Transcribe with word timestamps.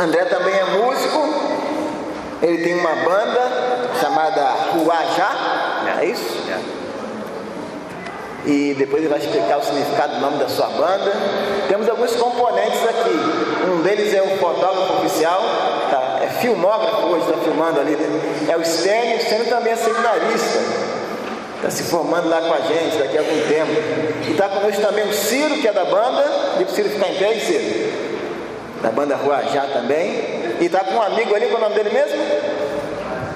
André 0.00 0.24
também 0.24 0.54
é 0.54 0.64
músico, 0.64 1.18
ele 2.42 2.64
tem 2.64 2.74
uma 2.74 2.94
banda 2.96 3.92
chamada 4.00 4.42
Ruajá, 4.72 5.98
é 6.00 6.04
isso? 6.06 6.38
É 6.48 6.80
e 8.46 8.74
depois 8.78 9.02
ele 9.02 9.10
vai 9.10 9.18
explicar 9.18 9.58
o 9.58 9.62
significado 9.62 10.14
do 10.14 10.20
nome 10.20 10.38
da 10.38 10.48
sua 10.48 10.66
banda. 10.68 11.12
Temos 11.68 11.88
alguns 11.88 12.16
componentes 12.16 12.82
aqui. 12.84 13.70
Um 13.70 13.82
deles 13.82 14.14
é 14.14 14.22
o 14.22 14.38
fotógrafo 14.38 14.94
oficial, 14.94 15.42
tá? 15.90 16.20
é 16.22 16.28
filmógrafo 16.40 17.06
hoje, 17.06 17.26
está 17.26 17.38
filmando 17.42 17.80
ali. 17.80 17.96
Né? 17.96 18.46
É 18.48 18.56
o 18.56 18.64
Stênio, 18.64 19.18
o 19.18 19.20
Stênio 19.20 19.46
também 19.46 19.72
é 19.72 19.76
seminarista. 19.76 20.58
Está 21.56 21.70
se 21.70 21.82
formando 21.82 22.30
lá 22.30 22.40
com 22.40 22.54
a 22.54 22.60
gente 22.60 22.96
daqui 22.96 23.18
a 23.18 23.20
algum 23.20 23.40
tempo. 23.46 23.72
E 24.26 24.30
está 24.30 24.48
conosco 24.48 24.80
também 24.80 25.06
o 25.06 25.12
Ciro, 25.12 25.56
que 25.56 25.68
é 25.68 25.72
da 25.72 25.84
banda. 25.84 26.24
E 26.58 26.64
o 26.64 26.70
Ciro 26.70 26.88
ficar 26.88 27.08
em 27.08 27.14
pé, 27.16 27.38
Ciro? 27.40 27.89
Da 28.82 28.90
banda 28.90 29.16
Ruajá 29.16 29.66
também. 29.72 30.56
E 30.60 30.66
está 30.66 30.80
com 30.80 30.94
um 30.94 31.02
amigo 31.02 31.34
ali, 31.34 31.46
qual 31.46 31.62
é 31.62 31.66
o 31.66 31.68
nome 31.68 31.74
dele 31.74 31.90
mesmo? 31.90 32.18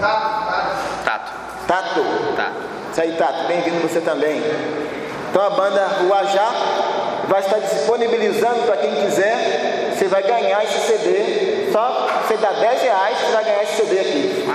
Tato. 0.00 1.04
Tato. 1.04 1.32
Tato. 1.66 2.00
Tá. 2.36 2.52
Isso 2.90 3.00
aí, 3.00 3.12
Tato. 3.12 3.46
Bem-vindo 3.46 3.80
você 3.80 4.00
também. 4.00 4.42
Então 5.30 5.44
a 5.44 5.50
banda 5.50 5.86
Ruajá 6.00 6.48
vai 7.28 7.40
estar 7.40 7.58
disponibilizando 7.58 8.62
para 8.66 8.76
quem 8.76 8.94
quiser. 8.94 9.92
Você 9.92 10.06
vai 10.06 10.22
ganhar 10.22 10.62
esse 10.64 10.78
CD. 10.86 11.72
Só 11.72 12.08
você 12.22 12.36
dá 12.36 12.52
10 12.52 12.82
reais, 12.82 13.18
você 13.18 13.32
vai 13.32 13.44
ganhar 13.44 13.62
esse 13.64 13.76
CD 13.76 14.00
aqui. 14.00 14.48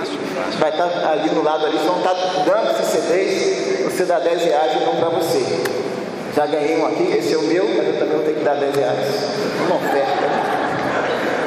Vai 0.58 0.70
estar 0.70 0.84
ali 1.12 1.30
no 1.30 1.42
lado 1.42 1.66
ali, 1.66 1.76
vão 1.78 1.98
estar 1.98 2.14
dando 2.44 2.70
esses 2.70 2.86
CDs. 2.86 3.92
Você 3.92 4.04
dá 4.04 4.18
10 4.18 4.42
reais 4.42 4.72
e 4.76 4.84
vão 4.84 4.96
para 4.96 5.08
você. 5.10 5.62
Já 6.34 6.46
ganhei 6.46 6.80
um 6.80 6.86
aqui, 6.86 7.12
esse 7.18 7.34
é 7.34 7.36
o 7.36 7.42
meu, 7.42 7.68
mas 7.76 7.86
eu 7.86 7.98
também 7.98 8.16
vou 8.16 8.24
ter 8.24 8.34
que 8.34 8.44
dar 8.44 8.54
10 8.54 8.74
reais. 8.74 9.06
Uma 9.66 9.76
oferta. 9.76 10.20
Né? 10.20 10.60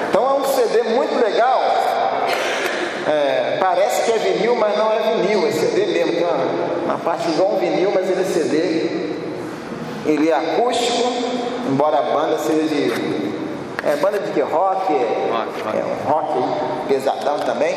Então 0.09 0.29
é 0.29 0.33
um 0.33 0.45
CD 0.45 0.82
muito 0.93 1.19
legal. 1.19 1.61
É, 3.07 3.57
parece 3.59 4.03
que 4.03 4.11
é 4.11 4.17
vinil, 4.17 4.55
mas 4.55 4.77
não 4.77 4.91
é 4.91 4.99
vinil, 4.99 5.45
é 5.47 5.51
CD 5.51 5.85
mesmo. 5.87 6.13
Tem 6.13 6.23
uma, 6.23 6.93
uma 6.93 6.97
parte 6.99 7.29
igual 7.29 7.55
um 7.55 7.57
vinil, 7.57 7.91
mas 7.93 8.09
ele 8.09 8.21
é 8.21 8.25
CD. 8.25 9.13
Ele 10.05 10.29
é 10.29 10.33
acústico, 10.35 11.11
embora 11.69 11.97
a 11.97 12.01
banda 12.01 12.37
seja 12.37 12.67
de. 12.67 13.33
É 13.85 13.97
banda 13.97 14.19
de 14.19 14.31
que 14.31 14.39
rock, 14.39 14.93
é, 14.93 15.29
rock, 15.31 15.61
rock. 15.61 15.77
é 15.77 15.83
um 15.83 16.09
rock 16.09 16.87
pesadão 16.87 17.39
também. 17.39 17.75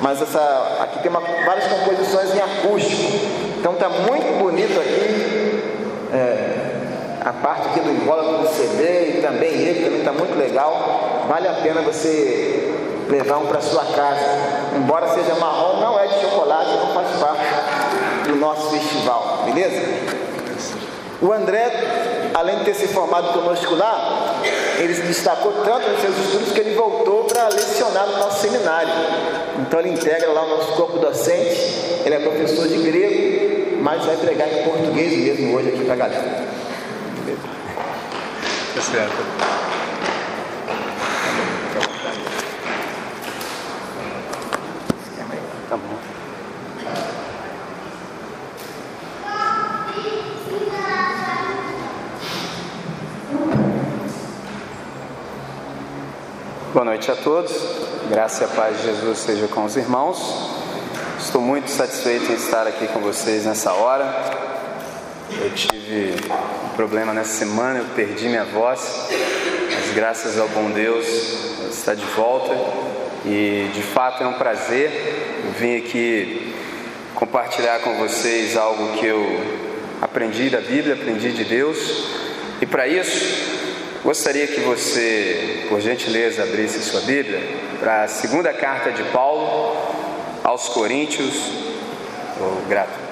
Mas 0.00 0.20
essa 0.20 0.78
aqui 0.80 0.98
tem 1.00 1.10
uma, 1.10 1.20
várias 1.20 1.66
composições 1.66 2.34
em 2.34 2.40
acústico. 2.40 3.02
Então 3.58 3.74
tá 3.74 3.88
muito 3.88 4.38
bonito 4.38 4.80
aqui. 4.80 5.62
É, 6.12 6.49
a 7.20 7.32
parte 7.32 7.68
aqui 7.68 7.80
do 7.80 7.90
invólucro 7.90 8.38
do 8.38 8.48
CD 8.48 9.18
e 9.18 9.22
também 9.22 9.50
ele 9.50 9.84
também 9.84 9.98
está 9.98 10.12
muito 10.12 10.38
legal. 10.38 11.26
Vale 11.28 11.48
a 11.48 11.54
pena 11.54 11.82
você 11.82 12.74
levar 13.08 13.38
um 13.38 13.46
para 13.46 13.60
sua 13.60 13.84
casa. 13.84 14.24
Embora 14.76 15.08
seja 15.08 15.34
marrom, 15.34 15.80
não 15.80 15.98
é 15.98 16.06
de 16.06 16.20
chocolate, 16.20 16.70
não 16.70 16.94
faz 16.94 17.08
parte 17.18 18.28
do 18.28 18.36
nosso 18.36 18.70
festival, 18.70 19.42
beleza? 19.44 19.80
O 21.20 21.30
André, 21.32 21.70
além 22.32 22.60
de 22.60 22.64
ter 22.64 22.74
se 22.74 22.88
formado 22.88 23.34
conosco 23.34 23.74
lá, 23.74 24.40
ele 24.78 24.94
se 24.94 25.02
destacou 25.02 25.52
tanto 25.64 25.90
nos 25.90 26.00
seus 26.00 26.16
estudos 26.16 26.52
que 26.52 26.60
ele 26.60 26.74
voltou 26.74 27.24
para 27.24 27.48
lecionar 27.48 28.06
no 28.06 28.18
nosso 28.18 28.40
seminário. 28.40 28.92
Então 29.58 29.80
ele 29.80 29.90
integra 29.90 30.32
lá 30.32 30.44
o 30.44 30.48
nosso 30.48 30.72
corpo 30.72 30.98
docente, 30.98 32.00
ele 32.06 32.14
é 32.14 32.20
professor 32.20 32.66
de 32.66 32.78
grego, 32.78 33.82
mas 33.82 34.02
vai 34.06 34.16
pregar 34.16 34.48
em 34.48 34.62
português 34.62 35.12
mesmo 35.12 35.54
hoje 35.54 35.68
aqui 35.68 35.84
para 35.84 35.92
a 35.92 35.96
galera. 35.96 36.59
Tá 38.74 38.80
certo. 38.80 39.50
Boa 56.72 56.84
noite 56.84 57.10
a 57.10 57.16
todos, 57.16 57.52
graça 58.08 58.44
e 58.44 58.46
a 58.46 58.48
paz 58.48 58.78
de 58.78 58.84
Jesus 58.84 59.18
seja 59.18 59.46
com 59.48 59.64
os 59.64 59.76
irmãos. 59.76 60.48
Estou 61.18 61.42
muito 61.42 61.68
satisfeito 61.68 62.32
em 62.32 62.36
estar 62.36 62.66
aqui 62.66 62.86
com 62.88 63.00
vocês 63.00 63.44
nessa 63.44 63.72
hora. 63.74 64.06
Eu 65.30 65.50
tive 65.50 66.14
problema 66.76 67.12
nessa 67.12 67.44
semana, 67.44 67.80
eu 67.80 67.84
perdi 67.94 68.28
minha 68.28 68.44
voz, 68.44 69.08
mas 69.72 69.94
graças 69.94 70.38
ao 70.38 70.48
bom 70.48 70.70
Deus 70.70 71.06
está 71.70 71.94
de 71.94 72.04
volta 72.04 72.54
e 73.24 73.70
de 73.72 73.82
fato 73.82 74.22
é 74.22 74.26
um 74.26 74.34
prazer. 74.34 74.90
Vim 75.58 75.76
aqui 75.76 76.54
compartilhar 77.14 77.80
com 77.80 77.96
vocês 77.96 78.56
algo 78.56 78.98
que 78.98 79.06
eu 79.06 79.40
aprendi 80.00 80.48
da 80.50 80.60
Bíblia, 80.60 80.94
aprendi 80.94 81.32
de 81.32 81.44
Deus 81.44 82.04
e 82.60 82.66
para 82.66 82.86
isso 82.86 83.60
Gostaria 84.02 84.46
que 84.46 84.60
você, 84.60 85.66
por 85.68 85.78
gentileza, 85.78 86.42
abrisse 86.42 86.80
sua 86.80 87.02
Bíblia 87.02 87.38
para 87.78 88.04
a 88.04 88.08
segunda 88.08 88.50
carta 88.50 88.90
de 88.90 89.02
Paulo 89.10 89.76
aos 90.42 90.70
Coríntios. 90.70 91.34
Oh, 92.40 92.66
grato. 92.66 93.09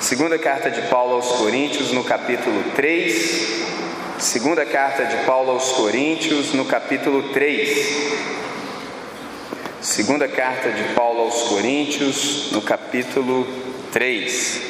Segunda 0.00 0.38
carta 0.38 0.70
de 0.70 0.80
Paulo 0.88 1.16
aos 1.16 1.32
Coríntios, 1.32 1.92
no 1.92 2.02
capítulo 2.02 2.64
3. 2.74 3.60
Segunda 4.18 4.64
carta 4.64 5.04
de 5.04 5.24
Paulo 5.24 5.52
aos 5.52 5.72
Coríntios, 5.72 6.54
no 6.54 6.64
capítulo 6.64 7.30
3. 7.34 7.86
Segunda 9.80 10.26
carta 10.26 10.70
de 10.70 10.94
Paulo 10.94 11.20
aos 11.20 11.42
Coríntios, 11.42 12.48
no 12.50 12.62
capítulo 12.62 13.46
3. 13.92 14.62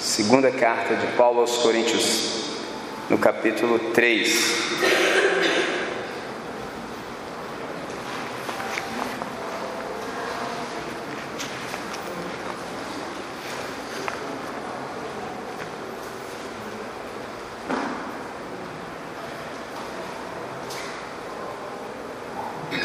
Segunda 0.00 0.50
carta 0.50 0.94
de 0.94 1.06
Paulo 1.16 1.40
aos 1.42 1.58
Coríntios 1.58 2.40
no 3.10 3.18
capítulo 3.18 3.78
3. 3.92 5.59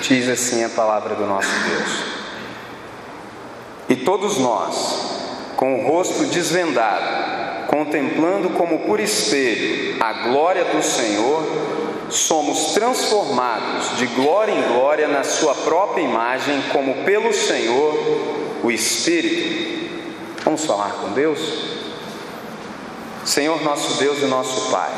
Diz 0.08 0.30
assim 0.30 0.64
a 0.64 0.70
palavra 0.70 1.16
do 1.16 1.26
nosso 1.26 1.50
Deus. 1.68 2.16
E 3.90 3.96
todos 3.96 4.38
nós, 4.38 5.56
com 5.56 5.80
o 5.80 5.88
rosto 5.88 6.26
desvendado, 6.26 7.68
contemplando 7.68 8.52
como 8.52 8.80
por 8.80 9.00
espelho 9.00 9.98
a 10.00 10.14
glória 10.28 10.64
do 10.66 10.84
Senhor, 10.84 11.44
somos 12.12 12.74
transformados 12.74 13.98
de 13.98 14.06
glória 14.08 14.52
em 14.52 14.62
glória 14.74 15.08
na 15.08 15.24
Sua 15.24 15.56
própria 15.56 16.04
imagem, 16.04 16.62
como 16.72 17.04
pelo 17.04 17.34
Senhor, 17.34 17.96
o 18.64 18.70
Espírito. 18.70 19.90
Vamos 20.44 20.66
falar 20.66 20.92
com 21.02 21.14
Deus? 21.14 21.40
Senhor, 23.26 23.60
nosso 23.64 23.98
Deus 23.98 24.20
e 24.22 24.26
nosso 24.26 24.70
Pai, 24.70 24.92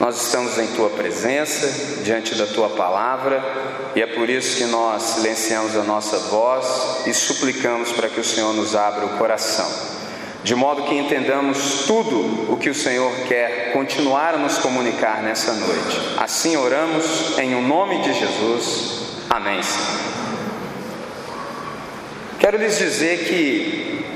nós 0.00 0.22
estamos 0.22 0.58
em 0.58 0.66
Tua 0.68 0.90
presença, 0.90 2.02
diante 2.02 2.34
da 2.34 2.46
Tua 2.46 2.68
palavra, 2.68 3.42
e 3.96 4.02
é 4.02 4.06
por 4.06 4.30
isso 4.30 4.56
que 4.56 4.64
nós 4.64 5.02
silenciamos 5.02 5.76
a 5.76 5.82
nossa 5.82 6.18
voz 6.18 7.06
e 7.06 7.14
suplicamos 7.14 7.92
para 7.92 8.08
que 8.08 8.20
o 8.20 8.24
Senhor 8.24 8.52
nos 8.54 8.76
abra 8.76 9.06
o 9.06 9.18
coração 9.18 9.88
de 10.42 10.54
modo 10.54 10.84
que 10.84 10.94
entendamos 10.94 11.84
tudo 11.86 12.50
o 12.50 12.56
que 12.56 12.70
o 12.70 12.74
Senhor 12.74 13.12
quer 13.26 13.72
continuar 13.72 14.34
a 14.34 14.38
nos 14.38 14.58
comunicar 14.58 15.22
nessa 15.22 15.52
noite. 15.52 16.00
Assim 16.16 16.56
oramos 16.56 17.38
em 17.38 17.54
o 17.54 17.58
um 17.58 17.66
nome 17.66 18.00
de 18.02 18.12
Jesus. 18.14 19.02
Amém. 19.28 19.60
Quero 22.38 22.56
lhes 22.56 22.78
dizer 22.78 23.24
que 23.24 24.06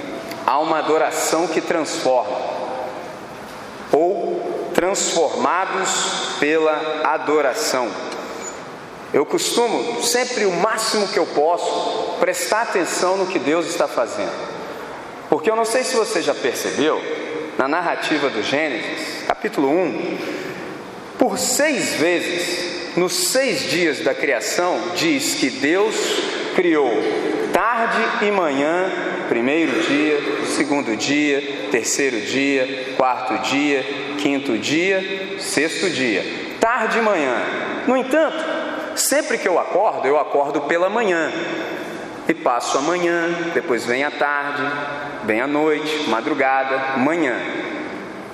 há 0.46 0.58
uma 0.60 0.78
adoração 0.78 1.48
que 1.48 1.60
transforma, 1.60 2.38
ou 3.92 4.51
transformados 4.74 6.36
pela 6.38 7.02
adoração. 7.04 7.88
Eu 9.12 9.26
costumo, 9.26 10.02
sempre 10.02 10.46
o 10.46 10.52
máximo 10.52 11.06
que 11.08 11.18
eu 11.18 11.26
posso, 11.26 12.16
prestar 12.18 12.62
atenção 12.62 13.16
no 13.16 13.26
que 13.26 13.38
Deus 13.38 13.66
está 13.66 13.86
fazendo. 13.86 14.32
Porque 15.28 15.50
eu 15.50 15.56
não 15.56 15.64
sei 15.64 15.84
se 15.84 15.94
você 15.94 16.22
já 16.22 16.34
percebeu, 16.34 17.00
na 17.58 17.68
narrativa 17.68 18.30
do 18.30 18.42
Gênesis, 18.42 19.24
capítulo 19.26 19.68
1, 19.68 20.18
por 21.18 21.38
seis 21.38 21.94
vezes, 21.94 22.96
nos 22.96 23.12
seis 23.30 23.70
dias 23.70 24.00
da 24.00 24.14
criação, 24.14 24.78
diz 24.96 25.34
que 25.34 25.50
Deus 25.50 25.94
criou 26.54 26.90
tarde 27.52 28.26
e 28.26 28.30
manhã, 28.30 28.90
primeiro 29.32 29.80
dia, 29.80 30.44
segundo 30.44 30.94
dia, 30.94 31.68
terceiro 31.70 32.20
dia, 32.20 32.92
quarto 32.98 33.38
dia, 33.38 33.82
quinto 34.18 34.58
dia, 34.58 35.40
sexto 35.40 35.88
dia, 35.88 36.22
tarde 36.60 36.98
e 36.98 37.00
manhã. 37.00 37.40
No 37.86 37.96
entanto, 37.96 38.44
sempre 38.94 39.38
que 39.38 39.48
eu 39.48 39.58
acordo, 39.58 40.06
eu 40.06 40.18
acordo 40.18 40.60
pela 40.60 40.90
manhã 40.90 41.32
e 42.28 42.34
passo 42.34 42.76
a 42.76 42.82
manhã, 42.82 43.30
depois 43.54 43.86
vem 43.86 44.04
a 44.04 44.10
tarde, 44.10 44.70
vem 45.24 45.40
a 45.40 45.46
noite, 45.46 46.10
madrugada, 46.10 46.98
manhã. 46.98 47.34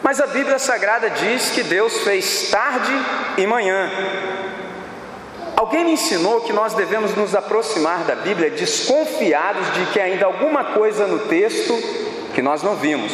Mas 0.03 0.21
a 0.21 0.27
Bíblia 0.27 0.59
Sagrada 0.59 1.11
diz 1.11 1.51
que 1.51 1.63
Deus 1.63 1.99
fez 1.99 2.51
tarde 2.51 2.93
e 3.37 3.47
manhã. 3.47 3.89
Alguém 5.59 5.85
me 5.85 5.93
ensinou 5.95 6.41
que 6.43 6.53
nós 6.53 6.73
devemos 6.75 7.17
nos 7.17 7.35
aproximar 7.35 8.05
da 8.05 8.15
Bíblia 8.15 8.49
desconfiados 8.49 9.67
de 9.75 9.87
que 9.87 9.99
ainda 9.99 10.25
alguma 10.25 10.67
coisa 10.67 11.05
no 11.09 11.19
texto 11.27 11.77
que 12.33 12.41
nós 12.41 12.63
não 12.63 12.77
vimos. 12.77 13.11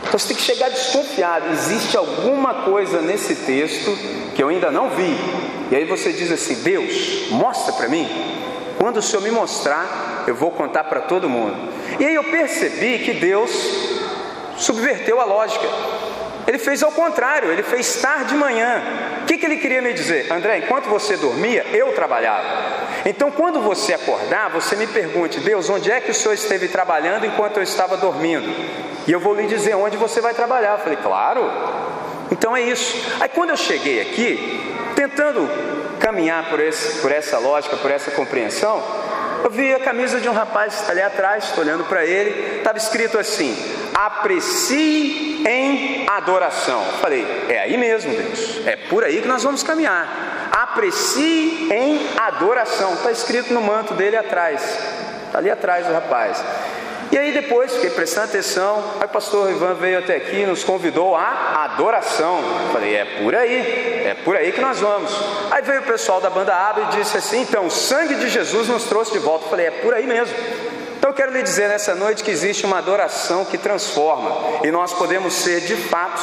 Então 0.00 0.18
você 0.18 0.26
tem 0.26 0.36
que 0.36 0.42
chegar 0.42 0.68
desconfiado, 0.70 1.52
existe 1.52 1.96
alguma 1.96 2.64
coisa 2.64 3.00
nesse 3.00 3.36
texto 3.36 3.96
que 4.34 4.42
eu 4.42 4.48
ainda 4.48 4.72
não 4.72 4.90
vi. 4.90 5.16
E 5.70 5.76
aí 5.76 5.84
você 5.84 6.12
diz 6.12 6.32
assim: 6.32 6.64
Deus, 6.64 7.30
mostra 7.30 7.74
para 7.74 7.86
mim. 7.86 8.08
Quando 8.76 8.96
o 8.96 9.02
Senhor 9.02 9.22
me 9.22 9.30
mostrar, 9.30 10.24
eu 10.26 10.34
vou 10.34 10.50
contar 10.50 10.82
para 10.82 11.02
todo 11.02 11.28
mundo. 11.28 11.56
E 12.00 12.06
aí 12.06 12.14
eu 12.16 12.24
percebi 12.24 12.98
que 12.98 13.12
Deus 13.12 13.52
subverteu 14.56 15.20
a 15.20 15.24
lógica. 15.24 15.68
Ele 16.44 16.58
fez 16.58 16.82
ao 16.82 16.90
contrário, 16.90 17.52
ele 17.52 17.62
fez 17.62 18.02
tarde 18.02 18.30
de 18.30 18.34
manhã. 18.34 18.82
Que, 19.36 19.40
que 19.40 19.46
ele 19.46 19.56
queria 19.58 19.82
me 19.82 19.92
dizer? 19.92 20.32
André, 20.32 20.58
enquanto 20.58 20.86
você 20.86 21.14
dormia, 21.14 21.66
eu 21.72 21.92
trabalhava. 21.92 22.42
Então, 23.04 23.30
quando 23.30 23.60
você 23.60 23.92
acordar, 23.92 24.48
você 24.48 24.74
me 24.76 24.86
pergunte, 24.86 25.40
Deus, 25.40 25.68
onde 25.68 25.90
é 25.90 26.00
que 26.00 26.10
o 26.10 26.14
Senhor 26.14 26.32
esteve 26.32 26.68
trabalhando 26.68 27.26
enquanto 27.26 27.58
eu 27.58 27.62
estava 27.62 27.98
dormindo? 27.98 28.48
E 29.06 29.12
eu 29.12 29.20
vou 29.20 29.34
lhe 29.34 29.46
dizer 29.46 29.74
onde 29.74 29.96
você 29.98 30.22
vai 30.22 30.32
trabalhar. 30.32 30.72
Eu 30.72 30.78
falei, 30.78 30.96
claro. 31.02 31.50
Então 32.32 32.56
é 32.56 32.62
isso. 32.62 32.96
Aí 33.20 33.28
quando 33.28 33.50
eu 33.50 33.56
cheguei 33.58 34.00
aqui, 34.00 34.74
tentando 34.94 35.46
caminhar 36.00 36.48
por, 36.48 36.58
esse, 36.58 37.00
por 37.00 37.12
essa 37.12 37.38
lógica, 37.38 37.76
por 37.76 37.90
essa 37.90 38.10
compreensão, 38.12 38.82
eu 39.44 39.50
vi 39.50 39.74
a 39.74 39.80
camisa 39.80 40.20
de 40.20 40.28
um 40.28 40.32
rapaz 40.32 40.88
ali 40.88 41.00
atrás, 41.00 41.52
olhando 41.56 41.84
para 41.84 42.04
ele, 42.04 42.58
estava 42.58 42.78
escrito 42.78 43.18
assim: 43.18 43.56
aprecie 43.94 45.42
em 45.46 46.08
adoração. 46.08 46.84
Eu 46.84 46.92
falei, 46.98 47.46
é 47.48 47.60
aí 47.60 47.76
mesmo, 47.76 48.12
Deus, 48.12 48.66
é 48.66 48.76
por 48.76 49.04
aí 49.04 49.22
que 49.22 49.28
nós 49.28 49.42
vamos 49.42 49.62
caminhar. 49.62 50.50
Aprecie 50.52 51.68
em 51.72 52.08
adoração, 52.18 52.94
está 52.94 53.12
escrito 53.12 53.52
no 53.52 53.60
manto 53.60 53.94
dele 53.94 54.16
atrás, 54.16 54.62
está 55.26 55.38
ali 55.38 55.50
atrás 55.50 55.86
o 55.86 55.92
rapaz. 55.92 56.42
E 57.16 57.18
aí 57.18 57.32
depois 57.32 57.72
fiquei 57.72 57.88
prestando 57.88 58.26
atenção, 58.26 58.84
aí 59.00 59.06
o 59.06 59.08
pastor 59.08 59.50
Ivan 59.50 59.72
veio 59.72 60.00
até 60.00 60.16
aqui 60.16 60.44
nos 60.44 60.62
convidou 60.62 61.16
à 61.16 61.64
adoração. 61.64 62.40
Falei, 62.74 62.94
é 62.94 63.06
por 63.22 63.34
aí, 63.34 64.02
é 64.04 64.14
por 64.22 64.36
aí 64.36 64.52
que 64.52 64.60
nós 64.60 64.80
vamos. 64.80 65.10
Aí 65.50 65.62
veio 65.62 65.80
o 65.80 65.84
pessoal 65.84 66.20
da 66.20 66.28
banda 66.28 66.54
Abra 66.54 66.84
e 66.84 66.98
disse 66.98 67.16
assim: 67.16 67.40
então, 67.40 67.68
o 67.68 67.70
sangue 67.70 68.16
de 68.16 68.28
Jesus 68.28 68.68
nos 68.68 68.84
trouxe 68.84 69.12
de 69.12 69.18
volta. 69.18 69.48
Falei, 69.48 69.68
é 69.68 69.70
por 69.70 69.94
aí 69.94 70.06
mesmo. 70.06 70.36
Então 70.98 71.08
eu 71.08 71.14
quero 71.14 71.32
lhe 71.32 71.42
dizer 71.42 71.70
nessa 71.70 71.94
noite 71.94 72.22
que 72.22 72.30
existe 72.30 72.66
uma 72.66 72.76
adoração 72.76 73.46
que 73.46 73.56
transforma 73.56 74.60
e 74.62 74.70
nós 74.70 74.92
podemos 74.92 75.32
ser 75.32 75.62
de 75.62 75.74
fato, 75.74 76.20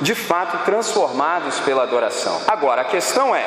de 0.00 0.14
fato 0.14 0.64
transformados 0.64 1.58
pela 1.58 1.82
adoração. 1.82 2.40
Agora 2.46 2.82
a 2.82 2.84
questão 2.84 3.34
é, 3.34 3.44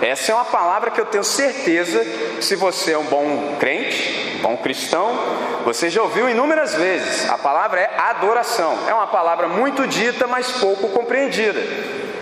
essa 0.00 0.30
é 0.30 0.34
uma 0.36 0.44
palavra 0.44 0.92
que 0.92 1.00
eu 1.00 1.06
tenho 1.06 1.24
certeza, 1.24 2.00
se 2.40 2.54
você 2.54 2.92
é 2.92 2.98
um 2.98 3.06
bom 3.06 3.56
crente, 3.58 4.21
bom 4.42 4.56
cristão, 4.56 5.16
você 5.64 5.88
já 5.88 6.02
ouviu 6.02 6.28
inúmeras 6.28 6.74
vezes. 6.74 7.30
A 7.30 7.38
palavra 7.38 7.80
é 7.80 7.90
adoração. 7.96 8.76
É 8.88 8.92
uma 8.92 9.06
palavra 9.06 9.48
muito 9.48 9.86
dita, 9.86 10.26
mas 10.26 10.50
pouco 10.52 10.88
compreendida. 10.88 11.60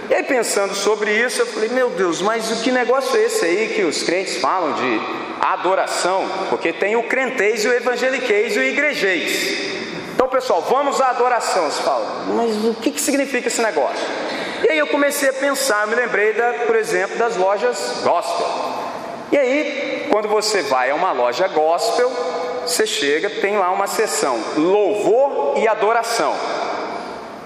E 0.08 0.14
aí, 0.14 0.22
pensando 0.22 0.74
sobre 0.74 1.12
isso, 1.12 1.40
eu 1.40 1.46
falei: 1.46 1.70
Meu 1.70 1.90
Deus, 1.90 2.20
mas 2.20 2.50
o 2.50 2.62
que 2.62 2.70
negócio 2.70 3.16
é 3.16 3.24
esse 3.24 3.44
aí 3.44 3.72
que 3.74 3.82
os 3.82 4.02
crentes 4.02 4.36
falam 4.36 4.72
de 4.74 5.00
adoração? 5.40 6.28
Porque 6.50 6.72
tem 6.72 6.96
o 6.96 7.04
crentez, 7.04 7.64
o 7.64 7.72
evangeliquez 7.72 8.56
e 8.56 8.58
o 8.58 8.62
igrejês. 8.62 9.80
Então, 10.14 10.28
pessoal, 10.28 10.60
vamos 10.62 11.00
à 11.00 11.10
adoração. 11.10 11.70
Você 11.70 11.82
fala, 11.82 12.24
mas 12.34 12.64
o 12.64 12.74
que, 12.74 12.90
que 12.90 13.00
significa 13.00 13.48
esse 13.48 13.62
negócio? 13.62 14.04
E 14.62 14.70
aí 14.70 14.78
eu 14.78 14.86
comecei 14.88 15.30
a 15.30 15.32
pensar, 15.32 15.86
me 15.86 15.94
lembrei, 15.94 16.34
da, 16.34 16.52
por 16.66 16.76
exemplo, 16.76 17.16
das 17.16 17.36
lojas 17.36 18.02
gospel. 18.02 18.69
E 19.32 19.38
aí, 19.38 20.06
quando 20.10 20.28
você 20.28 20.62
vai 20.62 20.90
a 20.90 20.94
uma 20.94 21.12
loja 21.12 21.46
gospel, 21.48 22.10
você 22.66 22.86
chega, 22.86 23.30
tem 23.30 23.56
lá 23.56 23.70
uma 23.70 23.86
seção 23.86 24.38
louvor 24.56 25.58
e 25.58 25.68
adoração. 25.68 26.34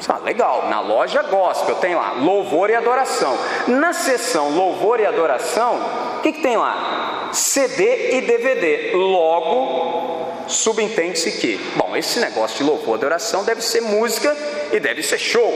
Ah, 0.06 0.18
legal, 0.18 0.68
na 0.68 0.80
loja 0.80 1.22
gospel 1.22 1.76
tem 1.76 1.94
lá 1.94 2.12
louvor 2.12 2.68
e 2.68 2.74
adoração. 2.74 3.38
Na 3.66 3.92
seção 3.92 4.50
louvor 4.50 5.00
e 5.00 5.06
adoração, 5.06 5.80
o 6.18 6.20
que, 6.20 6.32
que 6.32 6.42
tem 6.42 6.56
lá? 6.56 7.30
CD 7.32 8.16
e 8.16 8.20
DVD. 8.20 8.92
Logo, 8.94 10.28
subentende-se 10.46 11.32
que, 11.32 11.56
bom, 11.76 11.96
esse 11.96 12.20
negócio 12.20 12.58
de 12.58 12.64
louvor 12.64 12.96
e 12.96 12.98
adoração 12.98 13.44
deve 13.44 13.62
ser 13.62 13.80
música 13.80 14.36
e 14.72 14.78
deve 14.78 15.02
ser 15.02 15.18
show. 15.18 15.52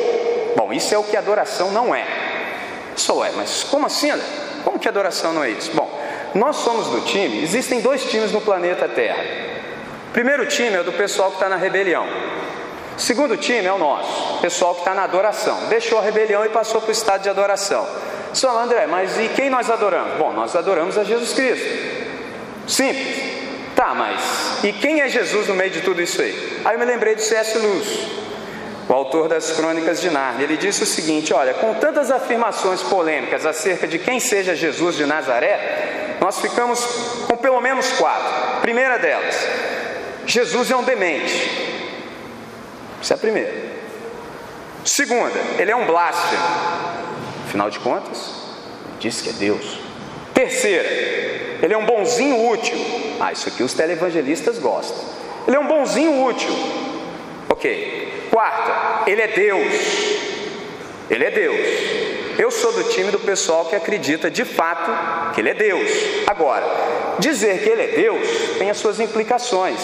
Bom, 0.56 0.72
isso 0.72 0.94
é 0.94 0.98
o 0.98 1.04
que 1.04 1.16
adoração 1.16 1.70
não 1.70 1.94
é. 1.94 2.06
Só 2.96 3.24
é, 3.24 3.30
mas 3.32 3.64
como 3.64 3.86
assim? 3.86 4.10
Como 4.64 4.78
que 4.78 4.88
adoração 4.88 5.32
não 5.32 5.44
é 5.44 5.50
isso? 5.50 5.70
Bom, 5.72 5.88
nós 6.34 6.56
somos 6.56 6.88
do 6.88 7.00
time, 7.02 7.42
existem 7.42 7.80
dois 7.80 8.04
times 8.04 8.32
no 8.32 8.40
planeta 8.40 8.88
Terra. 8.88 9.22
O 10.08 10.12
primeiro 10.12 10.46
time 10.46 10.76
é 10.76 10.80
o 10.80 10.84
do 10.84 10.92
pessoal 10.92 11.30
que 11.30 11.36
está 11.36 11.48
na 11.48 11.56
rebelião. 11.56 12.06
O 12.96 13.00
segundo 13.00 13.36
time 13.36 13.64
é 13.66 13.72
o 13.72 13.78
nosso, 13.78 14.34
o 14.34 14.40
pessoal 14.40 14.74
que 14.74 14.80
está 14.80 14.92
na 14.92 15.04
adoração. 15.04 15.66
Deixou 15.68 15.98
a 15.98 16.02
rebelião 16.02 16.44
e 16.44 16.48
passou 16.48 16.80
para 16.80 16.88
o 16.88 16.92
estado 16.92 17.22
de 17.22 17.28
adoração. 17.28 17.86
Só 18.32 18.58
André, 18.58 18.86
mas 18.86 19.18
e 19.18 19.28
quem 19.28 19.48
nós 19.48 19.70
adoramos? 19.70 20.18
Bom, 20.18 20.32
nós 20.32 20.54
adoramos 20.56 20.98
a 20.98 21.04
Jesus 21.04 21.32
Cristo. 21.32 21.66
Simples. 22.66 23.38
Tá, 23.74 23.94
mas 23.94 24.64
e 24.64 24.72
quem 24.72 25.00
é 25.00 25.08
Jesus 25.08 25.46
no 25.46 25.54
meio 25.54 25.70
de 25.70 25.82
tudo 25.82 26.02
isso 26.02 26.20
aí? 26.20 26.60
Aí 26.64 26.74
eu 26.74 26.80
me 26.80 26.84
lembrei 26.84 27.14
de 27.14 27.22
C.S. 27.22 27.56
Lewis, 27.56 28.08
o 28.88 28.92
autor 28.92 29.28
das 29.28 29.52
Crônicas 29.52 30.00
de 30.00 30.10
Nárnia. 30.10 30.42
Ele 30.42 30.56
disse 30.56 30.82
o 30.82 30.86
seguinte: 30.86 31.32
Olha, 31.32 31.54
com 31.54 31.74
tantas 31.74 32.10
afirmações 32.10 32.82
polêmicas 32.82 33.46
acerca 33.46 33.86
de 33.86 34.00
quem 34.00 34.18
seja 34.18 34.56
Jesus 34.56 34.96
de 34.96 35.06
Nazaré, 35.06 35.97
nós 36.20 36.40
ficamos 36.40 36.80
com 37.26 37.36
pelo 37.36 37.60
menos 37.60 37.92
quatro. 37.92 38.60
Primeira 38.60 38.98
delas, 38.98 39.36
Jesus 40.26 40.70
é 40.70 40.76
um 40.76 40.82
demente. 40.82 41.68
Isso 43.00 43.12
é 43.12 43.16
a 43.16 43.18
primeira. 43.18 43.68
Segunda, 44.84 45.38
ele 45.58 45.70
é 45.70 45.76
um 45.76 45.86
blasfemo. 45.86 46.42
Afinal 47.46 47.70
de 47.70 47.78
contas, 47.78 48.34
diz 48.98 49.20
que 49.20 49.30
é 49.30 49.32
Deus. 49.32 49.78
Terceira, 50.34 50.88
ele 51.62 51.72
é 51.72 51.76
um 51.76 51.86
bonzinho 51.86 52.48
útil. 52.48 52.76
Ah, 53.20 53.32
isso 53.32 53.48
aqui 53.48 53.62
os 53.62 53.74
televangelistas 53.74 54.58
gostam. 54.58 54.98
Ele 55.46 55.56
é 55.56 55.60
um 55.60 55.66
bonzinho 55.66 56.24
útil. 56.24 56.52
Ok. 57.48 58.28
Quarta, 58.30 59.10
ele 59.10 59.22
é 59.22 59.28
Deus. 59.28 59.74
Ele 61.10 61.24
é 61.24 61.30
Deus. 61.30 62.07
Eu 62.38 62.52
sou 62.52 62.72
do 62.72 62.84
time 62.84 63.10
do 63.10 63.18
pessoal 63.18 63.64
que 63.64 63.74
acredita 63.74 64.30
de 64.30 64.44
fato 64.44 65.34
que 65.34 65.40
ele 65.40 65.48
é 65.48 65.54
Deus. 65.54 65.90
Agora, 66.24 66.64
dizer 67.18 67.64
que 67.64 67.68
ele 67.68 67.82
é 67.82 67.86
Deus 67.88 68.28
tem 68.58 68.70
as 68.70 68.76
suas 68.76 69.00
implicações. 69.00 69.80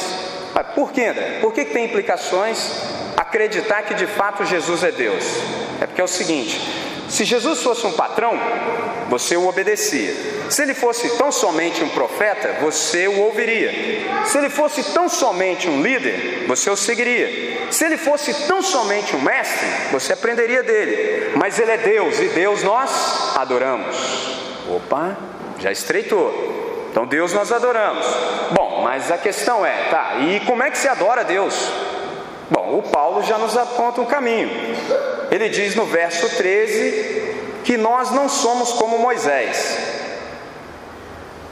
Mas 0.55 0.69
por 0.69 0.93
que, 0.93 1.05
André? 1.05 1.39
Por 1.41 1.53
que 1.53 1.65
tem 1.65 1.87
implicações 1.87 2.71
acreditar 3.17 3.83
que 3.83 3.95
de 3.95 4.07
fato 4.07 4.45
Jesus 4.45 4.85
é 4.85 4.93
Deus? 4.93 5.25
É 5.81 5.87
porque 5.87 6.01
é 6.01 6.05
o 6.05 6.09
seguinte: 6.09 6.61
se 7.09 7.25
Jesus 7.25 7.63
fosse 7.63 7.87
um 7.87 7.93
patrão, 7.93 8.39
você 9.09 9.37
o 9.37 9.47
obedecia. 9.47 10.15
Se 10.49 10.63
ele 10.63 10.75
fosse 10.75 11.17
tão 11.17 11.31
somente 11.31 11.83
um 11.83 11.89
profeta, 11.91 12.57
você 12.61 13.07
o 13.07 13.21
ouviria. 13.21 13.71
Se 14.25 14.39
ele 14.39 14.51
fosse 14.51 14.83
tão 14.93 15.09
somente 15.09 15.69
um 15.69 15.83
líder, 15.83 16.45
você 16.47 16.71
o 16.71 16.77
seguiria. 16.77 17.71
Se 17.71 17.85
ele 17.85 17.97
fosse 17.97 18.47
tão 18.47 18.63
somente 18.63 19.15
um 19.15 19.21
mestre, 19.21 19.67
você 19.91 20.13
aprenderia 20.13 20.63
dele. 20.63 21.33
Mas 21.37 21.59
ele 21.59 21.71
é 21.71 21.79
Deus 21.79 22.19
e 22.19 22.29
Deus 22.29 22.63
nós 22.63 23.37
adoramos. 23.37 23.97
Opa, 24.69 25.17
já 25.59 25.71
estreitou. 25.71 26.89
Então 26.91 27.07
Deus 27.07 27.33
nós 27.33 27.51
adoramos. 27.53 28.07
Bom, 28.53 28.83
mas 28.83 29.11
a 29.11 29.19
questão 29.19 29.67
é, 29.67 29.89
tá, 29.91 30.17
e 30.21 30.41
como 30.41 30.63
é 30.63 30.71
que 30.71 30.79
se 30.79 30.89
adora 30.89 31.25
Deus? 31.25 31.55
Bom, 32.51 32.79
o 32.79 32.83
Paulo 32.83 33.23
já 33.23 33.39
nos 33.39 33.57
aponta 33.57 34.01
um 34.01 34.07
caminho. 34.07 34.49
Ele 35.35 35.49
diz 35.49 35.75
no 35.75 35.85
verso 35.85 36.29
13 36.37 37.35
que 37.65 37.77
nós 37.77 38.13
não 38.13 38.29
somos 38.29 38.75
como 38.75 39.01
Moisés. 39.01 39.77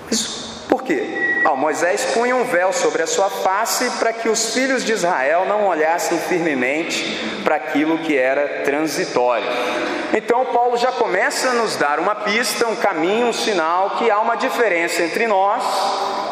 Isso 0.08 0.66
por 0.68 0.84
quê? 0.84 1.42
Ah, 1.44 1.56
Moisés 1.56 2.04
punha 2.14 2.36
um 2.36 2.44
véu 2.44 2.72
sobre 2.72 3.02
a 3.02 3.08
sua 3.08 3.28
face 3.28 3.90
para 3.98 4.12
que 4.12 4.28
os 4.28 4.54
filhos 4.54 4.84
de 4.84 4.92
Israel 4.92 5.46
não 5.46 5.66
olhassem 5.66 6.16
firmemente 6.16 7.40
para 7.42 7.56
aquilo 7.56 7.98
que 7.98 8.16
era 8.16 8.62
transitório. 8.62 9.48
Então, 10.14 10.44
Paulo 10.44 10.76
já 10.76 10.92
começa 10.92 11.48
a 11.48 11.54
nos 11.54 11.74
dar 11.74 11.98
uma 11.98 12.14
pista, 12.14 12.68
um 12.68 12.76
caminho, 12.76 13.26
um 13.26 13.32
sinal 13.32 13.96
que 13.98 14.08
há 14.08 14.20
uma 14.20 14.36
diferença 14.36 15.02
entre 15.02 15.26
nós, 15.26 15.64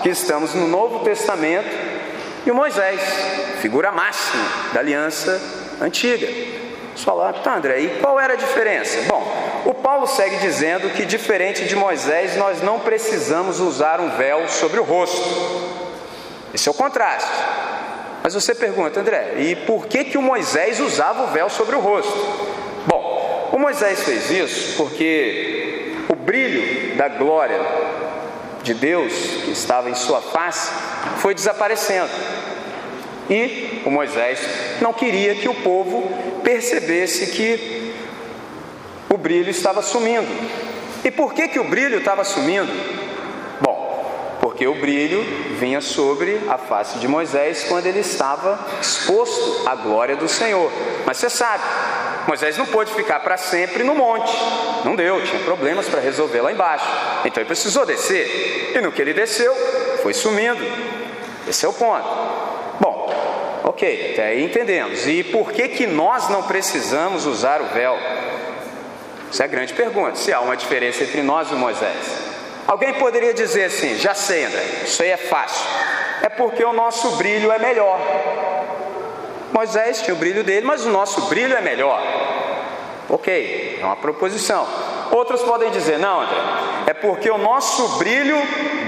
que 0.05 0.09
estamos 0.09 0.55
no 0.55 0.69
Novo 0.69 1.01
Testamento, 1.01 1.69
e 2.47 2.53
Moisés, 2.53 3.01
figura 3.61 3.91
máxima 3.91 4.45
da 4.73 4.79
aliança 4.79 5.43
antiga. 5.81 6.60
Você 7.01 7.07
fala, 7.07 7.33
tá, 7.33 7.57
André, 7.57 7.81
e 7.81 7.89
qual 7.99 8.21
era 8.21 8.35
a 8.35 8.37
diferença? 8.37 9.01
Bom, 9.09 9.27
o 9.65 9.73
Paulo 9.73 10.07
segue 10.07 10.37
dizendo 10.37 10.91
que, 10.91 11.07
diferente 11.07 11.65
de 11.65 11.75
Moisés, 11.75 12.37
nós 12.37 12.61
não 12.61 12.79
precisamos 12.79 13.59
usar 13.59 14.01
um 14.01 14.11
véu 14.19 14.47
sobre 14.49 14.79
o 14.79 14.83
rosto. 14.83 15.27
Esse 16.53 16.69
é 16.69 16.71
o 16.71 16.75
contraste. 16.75 17.31
Mas 18.23 18.35
você 18.35 18.55
pergunta, 18.55 19.01
André, 19.01 19.37
e 19.39 19.57
por 19.57 19.87
que, 19.87 20.05
que 20.05 20.19
o 20.19 20.23
Moisés 20.23 20.79
usava 20.79 21.23
o 21.23 21.27
véu 21.29 21.49
sobre 21.49 21.75
o 21.75 21.81
rosto? 21.81 22.13
Bom, 22.87 23.49
o 23.51 23.59
Moisés 23.59 24.03
fez 24.03 24.31
isso 24.31 24.77
porque 24.77 25.95
o 26.07 26.15
brilho 26.15 26.97
da 26.97 27.09
glória 27.09 27.61
de 28.63 28.75
Deus 28.75 29.15
que 29.43 29.53
estava 29.53 29.89
em 29.89 29.95
sua 29.95 30.21
face 30.21 30.71
foi 31.17 31.33
desaparecendo. 31.35 32.11
E 33.31 33.81
o 33.87 33.91
Moisés 33.91 34.41
não 34.83 34.93
queria 34.93 35.37
que 35.37 35.49
o 35.49 35.55
povo 35.55 36.30
percebesse 36.41 37.29
que 37.29 37.95
o 39.09 39.17
brilho 39.17 39.51
estava 39.51 39.83
sumindo. 39.83 40.29
E 41.05 41.11
por 41.11 41.33
que, 41.33 41.49
que 41.49 41.59
o 41.59 41.65
brilho 41.65 41.99
estava 41.99 42.25
sumindo? 42.25 42.71
Bom, 43.61 44.39
porque 44.41 44.67
o 44.67 44.75
brilho 44.75 45.23
vinha 45.59 45.81
sobre 45.81 46.41
a 46.49 46.59
face 46.59 46.99
de 46.99 47.09
Moisés 47.09 47.65
quando 47.69 47.87
ele 47.87 48.01
estava 48.01 48.59
exposto 48.81 49.69
à 49.69 49.75
glória 49.75 50.17
do 50.17 50.29
Senhor. 50.29 50.71
Mas 51.07 51.17
você 51.17 51.31
sabe, 51.31 51.65
Moisés 52.27 52.57
não 52.57 52.67
pôde 52.67 52.93
ficar 52.93 53.21
para 53.21 53.37
sempre 53.37 53.83
no 53.83 53.95
monte. 53.95 54.33
Não 54.85 54.95
deu, 54.95 55.23
tinha 55.25 55.43
problemas 55.43 55.89
para 55.89 56.01
resolver 56.01 56.41
lá 56.41 56.53
embaixo. 56.53 56.87
Então 57.25 57.41
ele 57.41 57.49
precisou 57.49 57.85
descer. 57.85 58.73
E 58.75 58.81
no 58.81 58.93
que 58.93 59.03
ele 59.03 59.13
desceu, 59.13 59.55
foi 60.03 60.15
sumindo. 60.15 60.61
Esse 61.49 61.67
é 61.67 61.69
o 61.69 61.73
ponto. 61.73 62.07
Ok, 63.71 64.11
até 64.13 64.27
aí 64.27 64.45
entendemos. 64.45 65.07
E 65.07 65.23
por 65.23 65.53
que, 65.53 65.69
que 65.69 65.87
nós 65.87 66.29
não 66.29 66.43
precisamos 66.43 67.25
usar 67.25 67.63
o 67.63 67.67
véu? 67.67 67.97
Essa 69.33 69.45
é 69.45 69.47
a 69.47 69.49
grande 69.49 69.73
pergunta. 69.73 70.17
Se 70.17 70.33
há 70.33 70.41
uma 70.41 70.57
diferença 70.57 71.05
entre 71.05 71.23
nós 71.23 71.53
e 71.53 71.55
Moisés. 71.55 71.95
Alguém 72.67 72.95
poderia 72.95 73.33
dizer 73.33 73.67
assim: 73.67 73.97
já 73.97 74.13
sei, 74.13 74.45
André, 74.45 74.65
isso 74.83 75.01
aí 75.05 75.11
é 75.11 75.17
fácil. 75.17 75.65
É 76.21 76.29
porque 76.29 76.65
o 76.65 76.73
nosso 76.73 77.13
brilho 77.13 77.53
é 77.53 77.61
melhor. 77.61 78.01
Moisés 79.53 80.03
tinha 80.03 80.17
o 80.17 80.19
brilho 80.19 80.43
dele, 80.43 80.67
mas 80.67 80.85
o 80.85 80.91
nosso 80.91 81.29
brilho 81.29 81.57
é 81.57 81.61
melhor. 81.61 82.03
Ok, 83.09 83.79
é 83.81 83.85
uma 83.85 83.95
proposição. 83.95 84.67
Outros 85.13 85.43
podem 85.43 85.71
dizer: 85.71 85.97
não, 85.97 86.23
André, 86.23 86.39
é 86.89 86.93
porque 86.93 87.31
o 87.31 87.39
nosso 87.39 87.99
brilho 87.99 88.37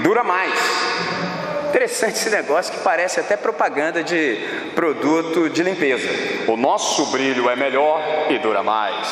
dura 0.03 0.25
mais. 0.25 0.53
Interessante 1.73 2.17
esse 2.17 2.29
negócio 2.29 2.71
que 2.71 2.81
parece 2.81 3.19
até 3.19 3.35
propaganda 3.35 4.03
de 4.03 4.37
produto 4.75 5.49
de 5.49 5.63
limpeza. 5.63 6.07
O 6.47 6.55
nosso 6.55 7.07
brilho 7.07 7.49
é 7.49 7.55
melhor 7.55 8.27
e 8.29 8.37
dura 8.37 8.61
mais. 8.61 9.07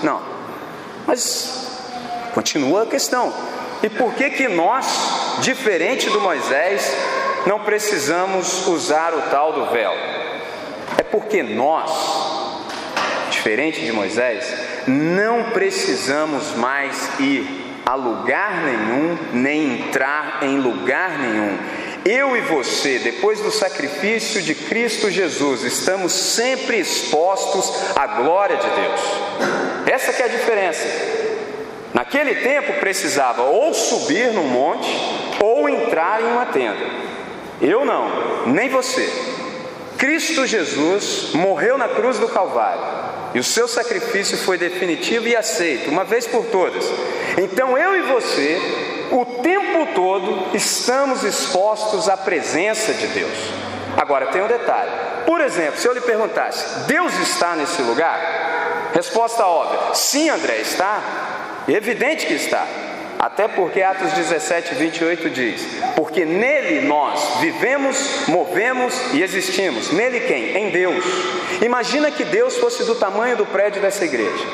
Não, 0.00 0.22
mas 1.08 1.76
continua 2.32 2.84
a 2.84 2.86
questão. 2.86 3.34
E 3.82 3.88
por 3.88 4.14
que 4.14 4.30
que 4.30 4.46
nós, 4.46 5.40
diferente 5.40 6.08
do 6.08 6.20
Moisés, 6.20 6.96
não 7.48 7.58
precisamos 7.64 8.64
usar 8.68 9.12
o 9.12 9.22
tal 9.22 9.52
do 9.52 9.66
véu? 9.72 9.92
É 10.96 11.02
porque 11.02 11.42
nós, 11.42 11.90
diferente 13.28 13.80
de 13.80 13.90
Moisés, 13.90 14.54
não 14.86 15.50
precisamos 15.50 16.52
mais 16.52 17.10
ir 17.18 17.82
a 17.84 17.96
lugar 17.96 18.62
nenhum, 18.62 19.18
nem 19.32 19.80
entrar 19.80 20.44
em 20.44 20.60
lugar 20.60 21.18
nenhum. 21.18 21.58
Eu 22.04 22.36
e 22.36 22.42
você, 22.42 22.98
depois 22.98 23.40
do 23.40 23.50
sacrifício 23.50 24.42
de 24.42 24.54
Cristo 24.54 25.10
Jesus, 25.10 25.62
estamos 25.62 26.12
sempre 26.12 26.78
expostos 26.78 27.96
à 27.96 28.06
glória 28.06 28.58
de 28.58 28.68
Deus. 28.68 29.00
Essa 29.86 30.12
que 30.12 30.20
é 30.20 30.26
a 30.26 30.28
diferença. 30.28 30.86
Naquele 31.94 32.34
tempo 32.34 32.74
precisava 32.74 33.42
ou 33.44 33.72
subir 33.72 34.32
no 34.32 34.42
monte 34.42 34.88
ou 35.40 35.66
entrar 35.66 36.20
em 36.20 36.26
uma 36.26 36.44
tenda. 36.46 36.84
Eu 37.62 37.86
não, 37.86 38.46
nem 38.48 38.68
você. 38.68 39.10
Cristo 39.96 40.46
Jesus 40.46 41.30
morreu 41.32 41.78
na 41.78 41.88
cruz 41.88 42.18
do 42.18 42.28
Calvário 42.28 42.82
e 43.32 43.38
o 43.38 43.44
seu 43.44 43.66
sacrifício 43.66 44.36
foi 44.36 44.58
definitivo 44.58 45.26
e 45.26 45.34
aceito, 45.34 45.88
uma 45.88 46.04
vez 46.04 46.26
por 46.26 46.44
todas. 46.46 46.84
Então 47.38 47.78
eu 47.78 47.96
e 47.96 48.02
você, 48.02 48.60
o 49.10 49.24
tempo 49.42 49.88
todo, 49.94 50.54
estamos 50.54 51.22
expostos 51.24 52.08
à 52.08 52.16
presença 52.16 52.92
de 52.94 53.06
Deus. 53.08 53.38
Agora 53.96 54.26
tem 54.26 54.42
um 54.42 54.48
detalhe: 54.48 54.90
por 55.26 55.40
exemplo, 55.40 55.78
se 55.78 55.86
eu 55.86 55.94
lhe 55.94 56.00
perguntasse, 56.00 56.80
Deus 56.86 57.12
está 57.18 57.54
nesse 57.54 57.82
lugar? 57.82 58.90
Resposta 58.94 59.44
óbvia: 59.44 59.94
sim, 59.94 60.28
André, 60.28 60.58
está. 60.58 61.00
Evidente 61.66 62.26
que 62.26 62.34
está. 62.34 62.66
Até 63.18 63.48
porque 63.48 63.80
Atos 63.80 64.12
17, 64.12 64.74
28 64.74 65.30
diz: 65.30 65.66
Porque 65.96 66.24
nele 66.24 66.86
nós 66.86 67.38
vivemos, 67.40 68.26
movemos 68.28 68.94
e 69.14 69.22
existimos. 69.22 69.90
Nele 69.92 70.20
quem? 70.20 70.56
Em 70.56 70.70
Deus. 70.70 71.04
Imagina 71.62 72.10
que 72.10 72.24
Deus 72.24 72.56
fosse 72.58 72.84
do 72.84 72.94
tamanho 72.94 73.36
do 73.36 73.46
prédio 73.46 73.80
dessa 73.80 74.04
igreja. 74.04 74.44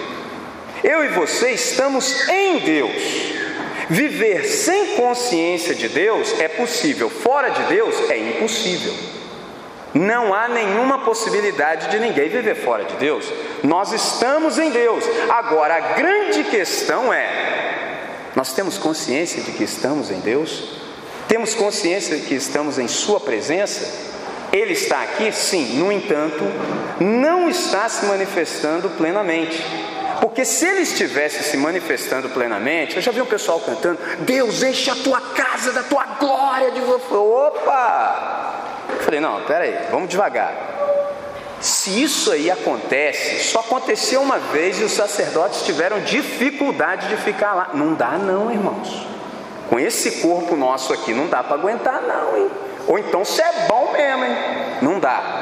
Eu 0.85 1.05
e 1.05 1.09
você 1.09 1.51
estamos 1.51 2.29
em 2.29 2.59
Deus. 2.61 3.50
Viver 3.91 4.45
sem 4.45 4.95
consciência 4.95 5.75
de 5.75 5.89
Deus 5.89 6.39
é 6.39 6.47
possível, 6.47 7.11
fora 7.11 7.49
de 7.49 7.65
Deus 7.65 8.09
é 8.09 8.17
impossível. 8.17 8.95
Não 9.93 10.33
há 10.33 10.47
nenhuma 10.47 11.01
possibilidade 11.01 11.91
de 11.91 11.99
ninguém 11.99 12.29
viver 12.29 12.55
fora 12.55 12.85
de 12.85 12.95
Deus. 12.95 13.27
Nós 13.65 13.93
estamos 13.93 14.59
em 14.59 14.71
Deus. 14.71 15.05
Agora, 15.29 15.75
a 15.75 15.81
grande 15.95 16.45
questão 16.45 17.13
é: 17.13 17.99
nós 18.37 18.53
temos 18.53 18.79
consciência 18.79 19.43
de 19.43 19.51
que 19.51 19.65
estamos 19.65 20.13
em 20.13 20.21
Deus? 20.21 20.81
Temos 21.27 21.57
consciência 21.57 22.17
de 22.17 22.27
que 22.27 22.37
estamos 22.37 22.79
em 22.79 22.87
Sua 22.87 23.19
presença? 23.19 24.09
Ele 24.53 24.73
está 24.73 25.03
aqui? 25.03 25.33
Sim, 25.33 25.79
no 25.79 25.91
entanto, 25.91 26.45
não 27.01 27.51
está 27.51 27.89
se 27.89 28.07
manifestando 28.07 28.89
plenamente. 28.91 29.61
Porque 30.21 30.45
se 30.45 30.67
ele 30.67 30.83
estivesse 30.83 31.43
se 31.43 31.57
manifestando 31.57 32.29
plenamente, 32.29 32.97
eu 32.97 33.03
já 33.03 33.11
vi 33.11 33.23
um 33.23 33.27
pessoal 33.27 33.59
cantando: 33.61 33.99
Deus, 34.21 34.63
enche 34.63 34.91
a 34.91 34.95
tua 34.95 35.21
casa 35.21 35.73
da 35.73 35.83
tua 35.83 36.05
glória. 36.19 36.71
De... 36.71 36.81
Opa! 36.81 38.55
Eu 38.91 39.01
falei: 39.01 39.21
não, 39.21 39.43
peraí, 39.45 39.77
vamos 39.91 40.09
devagar. 40.09 40.53
Se 41.61 42.03
isso 42.03 42.33
aí 42.33 42.51
acontece, 42.51 43.45
só 43.45 43.61
aconteceu 43.61 44.23
uma 44.23 44.39
vez 44.39 44.81
e 44.81 44.85
os 44.85 44.93
sacerdotes 44.93 45.63
tiveram 45.63 46.01
dificuldade 46.01 47.09
de 47.09 47.17
ficar 47.19 47.55
lá. 47.55 47.71
Não 47.75 47.95
dá, 47.95 48.13
não, 48.13 48.51
irmãos. 48.51 49.07
Com 49.69 49.79
esse 49.79 50.23
corpo 50.23 50.57
nosso 50.57 50.93
aqui, 50.93 51.13
não 51.13 51.29
dá 51.29 51.43
para 51.43 51.57
aguentar, 51.57 52.01
não, 52.03 52.37
hein? 52.37 52.51
Ou 52.89 52.99
então 52.99 53.25
se 53.25 53.41
é 53.41 53.67
bom 53.69 53.93
mesmo, 53.93 54.25
hein? 54.25 54.37
Não 54.83 54.99
dá. 54.99 55.40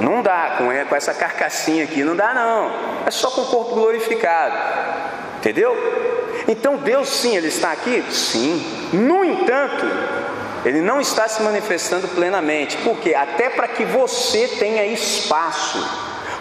Não 0.00 0.22
dá, 0.22 0.56
com, 0.58 0.70
essa 0.94 1.14
carcassinha 1.14 1.84
aqui, 1.84 2.02
não 2.04 2.14
dá, 2.14 2.34
não. 2.34 2.70
É 3.06 3.10
só 3.10 3.30
com 3.30 3.42
o 3.42 3.46
corpo 3.46 3.74
glorificado. 3.74 4.54
Entendeu? 5.38 5.74
Então 6.48 6.76
Deus 6.76 7.08
sim, 7.08 7.36
Ele 7.36 7.48
está 7.48 7.72
aqui? 7.72 8.04
Sim. 8.10 8.64
No 8.92 9.24
entanto, 9.24 9.86
ele 10.64 10.80
não 10.80 11.00
está 11.00 11.28
se 11.28 11.40
manifestando 11.42 12.08
plenamente. 12.08 12.76
Por 12.78 12.98
quê? 12.98 13.14
Até 13.14 13.48
para 13.48 13.68
que 13.68 13.84
você 13.84 14.48
tenha 14.48 14.84
espaço. 14.84 15.78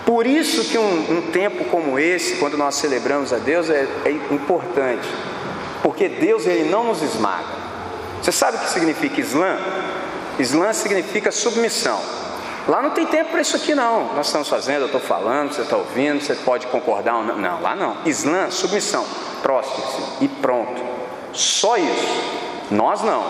Por 0.03 0.25
isso 0.25 0.65
que 0.65 0.77
um, 0.77 1.17
um, 1.17 1.21
tempo 1.31 1.65
como 1.65 1.99
esse, 1.99 2.35
quando 2.37 2.57
nós 2.57 2.75
celebramos 2.75 3.31
a 3.31 3.37
Deus, 3.37 3.69
é, 3.69 3.87
é 4.03 4.11
importante. 4.33 5.07
Porque 5.83 6.09
Deus 6.09 6.47
ele 6.47 6.67
não 6.67 6.85
nos 6.85 7.03
esmaga. 7.03 7.65
Você 8.21 8.31
sabe 8.31 8.57
o 8.57 8.59
que 8.61 8.69
significa 8.69 9.21
Islã? 9.21 9.57
Islã 10.39 10.73
significa 10.73 11.31
submissão. 11.31 12.01
Lá 12.67 12.81
não 12.81 12.89
tem 12.91 13.05
tempo 13.05 13.31
para 13.31 13.41
isso 13.41 13.55
aqui, 13.55 13.75
não. 13.75 14.13
Nós 14.15 14.27
estamos 14.27 14.49
fazendo, 14.49 14.81
eu 14.81 14.85
estou 14.87 15.01
falando, 15.01 15.53
você 15.53 15.61
está 15.61 15.77
ouvindo, 15.77 16.21
você 16.21 16.33
pode 16.33 16.65
concordar 16.67 17.17
ou 17.17 17.23
não. 17.23 17.37
Não, 17.37 17.61
lá 17.61 17.75
não. 17.75 17.97
Islã, 18.05 18.49
submissão, 18.49 19.05
próximo 19.41 19.85
e 20.21 20.27
pronto. 20.27 20.81
Só 21.31 21.77
isso. 21.77 22.07
Nós 22.71 23.01
não. 23.03 23.23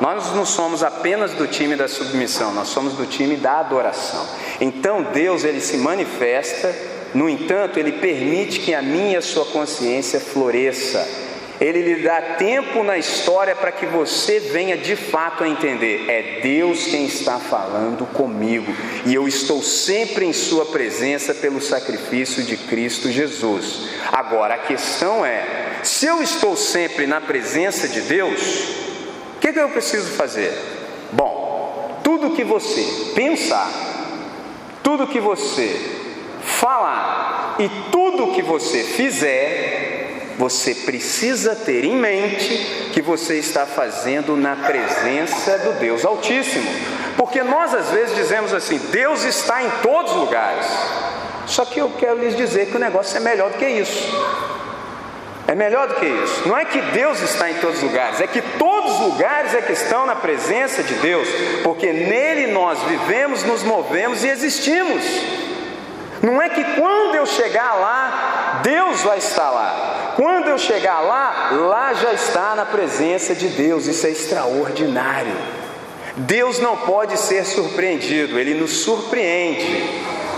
Nós 0.00 0.34
não 0.34 0.44
somos 0.44 0.82
apenas 0.82 1.32
do 1.32 1.46
time 1.46 1.76
da 1.76 1.86
submissão, 1.86 2.52
nós 2.52 2.68
somos 2.68 2.94
do 2.94 3.06
time 3.06 3.36
da 3.36 3.60
adoração. 3.60 4.26
Então 4.60 5.02
Deus 5.04 5.44
ele 5.44 5.60
se 5.60 5.76
manifesta, 5.76 6.74
no 7.14 7.28
entanto, 7.28 7.78
ele 7.78 7.92
permite 7.92 8.60
que 8.60 8.74
a 8.74 8.80
minha 8.80 9.12
e 9.12 9.16
a 9.16 9.22
sua 9.22 9.44
consciência 9.44 10.18
floresça. 10.18 11.06
Ele 11.62 11.80
lhe 11.80 12.02
dá 12.02 12.20
tempo 12.20 12.82
na 12.82 12.98
história 12.98 13.54
para 13.54 13.70
que 13.70 13.86
você 13.86 14.40
venha 14.40 14.76
de 14.76 14.96
fato 14.96 15.44
a 15.44 15.48
entender: 15.48 16.10
é 16.10 16.40
Deus 16.40 16.86
quem 16.86 17.06
está 17.06 17.38
falando 17.38 18.04
comigo, 18.04 18.74
e 19.06 19.14
eu 19.14 19.28
estou 19.28 19.62
sempre 19.62 20.26
em 20.26 20.32
Sua 20.32 20.66
presença 20.66 21.32
pelo 21.32 21.60
sacrifício 21.60 22.42
de 22.42 22.56
Cristo 22.56 23.08
Jesus. 23.12 23.90
Agora, 24.10 24.54
a 24.54 24.58
questão 24.58 25.24
é: 25.24 25.78
se 25.84 26.04
eu 26.04 26.20
estou 26.20 26.56
sempre 26.56 27.06
na 27.06 27.20
presença 27.20 27.86
de 27.86 28.00
Deus, 28.00 28.40
o 29.36 29.40
que, 29.40 29.52
que 29.52 29.60
eu 29.60 29.68
preciso 29.68 30.10
fazer? 30.10 30.52
Bom, 31.12 32.00
tudo 32.02 32.34
que 32.34 32.42
você 32.42 33.12
pensar, 33.14 33.70
tudo 34.82 35.06
que 35.06 35.20
você 35.20 35.80
falar 36.42 37.54
e 37.60 37.68
tudo 37.92 38.32
que 38.32 38.42
você 38.42 38.82
fizer, 38.82 39.71
você 40.42 40.74
precisa 40.74 41.54
ter 41.54 41.84
em 41.84 41.94
mente 41.94 42.90
que 42.92 43.00
você 43.00 43.38
está 43.38 43.64
fazendo 43.64 44.36
na 44.36 44.56
presença 44.56 45.56
do 45.58 45.74
Deus 45.74 46.04
Altíssimo. 46.04 46.68
Porque 47.16 47.44
nós 47.44 47.72
às 47.72 47.90
vezes 47.90 48.16
dizemos 48.16 48.52
assim: 48.52 48.76
Deus 48.90 49.22
está 49.22 49.62
em 49.62 49.70
todos 49.84 50.10
os 50.10 50.18
lugares. 50.18 50.66
Só 51.46 51.64
que 51.64 51.78
eu 51.78 51.92
quero 51.96 52.18
lhes 52.18 52.36
dizer 52.36 52.66
que 52.66 52.76
o 52.76 52.80
negócio 52.80 53.16
é 53.16 53.20
melhor 53.20 53.50
do 53.50 53.56
que 53.56 53.68
isso. 53.68 54.02
É 55.46 55.54
melhor 55.54 55.86
do 55.86 55.94
que 55.94 56.06
isso. 56.06 56.48
Não 56.48 56.58
é 56.58 56.64
que 56.64 56.80
Deus 56.80 57.22
está 57.22 57.48
em 57.48 57.54
todos 57.54 57.76
os 57.76 57.82
lugares, 57.84 58.20
é 58.20 58.26
que 58.26 58.42
todos 58.58 58.94
os 58.94 59.00
lugares 59.00 59.54
é 59.54 59.62
que 59.62 59.72
estão 59.72 60.06
na 60.06 60.16
presença 60.16 60.82
de 60.82 60.94
Deus, 60.94 61.28
porque 61.62 61.92
nele 61.92 62.48
nós 62.48 62.82
vivemos, 62.82 63.44
nos 63.44 63.62
movemos 63.62 64.24
e 64.24 64.28
existimos. 64.28 65.04
Não 66.20 66.42
é 66.42 66.48
que 66.48 66.64
quando 66.64 67.14
eu 67.14 67.26
chegar 67.26 67.74
lá, 67.74 68.60
Deus 68.64 69.02
vai 69.02 69.18
estar 69.18 69.50
lá. 69.50 70.01
Quando 70.16 70.48
eu 70.48 70.58
chegar 70.58 71.00
lá, 71.00 71.50
lá 71.52 71.94
já 71.94 72.12
está 72.12 72.54
na 72.54 72.64
presença 72.64 73.34
de 73.34 73.48
Deus. 73.48 73.86
Isso 73.86 74.06
é 74.06 74.10
extraordinário. 74.10 75.36
Deus 76.16 76.58
não 76.58 76.76
pode 76.76 77.16
ser 77.18 77.44
surpreendido, 77.44 78.38
ele 78.38 78.54
nos 78.54 78.82
surpreende, 78.82 79.82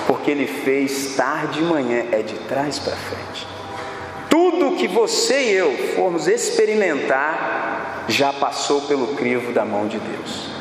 porque 0.07 0.31
ele 0.31 0.47
fez 0.47 1.17
tarde 1.17 1.61
e 1.61 1.63
manhã, 1.63 2.05
é 2.13 2.23
de 2.23 2.35
trás 2.35 2.79
para 2.79 2.95
frente. 2.95 3.47
Tudo 4.31 4.77
que 4.77 4.87
você 4.87 5.43
e 5.43 5.53
eu 5.53 5.77
formos 5.97 6.29
experimentar 6.29 8.05
já 8.09 8.33
passou 8.33 8.83
pelo 8.83 9.15
crivo 9.15 9.53
da 9.53 9.65
mão 9.65 9.89
de 9.89 9.99
Deus. 9.99 10.55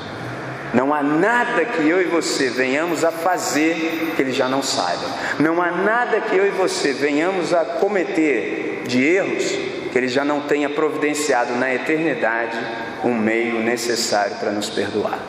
Não 0.73 0.91
há 0.91 1.03
nada 1.03 1.63
que 1.65 1.87
eu 1.87 2.01
e 2.01 2.05
você 2.05 2.49
venhamos 2.49 3.03
a 3.05 3.11
fazer 3.11 4.13
que 4.15 4.21
ele 4.21 4.31
já 4.31 4.49
não 4.49 4.63
saiba. 4.63 5.05
Não 5.39 5.61
há 5.61 5.69
nada 5.69 6.21
que 6.21 6.35
eu 6.35 6.47
e 6.47 6.49
você 6.49 6.91
venhamos 6.91 7.53
a 7.53 7.63
cometer 7.63 8.72
de 8.87 9.03
erros 9.03 9.43
que 9.91 9.97
ele 9.97 10.07
já 10.07 10.25
não 10.25 10.41
tenha 10.41 10.69
providenciado 10.69 11.53
na 11.55 11.73
eternidade 11.73 12.57
um 13.03 13.13
meio 13.13 13.59
necessário 13.59 14.35
para 14.37 14.51
nos 14.51 14.69
perdoar. 14.69 15.19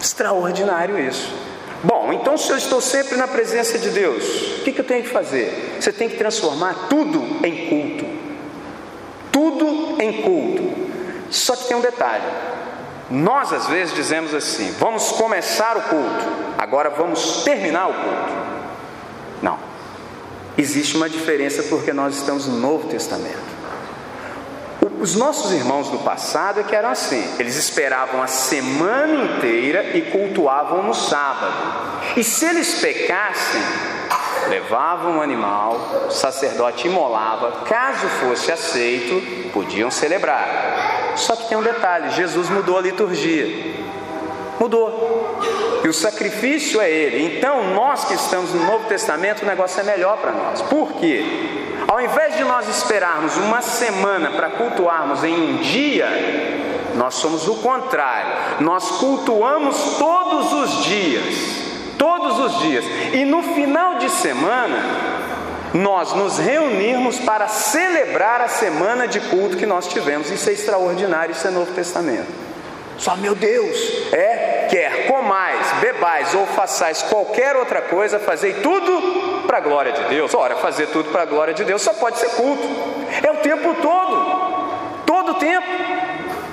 Extraordinário 0.00 0.98
isso. 0.98 1.34
Bom, 1.82 2.12
então 2.12 2.36
se 2.38 2.50
eu 2.50 2.56
estou 2.56 2.80
sempre 2.80 3.16
na 3.16 3.28
presença 3.28 3.78
de 3.78 3.90
Deus, 3.90 4.58
o 4.58 4.64
que, 4.64 4.72
que 4.72 4.80
eu 4.80 4.84
tenho 4.84 5.02
que 5.02 5.08
fazer? 5.08 5.76
Você 5.78 5.92
tem 5.92 6.08
que 6.08 6.16
transformar 6.16 6.86
tudo 6.88 7.22
em 7.44 7.68
culto. 7.68 8.06
Tudo 9.30 10.00
em 10.00 10.22
culto. 10.22 10.72
Só 11.30 11.54
que 11.54 11.68
tem 11.68 11.76
um 11.76 11.80
detalhe: 11.80 12.24
nós 13.10 13.52
às 13.52 13.66
vezes 13.66 13.94
dizemos 13.94 14.34
assim: 14.34 14.74
vamos 14.78 15.12
começar 15.12 15.76
o 15.76 15.82
culto, 15.82 16.24
agora 16.56 16.90
vamos 16.90 17.44
terminar 17.44 17.88
o 17.88 17.94
culto. 17.94 18.55
Existe 20.58 20.96
uma 20.96 21.08
diferença 21.08 21.62
porque 21.64 21.92
nós 21.92 22.16
estamos 22.16 22.46
no 22.46 22.58
Novo 22.58 22.88
Testamento. 22.88 23.56
Os 24.98 25.14
nossos 25.14 25.52
irmãos 25.52 25.90
do 25.90 25.98
passado 25.98 26.60
é 26.60 26.62
que 26.62 26.74
eram 26.74 26.88
assim: 26.88 27.22
eles 27.38 27.56
esperavam 27.56 28.22
a 28.22 28.26
semana 28.26 29.36
inteira 29.36 29.96
e 29.96 30.02
cultuavam 30.10 30.82
no 30.82 30.94
sábado. 30.94 31.52
E 32.16 32.24
se 32.24 32.46
eles 32.46 32.80
pecassem, 32.80 33.60
levavam 34.48 35.18
um 35.18 35.22
animal, 35.22 36.06
o 36.08 36.10
sacerdote 36.10 36.88
imolava, 36.88 37.64
caso 37.66 38.08
fosse 38.08 38.50
aceito, 38.50 39.50
podiam 39.52 39.90
celebrar. 39.90 41.12
Só 41.16 41.36
que 41.36 41.48
tem 41.48 41.58
um 41.58 41.62
detalhe: 41.62 42.10
Jesus 42.10 42.48
mudou 42.48 42.78
a 42.78 42.82
liturgia. 42.82 43.76
Mudou. 44.58 45.15
E 45.86 45.88
o 45.88 45.94
sacrifício 45.94 46.80
é 46.80 46.90
ele. 46.90 47.36
Então, 47.36 47.72
nós 47.72 48.06
que 48.06 48.14
estamos 48.14 48.52
no 48.52 48.64
Novo 48.64 48.88
Testamento, 48.88 49.44
o 49.44 49.46
negócio 49.46 49.78
é 49.78 49.84
melhor 49.84 50.18
para 50.18 50.32
nós. 50.32 50.60
Por 50.62 50.94
quê? 50.94 51.24
Ao 51.86 52.00
invés 52.00 52.34
de 52.34 52.42
nós 52.42 52.68
esperarmos 52.68 53.36
uma 53.36 53.62
semana 53.62 54.32
para 54.32 54.50
cultuarmos 54.50 55.22
em 55.22 55.32
um 55.32 55.56
dia, 55.58 56.08
nós 56.96 57.14
somos 57.14 57.46
o 57.46 57.54
contrário. 57.58 58.32
Nós 58.58 58.98
cultuamos 58.98 59.96
todos 59.96 60.52
os 60.54 60.84
dias. 60.86 61.34
Todos 61.96 62.36
os 62.40 62.58
dias. 62.62 62.84
E 63.12 63.24
no 63.24 63.44
final 63.54 63.94
de 63.98 64.10
semana, 64.10 64.82
nós 65.72 66.12
nos 66.14 66.36
reunirmos 66.36 67.20
para 67.20 67.46
celebrar 67.46 68.40
a 68.40 68.48
semana 68.48 69.06
de 69.06 69.20
culto 69.20 69.56
que 69.56 69.64
nós 69.64 69.86
tivemos. 69.86 70.32
Isso 70.32 70.50
é 70.50 70.52
extraordinário, 70.52 71.30
isso 71.30 71.46
é 71.46 71.50
Novo 71.52 71.72
Testamento. 71.72 72.26
Só, 72.98 73.14
meu 73.14 73.34
Deus, 73.34 73.76
é, 74.12 74.55
quer 74.68 75.06
comais, 75.06 75.72
bebais 75.80 76.34
ou 76.34 76.46
façais 76.46 77.02
qualquer 77.02 77.56
outra 77.56 77.82
coisa, 77.82 78.18
fazei 78.18 78.54
tudo 78.54 79.44
para 79.46 79.58
a 79.58 79.60
glória 79.60 79.92
de 79.92 80.04
Deus. 80.04 80.34
Ora, 80.34 80.56
fazer 80.56 80.88
tudo 80.88 81.10
para 81.10 81.22
a 81.22 81.26
glória 81.26 81.54
de 81.54 81.64
Deus 81.64 81.82
só 81.82 81.92
pode 81.92 82.18
ser 82.18 82.30
culto. 82.30 82.68
É 83.22 83.30
o 83.30 83.36
tempo 83.36 83.74
todo, 83.80 85.02
todo 85.06 85.32
o 85.32 85.34
tempo. 85.34 85.66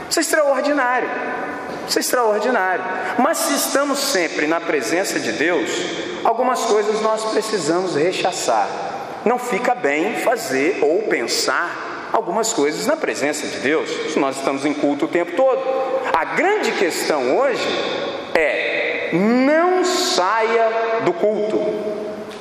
Isso 0.09 0.19
é 0.19 0.21
extraordinário. 0.21 1.09
Isso 1.87 1.99
é 1.99 2.01
extraordinário. 2.01 2.83
Mas 3.17 3.37
se 3.39 3.55
estamos 3.55 3.99
sempre 3.99 4.47
na 4.47 4.61
presença 4.61 5.19
de 5.19 5.31
Deus, 5.33 5.69
algumas 6.23 6.61
coisas 6.65 7.01
nós 7.01 7.25
precisamos 7.25 7.95
rechaçar. 7.95 8.67
Não 9.25 9.39
fica 9.39 9.73
bem 9.73 10.15
fazer 10.17 10.79
ou 10.81 11.03
pensar 11.03 11.92
algumas 12.13 12.53
coisas 12.53 12.85
na 12.85 12.95
presença 12.95 13.47
de 13.47 13.57
Deus, 13.57 14.15
nós 14.15 14.37
estamos 14.37 14.63
em 14.65 14.73
culto 14.73 15.05
o 15.05 15.07
tempo 15.07 15.35
todo. 15.35 15.61
A 16.13 16.23
grande 16.23 16.71
questão 16.73 17.37
hoje 17.39 17.67
é: 18.35 19.09
não 19.11 19.83
saia 19.83 21.01
do 21.03 21.11
culto. 21.11 21.59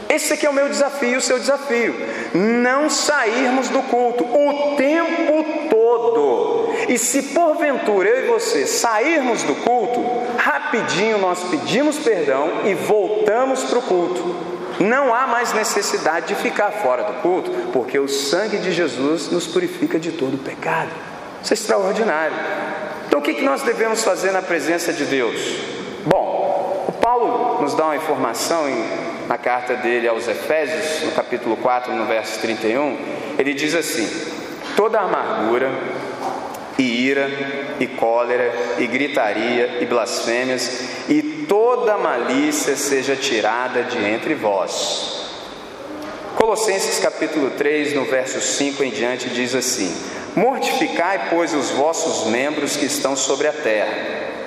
Esse 0.09 0.35
aqui 0.35 0.45
é 0.45 0.51
o 0.51 0.53
meu 0.53 0.69
desafio, 0.69 1.17
o 1.17 1.23
seu 1.23 1.39
desafio. 1.39 1.95
Não 2.35 2.91
sairmos 2.91 3.71
do 3.71 3.81
culto 3.85 4.25
o 4.25 4.77
tempo 4.77 5.71
todo. 5.71 6.75
E 6.87 6.99
se 6.99 7.23
porventura 7.23 8.11
eu 8.11 8.25
e 8.25 8.29
você 8.29 8.67
sairmos 8.67 9.43
do 9.43 9.55
culto, 9.55 10.05
rapidinho 10.37 11.17
nós 11.17 11.43
pedimos 11.45 11.97
perdão 11.99 12.67
e 12.67 12.75
voltamos 12.75 13.65
para 13.65 13.79
o 13.79 13.83
culto. 13.83 14.52
Não 14.83 15.15
há 15.15 15.29
mais 15.29 15.53
necessidade 15.53 16.27
de 16.27 16.35
ficar 16.35 16.73
fora 16.73 17.05
do 17.05 17.15
culto, 17.23 17.51
porque 17.73 17.99
o 17.99 18.09
sangue 18.09 18.59
de 18.59 18.73
Jesus 18.73 19.31
nos 19.31 19.47
purifica 19.47 19.99
de 19.99 20.11
todo 20.11 20.37
pecado. 20.37 20.91
Isso 21.41 21.53
é 21.53 21.55
extraordinário. 21.55 22.37
Então, 23.07 23.21
o 23.21 23.23
que 23.23 23.41
nós 23.43 23.63
devemos 23.63 24.03
fazer 24.03 24.33
na 24.33 24.43
presença 24.43 24.93
de 24.93 25.05
Deus? 25.05 25.39
Bom, 26.05 26.87
o 26.89 26.93
Paulo 26.93 27.63
nos 27.63 27.75
dá 27.75 27.85
uma 27.85 27.97
informação 27.97 28.65
na 29.29 29.39
carta 29.39 29.75
dele 29.77 30.09
aos 30.09 30.27
Efésios, 30.27 31.05
no 31.05 31.13
capítulo 31.13 31.57
4, 31.57 31.93
no 31.93 32.07
verso 32.07 32.41
31. 32.41 32.99
Ele 33.39 33.55
diz 33.55 33.77
assim: 33.77 34.09
toda 34.77 34.99
amargura, 34.99 35.71
e 36.77 37.07
ira, 37.07 37.31
e 37.79 37.87
cólera, 37.87 38.53
e 38.79 38.87
gritaria, 38.87 39.79
e 39.81 39.87
blasfêmias, 39.87 40.81
e 41.09 41.32
toda 41.53 41.99
malícia 41.99 42.75
seja 42.77 43.15
tirada 43.15 43.83
de 43.83 44.03
entre 44.03 44.35
vós. 44.35 45.27
Colossenses 46.35 46.99
capítulo 46.99 47.51
3, 47.51 47.93
no 47.93 48.07
verso 48.07 48.41
5 48.41 48.83
em 48.83 48.91
diante, 48.91 49.29
diz 49.29 49.55
assim: 49.55 49.95
Mortificai, 50.35 51.29
pois, 51.29 51.53
os 51.53 51.69
vossos 51.73 52.31
membros 52.31 52.75
que 52.75 52.87
estão 52.87 53.15
sobre 53.15 53.49
a 53.49 53.53
terra, 53.53 53.95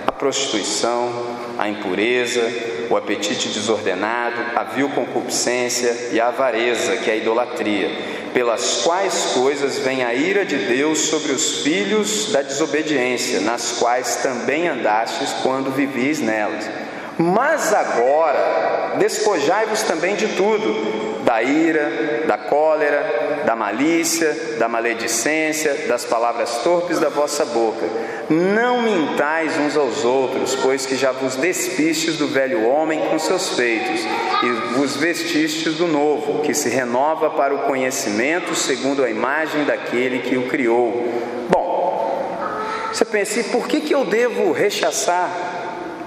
a 0.08 0.12
prostituição, 0.12 1.12
a 1.60 1.70
impureza, 1.70 2.42
o 2.90 2.98
apetite 2.98 3.50
desordenado, 3.50 4.42
a 4.56 4.64
vil 4.64 4.90
concupiscência 4.90 6.10
e 6.12 6.20
a 6.20 6.30
avareza, 6.30 6.98
que 6.98 7.12
é 7.12 7.14
a 7.14 7.18
idolatria, 7.18 7.88
pelas 8.34 8.82
quais 8.82 9.34
coisas 9.36 9.78
vem 9.78 10.04
a 10.04 10.12
ira 10.16 10.44
de 10.44 10.58
Deus 10.58 11.02
sobre 11.02 11.34
os 11.34 11.62
filhos 11.62 12.32
da 12.32 12.42
desobediência, 12.42 13.42
nas 13.42 13.74
quais 13.74 14.16
também 14.24 14.68
andastes 14.68 15.34
quando 15.44 15.70
vivis 15.70 16.20
nelas. 16.20 16.85
Mas 17.18 17.74
agora, 17.74 18.96
despojai-vos 18.98 19.84
também 19.84 20.16
de 20.16 20.28
tudo: 20.30 21.24
da 21.24 21.42
ira, 21.42 22.24
da 22.28 22.38
cólera, 22.38 23.44
da 23.46 23.56
malícia, 23.56 24.58
da 24.60 24.68
maledicência, 24.68 25.86
das 25.88 26.04
palavras 26.04 26.58
torpes 26.58 27.00
da 27.00 27.10
vossa 27.10 27.46
boca. 27.46 27.86
Não 28.30 28.82
mintais 28.82 29.58
uns 29.58 29.78
aos 29.78 30.04
outros, 30.04 30.56
pois 30.56 30.86
que 30.86 30.96
já 30.96 31.12
vos 31.12 31.36
despistes 31.36 32.18
do 32.18 32.28
velho 32.28 32.68
homem 32.68 33.00
com 33.10 33.18
seus 33.18 33.52
feitos, 33.52 34.02
e 34.44 34.50
vos 34.76 34.98
vestistes 34.98 35.76
do 35.76 35.88
novo, 35.88 36.42
que 36.42 36.54
se 36.54 36.70
renova 36.70 37.30
para 37.30 37.56
o 37.56 37.60
conhecimento 37.60 38.54
segundo 38.56 39.04
a 39.04 39.10
imagem 39.10 39.64
daquele 39.64 40.20
que 40.20 40.38
o 40.38 40.48
criou. 40.48 41.08
Bom, 41.50 42.90
você 42.92 43.06
pensa, 43.06 43.40
e 43.40 43.44
por 43.44 43.68
que, 43.68 43.80
que 43.80 43.94
eu 43.94 44.04
devo 44.04 44.52
rechaçar 44.52 45.55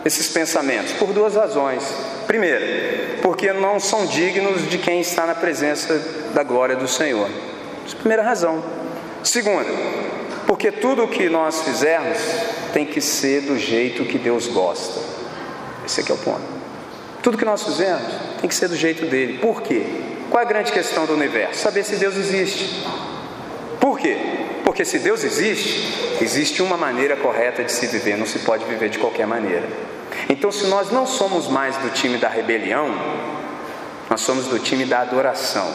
esses 0.09 0.29
pensamentos? 0.29 0.93
Por 0.95 1.13
duas 1.13 1.35
razões. 1.35 1.85
Primeiro, 2.27 3.21
porque 3.23 3.53
não 3.53 3.79
são 3.79 4.07
dignos 4.07 4.69
de 4.69 4.79
quem 4.79 5.01
está 5.01 5.27
na 5.27 5.35
presença 5.35 5.95
da 6.35 6.43
glória 6.43 6.75
do 6.75 6.89
Senhor. 6.89 7.29
Essa 7.87 7.95
é 7.95 7.99
a 7.99 8.01
primeira 8.01 8.23
razão. 8.23 8.63
Segunda, 9.23 9.71
porque 10.47 10.73
tudo 10.73 11.05
o 11.05 11.09
que 11.09 11.29
nós 11.29 11.63
fizermos 11.63 12.19
tem 12.73 12.85
que 12.85 13.01
ser 13.01 13.43
do 13.43 13.59
jeito 13.59 14.05
que 14.05 14.19
Deus 14.19 14.47
gosta. 14.49 15.01
Esse 15.87 16.01
aqui 16.01 16.11
é 16.11 16.15
o 16.15 16.19
ponto. 16.19 16.59
Tudo 17.23 17.39
que 17.39 17.45
nós 17.45 17.63
fizermos 17.63 18.13
tem 18.41 18.49
que 18.49 18.55
ser 18.55 18.69
do 18.69 18.77
jeito 18.77 19.07
dele. 19.07 19.39
Por 19.39 19.63
quê? 19.63 19.85
Qual 20.31 20.43
é 20.43 20.47
a 20.47 20.49
grande 20.49 20.73
questão 20.73 21.07
do 21.07 21.15
universo? 21.15 21.61
Saber 21.61 21.85
se 21.85 21.97
Deus 21.97 22.17
existe. 22.17 22.85
Por 23.81 23.99
quê? 23.99 24.17
Porque 24.65 24.85
se 24.85 24.99
Deus 24.99 25.25
existe, 25.25 26.19
existe 26.23 26.63
uma 26.63 26.77
maneira 26.77 27.17
correta 27.17 27.65
de 27.65 27.73
se 27.73 27.87
viver, 27.87 28.17
não 28.17 28.27
se 28.27 28.41
pode 28.41 28.65
viver 28.67 28.91
de 28.91 28.99
qualquer 28.99 29.27
maneira. 29.27 29.67
Então, 30.29 30.51
se 30.51 30.67
nós 30.67 30.91
não 30.91 31.07
somos 31.07 31.49
mais 31.49 31.77
do 31.77 31.91
time 31.91 32.19
da 32.19 32.29
rebelião, 32.29 32.89
nós 34.09 34.21
somos 34.21 34.47
do 34.47 34.59
time 34.59 34.85
da 34.85 35.01
adoração. 35.01 35.71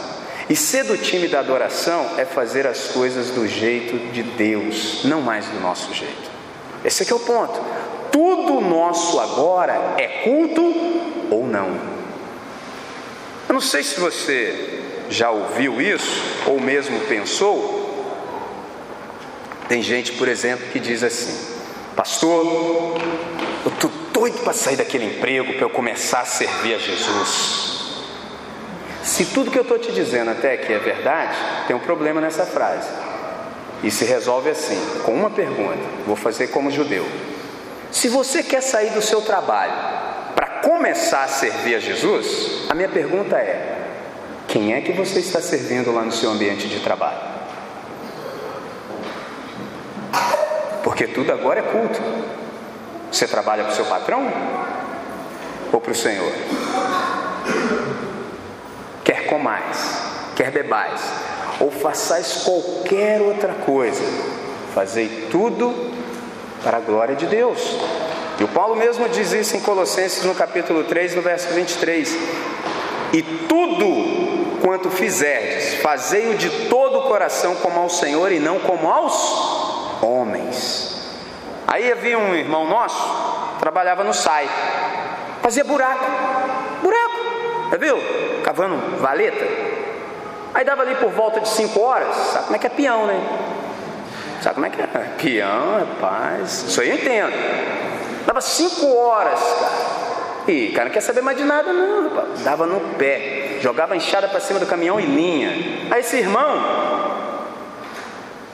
E 0.48 0.54
ser 0.54 0.84
do 0.84 0.98
time 0.98 1.28
da 1.28 1.40
adoração 1.40 2.18
é 2.18 2.24
fazer 2.24 2.66
as 2.66 2.88
coisas 2.88 3.30
do 3.30 3.46
jeito 3.46 3.96
de 4.12 4.22
Deus, 4.22 5.02
não 5.04 5.20
mais 5.20 5.46
do 5.46 5.60
nosso 5.60 5.94
jeito. 5.94 6.30
Esse 6.84 7.02
aqui 7.02 7.12
é 7.12 7.16
o 7.16 7.20
ponto. 7.20 7.58
Tudo 8.12 8.60
nosso 8.60 9.18
agora 9.18 9.94
é 9.96 10.06
culto 10.24 10.62
ou 11.30 11.46
não. 11.46 11.94
Eu 13.48 13.54
não 13.54 13.60
sei 13.60 13.82
se 13.82 13.98
você 13.98 14.82
já 15.08 15.30
ouviu 15.30 15.80
isso 15.80 16.22
ou 16.46 16.60
mesmo 16.60 17.00
pensou. 17.00 17.82
Tem 19.68 19.82
gente, 19.82 20.12
por 20.12 20.28
exemplo, 20.28 20.66
que 20.70 20.78
diz 20.78 21.02
assim: 21.02 21.54
Pastor, 21.96 22.44
eu 23.64 23.72
estou 23.72 23.90
doido 24.24 24.42
para 24.42 24.54
sair 24.54 24.76
daquele 24.76 25.04
emprego, 25.04 25.52
para 25.52 25.62
eu 25.62 25.70
começar 25.70 26.20
a 26.20 26.24
servir 26.24 26.74
a 26.74 26.78
Jesus. 26.78 28.04
Se 29.02 29.26
tudo 29.26 29.50
que 29.50 29.58
eu 29.58 29.62
estou 29.62 29.78
te 29.78 29.92
dizendo 29.92 30.30
até 30.30 30.54
aqui 30.54 30.72
é 30.72 30.78
verdade, 30.78 31.36
tem 31.66 31.76
um 31.76 31.80
problema 31.80 32.22
nessa 32.22 32.46
frase. 32.46 32.88
E 33.82 33.90
se 33.90 34.06
resolve 34.06 34.48
assim, 34.48 34.80
com 35.04 35.12
uma 35.12 35.28
pergunta. 35.28 35.78
Vou 36.06 36.16
fazer 36.16 36.46
como 36.46 36.70
judeu. 36.70 37.06
Se 37.92 38.08
você 38.08 38.42
quer 38.42 38.62
sair 38.62 38.92
do 38.92 39.02
seu 39.02 39.20
trabalho 39.20 39.74
para 40.34 40.46
começar 40.62 41.24
a 41.24 41.28
servir 41.28 41.74
a 41.74 41.78
Jesus, 41.78 42.64
a 42.70 42.74
minha 42.74 42.88
pergunta 42.88 43.36
é: 43.36 43.76
quem 44.48 44.72
é 44.72 44.80
que 44.80 44.92
você 44.92 45.20
está 45.20 45.42
servindo 45.42 45.92
lá 45.92 46.02
no 46.02 46.12
seu 46.12 46.30
ambiente 46.30 46.66
de 46.66 46.80
trabalho? 46.80 47.34
Porque 50.82 51.06
tudo 51.06 51.30
agora 51.30 51.60
é 51.60 51.62
culto. 51.62 52.00
Você 53.14 53.28
trabalha 53.28 53.62
para 53.62 53.72
o 53.72 53.76
seu 53.76 53.84
patrão 53.84 54.28
ou 55.72 55.80
para 55.80 55.92
o 55.92 55.94
Senhor? 55.94 56.32
Quer 59.04 59.26
comais, 59.26 60.02
quer 60.34 60.50
bebais, 60.50 61.00
ou 61.60 61.70
façais 61.70 62.42
qualquer 62.44 63.22
outra 63.22 63.54
coisa, 63.64 64.02
fazei 64.74 65.28
tudo 65.30 65.92
para 66.64 66.78
a 66.78 66.80
glória 66.80 67.14
de 67.14 67.26
Deus. 67.26 67.60
E 68.40 68.42
o 68.42 68.48
Paulo 68.48 68.74
mesmo 68.74 69.08
diz 69.08 69.32
isso 69.32 69.56
em 69.56 69.60
Colossenses 69.60 70.24
no 70.24 70.34
capítulo 70.34 70.82
3, 70.82 71.14
no 71.14 71.22
verso 71.22 71.54
23. 71.54 72.18
E 73.12 73.22
tudo 73.22 74.58
quanto 74.60 74.90
fizerdes, 74.90 75.74
fazei-o 75.74 76.34
de 76.34 76.68
todo 76.68 76.98
o 76.98 77.02
coração 77.02 77.54
como 77.62 77.78
ao 77.78 77.88
Senhor 77.88 78.32
e 78.32 78.40
não 78.40 78.58
como 78.58 78.88
aos 78.88 80.02
homens 80.02 80.93
Aí 81.66 81.90
havia 81.90 82.18
um 82.18 82.34
irmão 82.34 82.66
nosso, 82.66 83.56
trabalhava 83.58 84.04
no 84.04 84.12
SAI, 84.12 84.48
fazia 85.42 85.64
buraco, 85.64 86.04
buraco, 86.82 87.16
já 87.70 87.76
viu? 87.78 87.98
Cavando 88.42 88.98
valeta. 88.98 89.44
Aí 90.52 90.64
dava 90.64 90.82
ali 90.82 90.94
por 90.96 91.10
volta 91.10 91.40
de 91.40 91.48
5 91.48 91.80
horas, 91.80 92.14
sabe 92.14 92.44
como 92.44 92.56
é 92.56 92.58
que 92.58 92.66
é 92.66 92.70
peão, 92.70 93.06
né? 93.06 93.20
Sabe 94.40 94.54
como 94.54 94.66
é 94.66 94.70
que 94.70 94.80
é? 94.80 94.86
Peão, 95.20 95.78
rapaz, 95.78 96.64
isso 96.68 96.80
aí 96.80 96.90
eu 96.90 96.96
entendo. 96.96 97.32
Dava 98.26 98.40
5 98.40 98.94
horas, 98.94 99.40
cara. 99.40 99.94
E 100.46 100.68
cara 100.72 100.84
não 100.86 100.92
quer 100.92 101.00
saber 101.00 101.22
mais 101.22 101.38
de 101.38 101.44
nada, 101.44 101.72
não, 101.72 102.04
rapaz. 102.10 102.40
Dava 102.42 102.66
no 102.66 102.78
pé, 102.96 103.58
jogava 103.62 103.96
enxada 103.96 104.28
para 104.28 104.40
cima 104.40 104.60
do 104.60 104.66
caminhão 104.66 105.00
e 105.00 105.06
linha. 105.06 105.50
Aí 105.90 106.00
esse 106.00 106.16
irmão, 106.16 106.62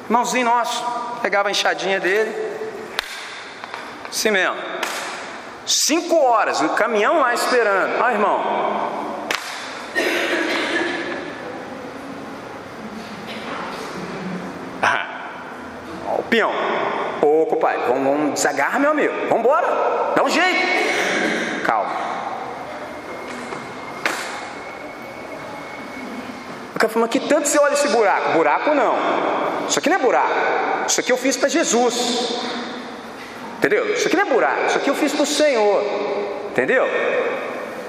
irmãozinho 0.04 0.46
nosso, 0.46 0.84
pegava 1.20 1.48
a 1.48 1.50
enxadinha 1.50 1.98
dele, 1.98 2.30
Sim 4.10 4.32
mesmo. 4.32 4.56
Cinco 5.66 6.16
horas, 6.16 6.60
o 6.60 6.70
caminhão 6.70 7.20
lá 7.20 7.32
esperando. 7.32 8.02
Ah, 8.02 8.12
irmão. 8.12 8.40
Ah, 14.82 15.06
o 16.18 16.22
peão. 16.24 16.52
Ô, 17.22 17.46
compadre, 17.46 17.82
vamos, 17.86 18.02
vamos 18.02 18.34
desagarra, 18.34 18.78
meu 18.78 18.90
amigo. 18.90 19.14
Vamos 19.28 19.44
embora. 19.44 20.12
Dá 20.16 20.24
um 20.24 20.28
jeito. 20.28 21.64
Calma. 21.64 21.90
O 26.74 26.78
cara 26.80 26.92
falou, 26.92 27.06
mas 27.06 27.10
que 27.10 27.28
tanto 27.28 27.46
você 27.46 27.58
olha 27.60 27.74
esse 27.74 27.88
buraco? 27.88 28.32
Buraco 28.32 28.74
não. 28.74 28.96
Isso 29.68 29.78
aqui 29.78 29.88
não 29.88 29.96
é 29.96 30.00
buraco. 30.00 30.30
Isso 30.88 30.98
aqui 30.98 31.12
eu 31.12 31.16
fiz 31.16 31.36
para 31.36 31.48
Jesus. 31.48 32.59
Entendeu? 33.60 33.92
Isso 33.92 34.06
aqui 34.06 34.16
não 34.16 34.22
é 34.22 34.26
buraco, 34.26 34.66
isso 34.68 34.78
aqui 34.78 34.88
eu 34.88 34.94
fiz 34.94 35.12
para 35.12 35.22
o 35.22 35.26
Senhor. 35.26 35.84
Entendeu? 36.50 36.88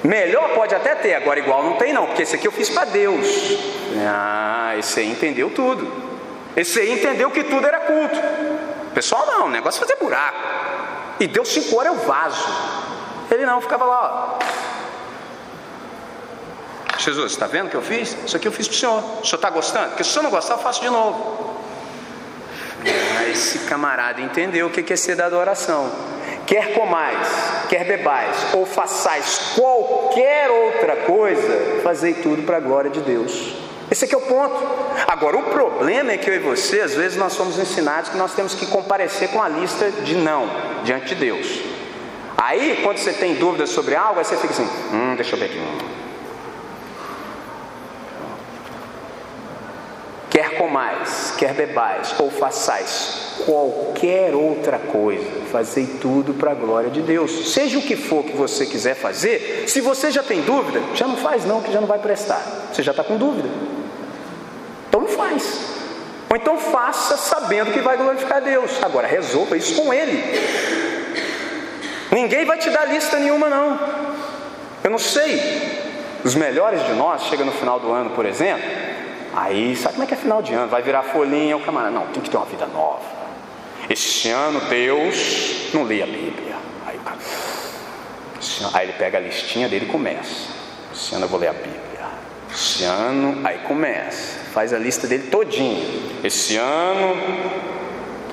Melhor 0.04 0.50
pode 0.54 0.76
até 0.76 0.96
ter, 0.96 1.14
agora 1.14 1.40
igual 1.40 1.64
não 1.64 1.78
tem 1.78 1.94
não, 1.94 2.08
porque 2.08 2.24
esse 2.24 2.36
aqui 2.36 2.46
eu 2.46 2.52
fiz 2.52 2.70
para 2.70 2.84
Deus. 2.86 3.26
Ah, 4.06 4.74
esse 4.78 5.00
aí 5.00 5.10
entendeu 5.10 5.50
tudo. 5.50 5.90
Esse 6.58 6.78
aí 6.78 6.92
entendeu 6.92 7.32
que 7.32 7.46
tudo 7.46 7.66
era 7.66 7.80
culto. 7.80 8.20
Pessoal 8.94 9.26
não, 9.26 9.46
o 9.46 9.50
negócio 9.50 9.82
é 9.82 9.88
fazer 9.88 9.98
buraco. 9.98 10.40
E 11.22 11.28
Deus 11.28 11.48
cinco 11.48 11.78
horas 11.78 11.94
é 11.94 11.96
o 11.96 12.00
vaso. 12.00 12.46
Ele 13.32 13.46
não, 13.46 13.62
ficava 13.62 13.86
lá, 13.86 14.38
ó. 14.38 14.62
Jesus, 16.98 17.32
está 17.32 17.48
vendo 17.48 17.68
o 17.68 17.70
que 17.70 17.78
eu 17.78 17.82
fiz? 17.82 18.18
Isso 18.26 18.36
aqui 18.36 18.46
eu 18.46 18.52
fiz 18.52 18.68
para 18.68 18.76
o 18.76 18.78
senhor. 18.78 18.98
O 19.22 19.26
senhor 19.26 19.38
está 19.38 19.50
gostando? 19.50 19.88
Porque 19.90 20.04
se 20.04 20.10
o 20.10 20.14
senhor 20.14 20.24
não 20.24 20.30
gostar, 20.32 20.56
eu 20.56 20.60
faço 20.60 20.82
de 20.82 20.90
novo. 20.90 21.61
Ah, 22.86 23.30
esse 23.30 23.60
camarada 23.60 24.22
entendeu 24.22 24.68
o 24.68 24.70
que 24.70 24.92
é 24.92 24.96
ser 24.96 25.16
da 25.16 25.26
adoração. 25.26 25.92
Quer 26.46 26.74
comais, 26.74 27.28
quer 27.70 27.86
bebais, 27.86 28.54
ou 28.54 28.66
façais 28.66 29.54
qualquer 29.56 30.50
outra 30.50 30.98
coisa, 30.98 31.82
fazei 31.84 32.14
tudo 32.16 32.44
para 32.44 32.58
a 32.58 32.60
glória 32.60 32.90
de 32.90 33.00
Deus. 33.00 33.56
Esse 33.90 34.06
aqui 34.06 34.16
é 34.16 34.18
o 34.18 34.22
ponto. 34.22 34.56
Agora, 35.08 35.38
o 35.38 35.44
problema 35.44 36.12
é 36.12 36.18
que 36.18 36.30
eu 36.30 36.36
e 36.36 36.40
você, 36.40 36.82
às 36.82 36.96
vezes, 36.96 37.18
nós 37.18 37.34
somos 37.34 37.60
ensinados 37.60 38.10
que 38.10 38.18
nós 38.18 38.34
temos 38.34 38.54
que 38.54 38.66
comparecer 38.66 39.30
com 39.30 39.42
a 39.42 39.50
lista 39.50 39.92
de 39.92 40.16
não 40.16 40.50
diante 40.84 41.14
de 41.14 41.16
Deus. 41.16 41.62
Aí, 42.38 42.80
quando 42.84 42.98
você 42.98 43.14
tem 43.14 43.36
dúvidas 43.36 43.70
sobre 43.70 43.96
algo, 43.96 44.20
aí 44.20 44.26
você 44.26 44.38
fica 44.38 44.54
assim: 44.54 44.68
hum, 44.94 45.16
deixa 45.16 45.36
eu 45.36 45.40
ver 45.40 45.46
aqui. 45.46 45.62
Quer 50.42 50.58
comais, 50.58 51.36
quer 51.38 51.54
bebais, 51.54 52.16
ou 52.18 52.32
façais 52.32 53.44
qualquer 53.46 54.34
outra 54.34 54.80
coisa, 54.80 55.24
fazei 55.52 55.86
tudo 55.86 56.34
para 56.34 56.52
a 56.52 56.56
glória 56.56 56.90
de 56.90 57.02
Deus. 57.02 57.52
Seja 57.52 57.78
o 57.78 57.82
que 57.82 57.96
for 57.96 58.24
que 58.24 58.36
você 58.36 58.66
quiser 58.66 58.96
fazer, 58.96 59.66
se 59.68 59.82
você 59.82 60.10
já 60.10 60.24
tem 60.24 60.42
dúvida, 60.42 60.82
já 60.96 61.08
não 61.08 61.18
faz 61.18 61.46
não, 61.46 61.62
que 61.62 61.72
já 61.72 61.80
não 61.80 61.88
vai 61.88 62.00
prestar. 62.00 62.42
Você 62.72 62.82
já 62.82 62.92
está 62.92 63.04
com 63.04 63.18
dúvida. 63.18 63.50
Então 64.90 65.02
não 65.02 65.08
faz. 65.08 65.60
Ou 66.30 66.36
então 66.36 66.58
faça 66.58 67.18
sabendo 67.18 67.72
que 67.72 67.80
vai 67.80 67.98
glorificar 67.98 68.42
Deus. 68.42 68.72
Agora 68.82 69.08
resolva 69.08 69.56
isso 69.56 69.80
com 69.80 69.94
Ele. 69.94 70.24
Ninguém 72.12 72.46
vai 72.46 72.58
te 72.58 72.70
dar 72.70 72.86
lista 72.86 73.20
nenhuma, 73.20 73.48
não. 73.48 73.80
Eu 74.84 74.90
não 74.90 75.00
sei. 75.00 75.80
Os 76.24 76.36
melhores 76.36 76.84
de 76.86 76.94
nós, 76.94 77.24
chega 77.24 77.44
no 77.44 77.52
final 77.52 77.80
do 77.80 77.92
ano, 77.92 78.12
por 78.12 78.26
exemplo, 78.26 78.81
Aí, 79.34 79.76
sabe 79.76 79.96
como 79.96 80.04
é 80.04 80.08
que 80.08 80.14
é 80.14 80.18
final 80.18 80.42
de 80.42 80.54
ano? 80.54 80.70
Vai 80.70 80.82
virar 80.82 81.04
folhinha, 81.04 81.56
o 81.56 81.62
camarada, 81.62 81.92
não, 81.92 82.08
tem 82.08 82.22
que 82.22 82.30
ter 82.30 82.38
uma 82.38 82.46
vida 82.46 82.66
nova. 82.68 83.04
Esse 83.90 84.30
ano 84.30 84.60
Deus 84.62 85.70
não 85.74 85.84
lê 85.84 86.02
a 86.02 86.06
Bíblia. 86.06 86.56
Aí, 86.86 87.00
cara, 87.00 87.18
aí 88.74 88.88
ele 88.88 88.94
pega 88.94 89.18
a 89.18 89.22
listinha 89.22 89.70
dele 89.70 89.86
e 89.86 89.90
começa. 89.90 90.50
Esse 90.94 91.16
ano 91.16 91.26
eu 91.26 91.30
vou 91.30 91.40
ler 91.40 91.48
a 91.48 91.54
Bíblia. 91.54 91.82
Esse 92.54 92.84
ano, 92.84 93.40
aí 93.46 93.60
começa, 93.60 94.40
faz 94.54 94.74
a 94.74 94.78
lista 94.78 95.08
dele 95.08 95.30
todinho. 95.30 96.20
Esse 96.22 96.58
ano, 96.58 97.16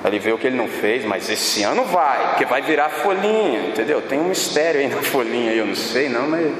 ele 0.03 0.19
vê 0.19 0.33
o 0.33 0.37
que 0.37 0.47
ele 0.47 0.57
não 0.57 0.67
fez, 0.67 1.05
mas 1.05 1.29
esse 1.29 1.63
ano 1.63 1.85
vai, 1.85 2.29
porque 2.29 2.45
vai 2.45 2.61
virar 2.61 2.89
folhinha, 2.89 3.69
entendeu? 3.69 4.01
Tem 4.01 4.19
um 4.19 4.25
mistério 4.25 4.81
aí 4.81 4.87
na 4.87 5.01
folhinha, 5.01 5.53
eu 5.53 5.65
não 5.65 5.75
sei 5.75 6.09
não, 6.09 6.27
mas 6.27 6.51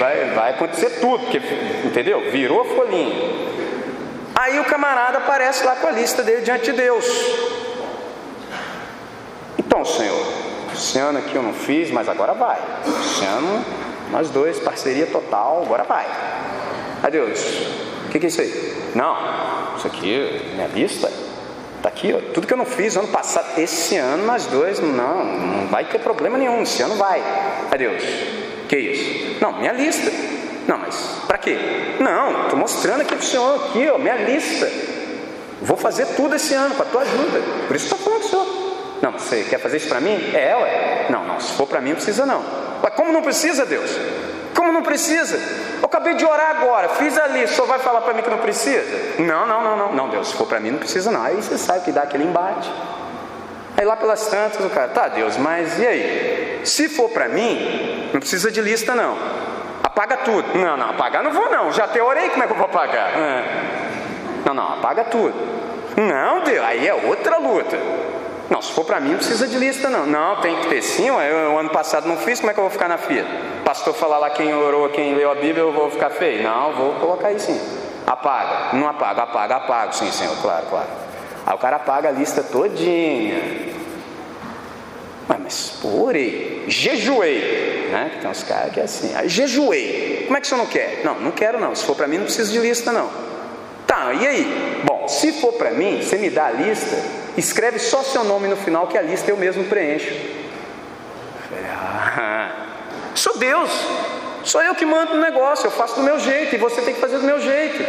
vai, 0.00 0.30
vai 0.30 0.50
acontecer 0.50 0.98
tudo, 1.00 1.20
porque, 1.20 1.40
entendeu? 1.84 2.30
Virou 2.32 2.64
folhinha. 2.64 3.14
Aí 4.34 4.58
o 4.58 4.64
camarada 4.64 5.18
aparece 5.18 5.64
lá 5.64 5.76
com 5.76 5.86
a 5.86 5.90
lista 5.90 6.22
dele 6.22 6.40
diante 6.40 6.64
de 6.64 6.72
Deus. 6.72 7.04
Então, 9.58 9.84
Senhor, 9.84 10.26
esse 10.72 10.98
ano 10.98 11.18
aqui 11.18 11.36
eu 11.36 11.42
não 11.42 11.52
fiz, 11.52 11.90
mas 11.90 12.08
agora 12.08 12.32
vai. 12.32 12.58
Esse 12.86 13.24
ano, 13.26 13.64
nós 14.10 14.30
dois, 14.30 14.58
parceria 14.58 15.06
total, 15.06 15.62
agora 15.64 15.84
vai. 15.84 16.06
Adeus. 17.02 17.40
O 18.06 18.08
que, 18.10 18.18
que 18.18 18.26
é 18.26 18.28
isso 18.28 18.40
aí? 18.40 18.90
Não, 18.94 19.76
isso 19.76 19.86
aqui, 19.86 20.50
minha 20.54 20.66
lista, 20.68 21.08
Está 21.76 21.88
aqui, 21.88 22.12
ó, 22.12 22.20
tudo 22.34 22.46
que 22.46 22.52
eu 22.52 22.58
não 22.58 22.66
fiz 22.66 22.94
ano 22.94 23.08
passado, 23.08 23.58
esse 23.58 23.96
ano 23.96 24.26
nós 24.26 24.44
dois, 24.44 24.78
não, 24.80 25.24
não 25.24 25.66
vai 25.68 25.86
ter 25.86 25.98
problema 25.98 26.36
nenhum, 26.36 26.60
esse 26.60 26.82
ano 26.82 26.94
vai. 26.96 27.22
Adeus. 27.70 28.49
Que 28.70 28.78
isso? 28.78 29.38
Não, 29.40 29.54
minha 29.54 29.72
lista. 29.72 30.12
Não, 30.68 30.78
mas 30.78 30.94
para 31.26 31.38
quê? 31.38 31.58
Não, 31.98 32.42
estou 32.42 32.56
mostrando 32.56 33.00
aqui 33.00 33.16
para 33.16 33.24
o 33.24 33.26
senhor, 33.26 33.64
aqui, 33.64 33.90
ó, 33.90 33.98
minha 33.98 34.14
lista. 34.14 34.70
Vou 35.60 35.76
fazer 35.76 36.06
tudo 36.14 36.36
esse 36.36 36.54
ano 36.54 36.76
com 36.76 36.82
a 36.84 36.86
tua 36.86 37.00
ajuda. 37.02 37.40
Por 37.66 37.74
isso 37.74 37.86
estou 37.86 37.98
falando 37.98 38.20
com 38.20 38.26
o 38.26 38.30
senhor. 38.30 38.98
Não, 39.02 39.10
você 39.10 39.42
quer 39.50 39.58
fazer 39.58 39.78
isso 39.78 39.88
para 39.88 40.00
mim? 40.00 40.16
É, 40.32 40.54
ué. 40.54 41.06
Não, 41.10 41.24
não, 41.24 41.40
se 41.40 41.52
for 41.54 41.66
para 41.66 41.80
mim 41.80 41.88
não 41.88 41.96
precisa 41.96 42.24
não. 42.24 42.44
Ué, 42.84 42.90
como 42.90 43.12
não 43.12 43.22
precisa, 43.22 43.66
Deus? 43.66 43.90
Como 44.54 44.72
não 44.72 44.84
precisa? 44.84 45.36
Eu 45.80 45.86
acabei 45.86 46.14
de 46.14 46.24
orar 46.24 46.50
agora, 46.50 46.90
fiz 46.90 47.18
ali, 47.18 47.48
só 47.48 47.64
vai 47.64 47.80
falar 47.80 48.02
para 48.02 48.14
mim 48.14 48.22
que 48.22 48.30
não 48.30 48.38
precisa? 48.38 48.84
Não, 49.18 49.48
não, 49.48 49.64
não, 49.64 49.76
não. 49.76 49.92
Não, 49.92 50.08
Deus, 50.10 50.28
se 50.28 50.34
for 50.34 50.46
para 50.46 50.60
mim 50.60 50.70
não 50.70 50.78
precisa 50.78 51.10
não. 51.10 51.24
Aí 51.24 51.34
você 51.34 51.58
sabe 51.58 51.80
que 51.86 51.90
dá 51.90 52.02
aquele 52.02 52.22
embate. 52.22 52.70
Aí 53.76 53.84
lá 53.84 53.96
pelas 53.96 54.28
tantas 54.28 54.64
o 54.64 54.70
cara, 54.70 54.86
tá 54.86 55.08
Deus, 55.08 55.36
mas 55.36 55.76
e 55.80 55.86
aí? 55.88 56.49
Se 56.64 56.88
for 56.88 57.08
para 57.10 57.28
mim, 57.28 58.10
não 58.12 58.20
precisa 58.20 58.50
de 58.50 58.60
lista 58.60 58.94
não. 58.94 59.16
Apaga 59.82 60.18
tudo. 60.18 60.58
Não, 60.58 60.76
não, 60.76 60.90
apagar 60.90 61.22
não 61.22 61.32
vou 61.32 61.50
não. 61.50 61.72
Já 61.72 61.88
te 61.88 62.00
orei, 62.00 62.30
como 62.30 62.42
é 62.42 62.46
que 62.46 62.52
eu 62.52 62.56
vou 62.56 62.66
apagar? 62.66 63.10
É. 63.18 63.44
Não, 64.44 64.54
não, 64.54 64.74
apaga 64.74 65.04
tudo. 65.04 65.34
Não, 65.96 66.42
Deus, 66.42 66.64
aí 66.64 66.86
é 66.86 66.94
outra 66.94 67.38
luta. 67.38 67.76
Não, 68.48 68.60
se 68.60 68.72
for 68.72 68.84
para 68.84 68.98
mim, 68.98 69.10
não 69.10 69.18
precisa 69.18 69.46
de 69.46 69.56
lista, 69.56 69.88
não. 69.88 70.06
Não, 70.06 70.36
tem 70.40 70.56
que 70.56 70.68
ter 70.68 70.82
sim. 70.82 71.06
Eu, 71.08 71.58
ano 71.58 71.70
passado 71.70 72.08
não 72.08 72.16
fiz, 72.16 72.40
como 72.40 72.50
é 72.50 72.54
que 72.54 72.58
eu 72.58 72.64
vou 72.64 72.70
ficar 72.70 72.88
na 72.88 72.98
fila? 72.98 73.26
Pastor 73.64 73.94
falar 73.94 74.18
lá 74.18 74.30
quem 74.30 74.52
orou, 74.52 74.88
quem 74.88 75.14
leu 75.14 75.30
a 75.30 75.34
Bíblia, 75.34 75.60
eu 75.60 75.72
vou 75.72 75.90
ficar 75.90 76.10
feio? 76.10 76.42
Não, 76.42 76.72
vou 76.72 76.94
colocar 76.94 77.28
aí 77.28 77.38
sim. 77.38 77.60
Apaga. 78.06 78.76
Não 78.76 78.88
apaga, 78.88 79.22
apaga, 79.22 79.56
apaga. 79.56 79.92
Sim, 79.92 80.10
senhor, 80.10 80.36
claro, 80.42 80.66
claro. 80.68 80.88
Aí 81.46 81.54
o 81.54 81.58
cara 81.58 81.76
apaga 81.76 82.08
a 82.08 82.12
lista 82.12 82.42
todinha. 82.42 83.69
Mas, 85.38 85.74
pô, 85.80 86.06
orei, 86.06 86.64
jejuei, 86.66 87.88
né? 87.92 88.18
Tem 88.20 88.28
uns 88.28 88.42
caras 88.42 88.72
que 88.72 88.80
é 88.80 88.82
assim, 88.82 89.14
aí 89.14 89.28
jejuei. 89.28 90.24
Como 90.24 90.36
é 90.36 90.40
que 90.40 90.46
você 90.46 90.56
não 90.56 90.66
quer? 90.66 91.02
Não, 91.04 91.20
não 91.20 91.30
quero 91.30 91.60
não. 91.60 91.72
Se 91.74 91.84
for 91.84 91.94
para 91.94 92.08
mim, 92.08 92.18
não 92.18 92.24
precisa 92.24 92.50
de 92.50 92.58
lista 92.58 92.90
não. 92.90 93.08
Tá, 93.86 94.12
e 94.12 94.26
aí? 94.26 94.82
Bom, 94.84 95.06
se 95.06 95.32
for 95.40 95.52
para 95.52 95.70
mim, 95.70 96.02
você 96.02 96.16
me 96.16 96.30
dá 96.30 96.46
a 96.46 96.50
lista, 96.50 96.96
escreve 97.36 97.78
só 97.78 98.02
seu 98.02 98.24
nome 98.24 98.48
no 98.48 98.56
final, 98.56 98.88
que 98.88 98.98
a 98.98 99.02
lista 99.02 99.30
eu 99.30 99.36
mesmo 99.36 99.64
preencho. 99.64 100.14
ah, 101.72 102.50
sou 103.14 103.38
Deus, 103.38 103.70
sou 104.42 104.62
eu 104.62 104.74
que 104.74 104.84
mando 104.84 105.14
o 105.14 105.20
negócio, 105.20 105.66
eu 105.66 105.70
faço 105.70 105.96
do 105.96 106.02
meu 106.02 106.18
jeito 106.18 106.56
e 106.56 106.58
você 106.58 106.82
tem 106.82 106.94
que 106.94 107.00
fazer 107.00 107.18
do 107.18 107.24
meu 107.24 107.40
jeito. 107.40 107.84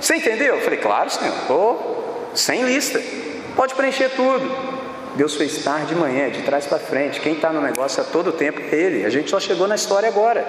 Você 0.00 0.14
entendeu? 0.14 0.56
Eu 0.56 0.60
falei, 0.60 0.78
claro, 0.78 1.10
senhor, 1.10 1.34
oh, 1.50 2.36
sem 2.36 2.62
lista, 2.62 3.02
pode 3.56 3.74
preencher 3.74 4.10
tudo. 4.10 4.77
Deus 5.18 5.34
fez 5.34 5.64
tarde 5.64 5.86
de 5.86 5.94
manhã, 5.96 6.30
de 6.30 6.42
trás 6.42 6.64
para 6.64 6.78
frente. 6.78 7.18
Quem 7.18 7.32
está 7.32 7.52
no 7.52 7.60
negócio 7.60 8.00
a 8.00 8.04
todo 8.04 8.30
tempo 8.30 8.60
é 8.60 8.72
Ele. 8.72 9.04
A 9.04 9.10
gente 9.10 9.28
só 9.28 9.40
chegou 9.40 9.66
na 9.66 9.74
história 9.74 10.08
agora. 10.08 10.46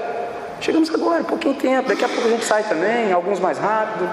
Chegamos 0.61 0.93
agora, 0.93 1.23
pouquinho 1.23 1.55
tempo. 1.55 1.89
Daqui 1.89 2.05
a 2.05 2.07
pouco 2.07 2.27
a 2.27 2.29
gente 2.29 2.45
sai 2.45 2.61
também, 2.61 3.11
alguns 3.11 3.39
mais 3.39 3.57
rápido. 3.57 4.07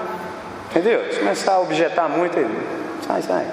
Entendeu? 0.71 1.13
Se 1.13 1.19
começar 1.19 1.51
a 1.53 1.59
objetar 1.59 2.09
muito, 2.09 2.35
sai, 3.05 3.21
sai. 3.21 3.45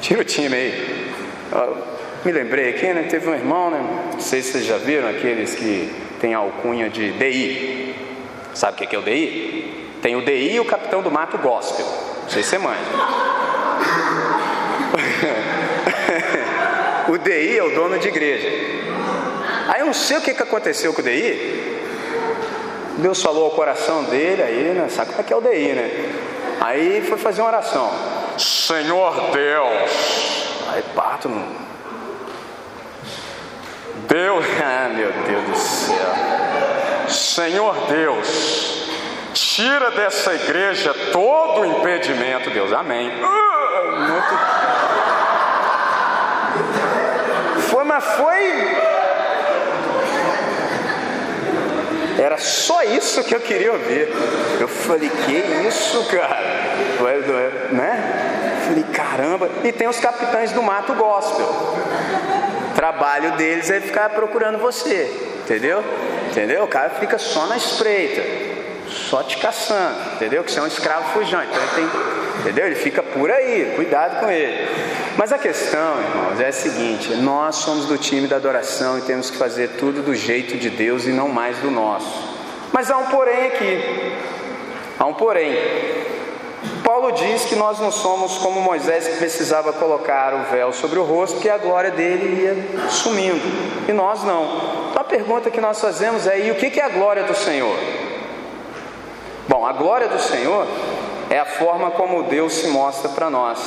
Tira 0.00 0.20
o 0.20 0.24
time 0.24 0.54
aí. 0.54 1.12
Eu 1.50 1.78
me 2.24 2.30
lembrei 2.30 2.70
aqui, 2.70 2.86
né? 2.94 3.08
Teve 3.10 3.28
um 3.28 3.34
irmão, 3.34 3.72
né? 3.72 3.80
Não 4.12 4.20
sei 4.20 4.40
se 4.40 4.52
vocês 4.52 4.66
já 4.66 4.76
viram 4.76 5.08
aqueles 5.08 5.56
que 5.56 5.92
têm 6.20 6.32
a 6.32 6.38
alcunha 6.38 6.88
de 6.88 7.10
DI. 7.10 7.96
Sabe 8.54 8.84
o 8.84 8.88
que 8.88 8.94
é 8.94 8.98
o 9.00 9.02
DI? 9.02 9.90
Tem 10.00 10.14
o 10.14 10.24
DI 10.24 10.52
e 10.52 10.60
o 10.60 10.64
capitão 10.64 11.02
do 11.02 11.10
mato 11.10 11.38
gospel. 11.38 11.84
Não 12.22 12.30
sei 12.30 12.44
se 12.44 12.50
você 12.50 12.58
manja. 12.58 12.78
o 17.08 17.18
DI 17.18 17.58
é 17.58 17.62
o 17.62 17.74
dono 17.74 17.98
de 17.98 18.08
igreja. 18.08 18.48
Aí 19.68 19.80
eu 19.80 19.86
não 19.86 19.94
sei 19.94 20.18
o 20.18 20.20
que, 20.20 20.34
que 20.34 20.42
aconteceu 20.42 20.92
com 20.92 21.00
o 21.00 21.04
DI. 21.04 21.62
Deus 22.98 23.20
falou 23.22 23.46
ao 23.46 23.50
coração 23.50 24.04
dele, 24.04 24.42
aí, 24.42 24.74
né? 24.74 24.88
Sabe 24.88 25.10
como 25.10 25.20
é 25.20 25.24
que 25.24 25.32
é 25.32 25.36
o 25.36 25.40
DI, 25.40 25.72
né? 25.72 26.12
Aí 26.60 27.02
foi 27.06 27.18
fazer 27.18 27.42
uma 27.42 27.48
oração. 27.48 27.90
Senhor 28.38 29.30
Deus. 29.32 30.44
Aí 30.72 30.84
bato 30.94 31.28
no. 31.28 31.64
Deus, 34.08 34.44
ah 34.62 34.88
meu 34.88 35.12
Deus 35.12 35.44
do 35.44 35.56
céu. 35.56 36.14
Senhor 37.08 37.74
Deus, 37.88 38.88
tira 39.32 39.90
dessa 39.90 40.34
igreja 40.34 40.94
todo 41.12 41.60
o 41.60 41.66
impedimento, 41.66 42.50
Deus. 42.50 42.72
Amém. 42.72 43.08
Uh, 43.08 44.00
muito... 44.00 44.93
Foi, 48.00 48.00
mas 48.00 48.04
foi 48.16 48.76
Era 52.18 52.38
só 52.38 52.82
isso 52.82 53.22
que 53.24 53.34
eu 53.34 53.40
queria 53.40 53.72
ouvir. 53.72 54.08
Eu 54.60 54.68
falei, 54.68 55.10
que 55.10 55.32
isso, 55.68 56.04
cara? 56.06 56.40
Né? 57.70 58.64
Falei, 58.66 58.84
caramba. 58.92 59.50
E 59.62 59.72
tem 59.72 59.88
os 59.88 59.98
capitães 60.00 60.52
do 60.52 60.62
mato 60.62 60.94
gospel. 60.94 61.46
O 62.70 62.74
trabalho 62.74 63.32
deles 63.32 63.70
é 63.70 63.80
ficar 63.80 64.10
procurando 64.10 64.58
você. 64.58 65.12
Entendeu? 65.44 65.84
Entendeu? 66.30 66.64
O 66.64 66.68
cara 66.68 66.90
fica 66.90 67.18
só 67.18 67.46
na 67.46 67.56
espreita. 67.56 68.22
Só 68.88 69.22
te 69.22 69.36
caçando. 69.38 70.14
Entendeu? 70.14 70.42
Que 70.42 70.50
você 70.50 70.58
é 70.60 70.62
um 70.62 70.66
escravo 70.66 71.12
fujante. 71.12 71.48
Então 71.50 71.62
ele 71.62 71.90
tem, 71.90 72.23
entendeu? 72.40 72.66
Ele 72.66 72.74
fica 72.74 73.02
por 73.02 73.30
aí. 73.30 73.72
Cuidado 73.76 74.20
com 74.20 74.30
ele. 74.30 74.68
Mas 75.16 75.32
a 75.32 75.38
questão, 75.38 76.00
irmãos, 76.00 76.40
é 76.40 76.48
a 76.48 76.52
seguinte: 76.52 77.14
nós 77.16 77.56
somos 77.56 77.86
do 77.86 77.96
time 77.96 78.26
da 78.26 78.36
adoração 78.36 78.98
e 78.98 79.02
temos 79.02 79.30
que 79.30 79.36
fazer 79.36 79.70
tudo 79.78 80.02
do 80.02 80.14
jeito 80.14 80.56
de 80.56 80.70
Deus 80.70 81.06
e 81.06 81.10
não 81.10 81.28
mais 81.28 81.58
do 81.58 81.70
nosso. 81.70 82.34
Mas 82.72 82.90
há 82.90 82.96
um 82.96 83.06
porém 83.06 83.46
aqui. 83.46 84.14
Há 84.98 85.06
um 85.06 85.14
porém. 85.14 85.56
Paulo 86.82 87.12
diz 87.12 87.44
que 87.44 87.56
nós 87.56 87.78
não 87.78 87.90
somos 87.90 88.38
como 88.38 88.60
Moisés 88.60 89.06
que 89.06 89.16
precisava 89.16 89.72
colocar 89.72 90.34
o 90.34 90.44
véu 90.50 90.72
sobre 90.72 90.98
o 90.98 91.02
rosto, 91.02 91.34
porque 91.34 91.48
a 91.48 91.58
glória 91.58 91.90
dele 91.90 92.42
ia 92.42 92.90
sumindo. 92.90 93.40
E 93.88 93.92
nós 93.92 94.22
não. 94.24 94.44
Então 94.90 95.00
a 95.00 95.04
pergunta 95.04 95.50
que 95.50 95.60
nós 95.60 95.80
fazemos 95.80 96.26
é: 96.26 96.46
e 96.46 96.50
o 96.50 96.54
que 96.54 96.80
é 96.80 96.84
a 96.84 96.88
glória 96.88 97.24
do 97.24 97.34
Senhor? 97.34 97.76
Bom, 99.48 99.66
a 99.66 99.72
glória 99.72 100.08
do 100.08 100.18
Senhor 100.18 100.66
é 101.34 101.40
a 101.40 101.44
forma 101.44 101.90
como 101.90 102.22
Deus 102.22 102.52
se 102.52 102.68
mostra 102.68 103.08
para 103.08 103.28
nós. 103.28 103.58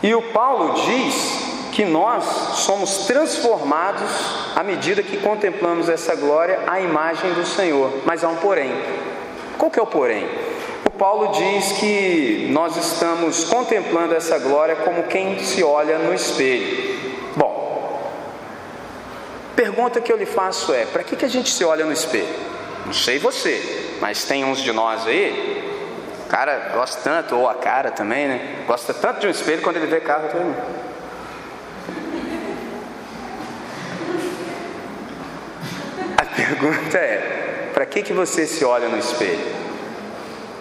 E 0.00 0.14
o 0.14 0.22
Paulo 0.30 0.74
diz 0.86 1.70
que 1.72 1.84
nós 1.84 2.22
somos 2.58 2.98
transformados 2.98 4.08
à 4.54 4.62
medida 4.62 5.02
que 5.02 5.16
contemplamos 5.16 5.88
essa 5.88 6.14
glória 6.14 6.60
à 6.68 6.80
imagem 6.80 7.32
do 7.32 7.44
Senhor. 7.44 7.90
Mas 8.04 8.22
há 8.22 8.28
um 8.28 8.36
porém. 8.36 8.70
Qual 9.58 9.72
que 9.72 9.80
é 9.80 9.82
o 9.82 9.86
porém? 9.88 10.24
O 10.86 10.90
Paulo 10.90 11.32
diz 11.32 11.72
que 11.72 12.46
nós 12.52 12.76
estamos 12.76 13.42
contemplando 13.42 14.14
essa 14.14 14.38
glória 14.38 14.76
como 14.76 15.02
quem 15.08 15.40
se 15.40 15.64
olha 15.64 15.98
no 15.98 16.14
espelho. 16.14 16.96
Bom, 17.34 18.08
pergunta 19.56 20.00
que 20.00 20.12
eu 20.12 20.16
lhe 20.16 20.26
faço 20.26 20.72
é: 20.72 20.84
para 20.84 21.02
que, 21.02 21.16
que 21.16 21.24
a 21.24 21.28
gente 21.28 21.50
se 21.50 21.64
olha 21.64 21.84
no 21.84 21.92
espelho? 21.92 22.52
Não 22.86 22.92
sei 22.92 23.18
você, 23.18 23.96
mas 24.00 24.22
tem 24.22 24.44
uns 24.44 24.60
de 24.60 24.70
nós 24.70 25.08
aí 25.08 25.71
cara 26.32 26.70
gosta 26.72 26.98
tanto, 27.04 27.36
ou 27.36 27.46
a 27.46 27.54
cara 27.56 27.90
também, 27.90 28.26
né? 28.26 28.64
Gosta 28.66 28.94
tanto 28.94 29.20
de 29.20 29.26
um 29.26 29.30
espelho 29.30 29.60
quando 29.60 29.76
ele 29.76 29.86
vê 29.86 30.00
carro 30.00 30.28
também. 30.28 30.56
A 36.16 36.24
pergunta 36.24 36.96
é: 36.96 37.70
para 37.74 37.84
que, 37.84 38.02
que 38.02 38.14
você 38.14 38.46
se 38.46 38.64
olha 38.64 38.88
no 38.88 38.96
espelho? 38.96 39.62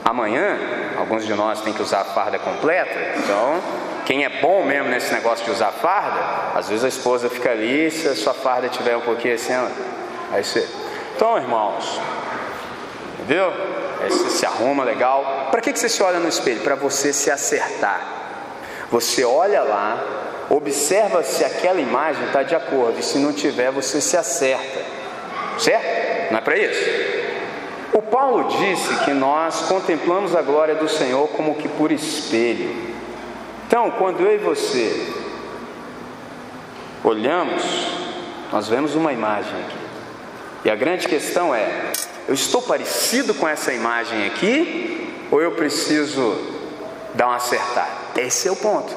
Amanhã, 0.03 0.59
alguns 0.97 1.25
de 1.25 1.33
nós 1.33 1.61
têm 1.61 1.71
que 1.71 1.81
usar 1.81 2.01
a 2.01 2.05
farda 2.05 2.37
completa, 2.37 2.99
então 3.15 3.61
quem 4.05 4.25
é 4.25 4.41
bom 4.41 4.65
mesmo 4.65 4.89
nesse 4.89 5.13
negócio 5.13 5.45
de 5.45 5.51
usar 5.51 5.71
farda, 5.71 6.19
às 6.53 6.67
vezes 6.67 6.83
a 6.83 6.89
esposa 6.89 7.29
fica 7.29 7.49
ali, 7.49 7.89
se 7.89 8.09
a 8.09 8.15
sua 8.15 8.33
farda 8.33 8.67
tiver 8.67 8.97
um 8.97 9.01
pouquinho 9.01 9.35
assim, 9.35 9.53
aí 10.33 10.43
você. 10.43 10.67
Então, 11.15 11.37
irmãos, 11.37 12.01
Entendeu? 13.21 13.53
Aí 14.01 14.09
você 14.09 14.29
se 14.29 14.45
arruma 14.45 14.83
legal. 14.83 15.49
Para 15.51 15.61
que, 15.61 15.71
que 15.71 15.79
você 15.79 15.89
se 15.89 16.01
olha 16.01 16.19
no 16.19 16.27
espelho? 16.27 16.61
Para 16.61 16.75
você 16.75 17.13
se 17.13 17.29
acertar. 17.29 18.01
Você 18.89 19.23
olha 19.23 19.61
lá, 19.61 20.45
observa 20.49 21.23
se 21.23 21.45
aquela 21.45 21.79
imagem 21.79 22.25
está 22.25 22.43
de 22.43 22.55
acordo, 22.55 22.99
e 22.99 23.03
se 23.03 23.17
não 23.17 23.31
tiver, 23.31 23.71
você 23.71 24.01
se 24.01 24.17
acerta. 24.17 24.79
Certo? 25.57 26.31
Não 26.31 26.39
é 26.39 26.41
para 26.41 26.57
isso? 26.57 27.21
O 27.93 28.01
Paulo 28.01 28.47
disse 28.49 28.95
que 29.03 29.11
nós 29.11 29.61
contemplamos 29.63 30.35
a 30.35 30.41
glória 30.41 30.75
do 30.75 30.89
Senhor 30.89 31.27
como 31.29 31.55
que 31.55 31.67
por 31.67 31.91
espelho. 31.91 32.91
Então, 33.67 33.91
quando 33.91 34.21
eu 34.21 34.35
e 34.35 34.37
você 34.37 35.13
olhamos, 37.03 37.63
nós 38.51 38.67
vemos 38.67 38.95
uma 38.95 39.13
imagem 39.13 39.53
aqui. 39.61 39.77
E 40.65 40.69
a 40.69 40.75
grande 40.75 41.07
questão 41.07 41.53
é: 41.55 41.91
eu 42.27 42.33
estou 42.33 42.61
parecido 42.61 43.33
com 43.33 43.47
essa 43.47 43.73
imagem 43.73 44.27
aqui 44.27 45.13
ou 45.31 45.41
eu 45.41 45.51
preciso 45.51 46.37
dar 47.13 47.27
uma 47.27 47.35
acertada? 47.37 47.89
Esse 48.17 48.47
é 48.47 48.51
o 48.51 48.55
ponto. 48.55 48.93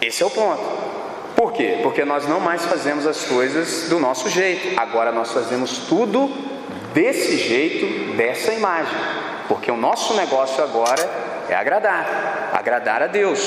Esse 0.00 0.22
é 0.22 0.26
o 0.26 0.30
ponto. 0.30 0.62
Por 1.36 1.52
quê? 1.52 1.80
Porque 1.82 2.04
nós 2.04 2.26
não 2.28 2.40
mais 2.40 2.64
fazemos 2.64 3.06
as 3.06 3.24
coisas 3.24 3.88
do 3.88 3.98
nosso 3.98 4.28
jeito. 4.28 4.78
Agora 4.78 5.10
nós 5.10 5.32
fazemos 5.32 5.78
tudo 5.88 6.30
desse 6.92 7.36
jeito, 7.36 8.16
dessa 8.16 8.52
imagem. 8.52 8.96
Porque 9.48 9.70
o 9.70 9.76
nosso 9.76 10.14
negócio 10.14 10.62
agora 10.62 11.08
é 11.48 11.54
agradar, 11.54 12.50
agradar 12.52 13.02
a 13.02 13.06
Deus. 13.06 13.40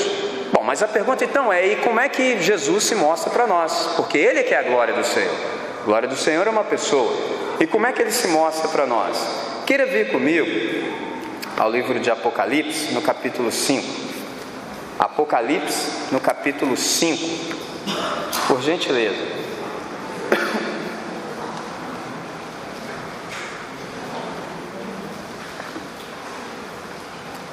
Bom, 0.52 0.62
mas 0.62 0.82
a 0.82 0.88
pergunta 0.88 1.24
então 1.24 1.52
é: 1.52 1.66
e 1.66 1.76
como 1.76 1.98
é 1.98 2.08
que 2.08 2.40
Jesus 2.40 2.84
se 2.84 2.94
mostra 2.94 3.30
para 3.30 3.46
nós? 3.46 3.94
Porque 3.96 4.18
Ele 4.18 4.40
é 4.40 4.42
que 4.42 4.54
é 4.54 4.58
a 4.58 4.62
glória 4.62 4.94
do 4.94 5.04
Senhor. 5.04 5.34
A 5.82 5.84
glória 5.84 6.08
do 6.08 6.16
Senhor 6.16 6.46
é 6.46 6.50
uma 6.50 6.64
pessoa. 6.64 7.12
E 7.58 7.66
como 7.66 7.86
é 7.86 7.92
que 7.92 8.02
Ele 8.02 8.10
se 8.10 8.28
mostra 8.28 8.68
para 8.68 8.86
nós? 8.86 9.16
Queira 9.64 9.86
vir 9.86 10.10
comigo 10.12 10.46
ao 11.56 11.70
livro 11.70 11.98
de 11.98 12.10
Apocalipse, 12.10 12.92
no 12.92 13.00
capítulo 13.00 13.50
5. 13.50 13.86
Apocalipse, 14.98 16.12
no 16.12 16.20
capítulo 16.20 16.76
5. 16.76 17.56
Por 18.46 18.60
gentileza. 18.60 19.36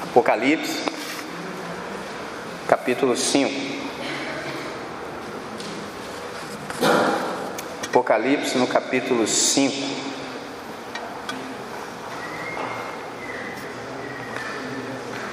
Apocalipse, 0.03 0.83
capítulo 2.67 3.15
5. 3.15 3.72
Apocalipse 7.93 8.57
no 8.57 8.65
capítulo 8.65 9.27
5. 9.27 9.71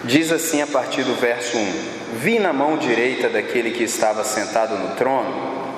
Diz 0.04 0.30
assim 0.30 0.60
a 0.60 0.66
partir 0.66 1.02
do 1.02 1.14
verso 1.14 1.56
1: 1.56 1.72
Vi 2.18 2.38
na 2.38 2.52
mão 2.52 2.76
direita 2.76 3.30
daquele 3.30 3.70
que 3.70 3.82
estava 3.82 4.22
sentado 4.24 4.76
no 4.76 4.94
trono 4.94 5.70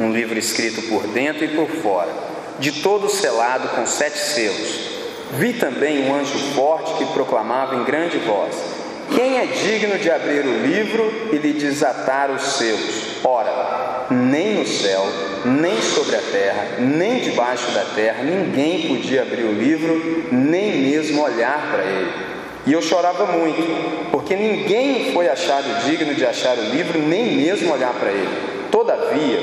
um 0.00 0.14
livro 0.14 0.38
escrito 0.38 0.80
por 0.88 1.06
dentro 1.08 1.44
e 1.44 1.48
por 1.48 1.68
fora, 1.68 2.10
de 2.58 2.80
todo 2.80 3.10
selado 3.10 3.68
com 3.76 3.84
sete 3.84 4.16
selos. 4.16 4.94
Vi 5.32 5.52
também 5.52 6.08
um 6.08 6.14
anjo 6.14 6.38
forte 6.54 6.94
que 6.94 7.12
proclamava 7.12 7.76
em 7.76 7.84
grande 7.84 8.16
voz: 8.16 8.56
Quem 9.14 9.40
é 9.40 9.44
digno 9.44 9.98
de 9.98 10.10
abrir 10.10 10.46
o 10.46 10.62
livro 10.62 11.28
e 11.34 11.36
lhe 11.36 11.52
desatar 11.52 12.30
os 12.30 12.54
selos? 12.54 13.22
Ora, 13.22 13.93
nem 14.10 14.54
no 14.54 14.66
céu, 14.66 15.06
nem 15.44 15.80
sobre 15.80 16.16
a 16.16 16.20
terra, 16.20 16.66
nem 16.78 17.20
debaixo 17.20 17.70
da 17.72 17.84
terra, 17.94 18.22
ninguém 18.22 18.88
podia 18.88 19.22
abrir 19.22 19.44
o 19.44 19.52
livro, 19.52 20.26
nem 20.32 20.78
mesmo 20.82 21.22
olhar 21.22 21.70
para 21.70 21.84
ele. 21.84 22.12
E 22.66 22.72
eu 22.72 22.80
chorava 22.80 23.26
muito, 23.26 24.10
porque 24.10 24.34
ninguém 24.34 25.12
foi 25.12 25.28
achado 25.28 25.84
digno 25.84 26.14
de 26.14 26.24
achar 26.24 26.56
o 26.56 26.70
livro, 26.70 26.98
nem 26.98 27.36
mesmo 27.36 27.72
olhar 27.72 27.92
para 27.92 28.10
ele. 28.10 28.28
Todavia, 28.70 29.40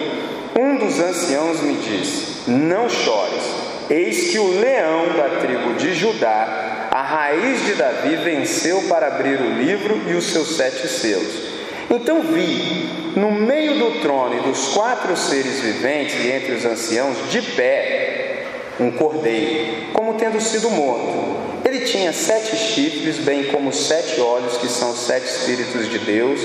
um 0.60 0.78
dos 0.78 1.00
anciãos 1.00 1.62
me 1.62 1.76
disse: 1.76 2.50
Não 2.50 2.90
chores. 2.90 3.72
Eis 3.90 4.32
que 4.32 4.40
o 4.40 4.60
leão 4.60 5.10
da 5.18 5.42
tribo 5.42 5.74
de 5.74 5.94
Judá, 5.94 6.88
a 6.90 7.02
raiz 7.02 7.66
de 7.66 7.74
Davi, 7.76 8.16
venceu 8.16 8.82
para 8.84 9.08
abrir 9.08 9.40
o 9.40 9.54
livro 9.58 10.02
e 10.08 10.14
os 10.14 10.32
seus 10.32 10.56
sete 10.56 10.88
selos. 10.88 11.51
Então 11.92 12.22
vi, 12.22 13.12
no 13.18 13.32
meio 13.32 13.78
do 13.78 14.00
trono 14.00 14.38
e 14.38 14.42
dos 14.42 14.70
quatro 14.70 15.16
seres 15.18 15.60
viventes 15.60 16.16
e 16.24 16.32
entre 16.32 16.54
os 16.54 16.66
anciãos, 16.66 17.18
de 17.30 17.42
pé, 17.42 18.46
um 18.80 18.92
cordeiro, 18.92 19.92
como 19.94 20.14
tendo 20.14 20.40
sido 20.40 20.70
morto. 20.70 21.42
Ele 21.66 21.82
tinha 21.82 22.14
sete 22.14 22.56
chifres, 22.56 23.18
bem 23.18 23.46
como 23.46 23.74
sete 23.74 24.20
olhos, 24.22 24.58
que 24.58 24.68
são 24.68 24.94
sete 24.94 25.26
Espíritos 25.26 25.90
de 25.90 26.00
Deus, 26.00 26.40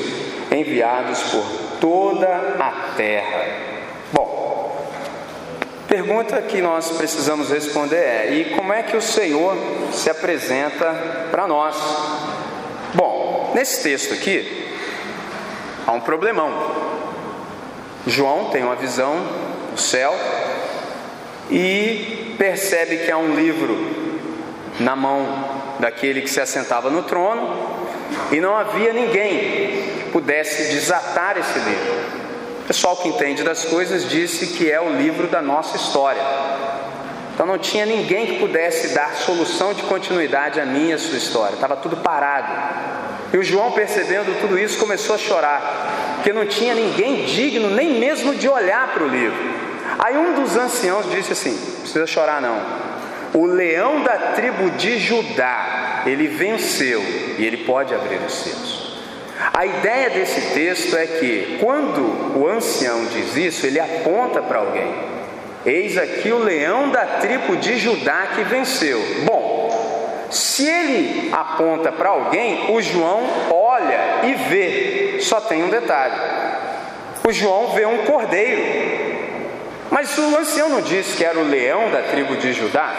enviados 0.51 1.21
por 1.23 1.45
toda 1.81 2.29
a 2.59 2.95
terra. 2.97 3.67
Pergunta 5.89 6.43
que 6.43 6.61
nós 6.61 6.91
precisamos 6.91 7.51
responder 7.51 7.97
é: 7.97 8.31
e 8.33 8.45
como 8.57 8.73
é 8.73 8.83
que 8.83 8.97
o 8.97 9.01
Senhor 9.01 9.57
se 9.93 10.11
apresenta 10.11 11.29
para 11.31 11.47
nós? 11.47 11.77
Bom, 12.93 13.53
nesse 13.55 13.83
texto 13.83 14.13
aqui 14.13 14.67
há 15.87 15.93
um 15.93 16.01
problemão. 16.01 16.51
João 18.07 18.51
tem 18.51 18.63
uma 18.63 18.77
visão 18.77 19.15
do 19.73 19.81
céu 19.81 20.15
e 21.51 22.35
percebe 22.39 22.99
que 22.99 23.11
há 23.11 23.17
um 23.17 23.35
livro 23.35 23.77
na 24.81 24.95
mão 24.95 25.27
daquele 25.79 26.23
que 26.23 26.31
se 26.31 26.41
assentava 26.41 26.91
no 26.91 27.03
trono 27.03 27.77
e 28.31 28.41
não 28.41 28.57
havia 28.57 28.93
ninguém 28.93 29.39
que 29.39 30.11
pudesse 30.13 30.73
desatar 30.73 31.37
esse 31.39 31.59
livro. 31.59 32.27
O 32.61 32.67
pessoal 32.67 32.97
que 32.97 33.09
entende 33.09 33.43
das 33.43 33.65
coisas 33.65 34.09
disse 34.09 34.49
que 34.49 34.71
é 34.71 34.81
o 34.81 34.97
livro 34.97 35.29
da 35.29 35.41
nossa 35.41 35.77
história. 35.77 36.23
Então 37.35 37.47
não 37.47 37.59
tinha 37.59 37.85
ninguém 37.85 38.27
que 38.27 38.39
pudesse 38.39 38.95
dar 38.95 39.15
solução 39.15 39.75
de 39.75 39.83
continuidade 39.83 40.59
à 40.59 40.67
minha 40.67 40.97
sua 40.99 41.19
história. 41.19 41.55
Estava 41.55 41.77
tudo 41.77 41.97
parado. 41.99 43.06
E 43.33 43.39
o 43.39 43.43
João, 43.43 43.73
percebendo 43.73 44.41
tudo 44.41 44.59
isso, 44.59 44.79
começou 44.79 45.15
a 45.15 45.19
chorar, 45.19 46.15
porque 46.17 46.33
não 46.33 46.47
tinha 46.47 46.75
ninguém 46.75 47.25
digno 47.25 47.71
nem 47.71 47.99
mesmo 47.99 48.35
de 48.35 48.49
olhar 48.49 48.89
para 48.95 49.03
o 49.03 49.09
livro. 49.09 49.57
Aí 49.99 50.17
um 50.17 50.35
dos 50.35 50.57
anciãos 50.57 51.11
disse 51.11 51.33
assim: 51.33 51.51
não 51.51 51.81
precisa 51.81 52.07
chorar 52.07 52.41
não. 52.41 52.61
O 53.35 53.47
leão 53.47 54.03
da 54.03 54.17
tribo 54.35 54.71
de 54.71 54.99
Judá, 54.99 56.03
ele 56.07 56.27
venceu 56.27 57.03
e 57.39 57.45
ele 57.45 57.59
pode 57.59 57.95
abrir 57.95 58.21
os 58.27 58.33
seus. 58.33 58.87
A 59.53 59.67
ideia 59.67 60.11
desse 60.11 60.55
texto 60.55 60.97
é 60.97 61.07
que, 61.07 61.59
quando 61.61 62.39
o 62.39 62.49
ancião 62.49 63.05
diz 63.07 63.37
isso, 63.37 63.67
ele 63.67 63.81
aponta 63.81 64.41
para 64.41 64.59
alguém. 64.59 64.95
Eis 65.65 65.99
aqui 65.99 66.31
o 66.31 66.39
leão 66.39 66.91
da 66.91 67.05
tribo 67.05 67.57
de 67.57 67.77
Judá 67.77 68.29
que 68.35 68.45
venceu. 68.45 69.03
Bom, 69.25 69.76
se 70.31 70.69
ele 70.69 71.31
aponta 71.33 71.93
para 71.93 72.11
alguém, 72.11 72.75
o 72.75 72.81
João 72.81 73.23
olha 73.51 74.25
e 74.25 74.35
vê. 74.35 75.19
Só 75.21 75.41
tem 75.41 75.63
um 75.63 75.71
detalhe: 75.71 76.15
o 77.27 77.33
João 77.33 77.69
vê 77.69 77.87
um 77.87 78.05
cordeiro. 78.05 78.97
Mas 79.91 80.17
o 80.19 80.37
ancião 80.37 80.69
não 80.69 80.81
disse 80.81 81.17
que 81.17 81.25
era 81.25 81.39
o 81.39 81.45
leão 81.45 81.91
da 81.91 82.03
tribo 82.03 82.37
de 82.37 82.53
Judá? 82.53 82.93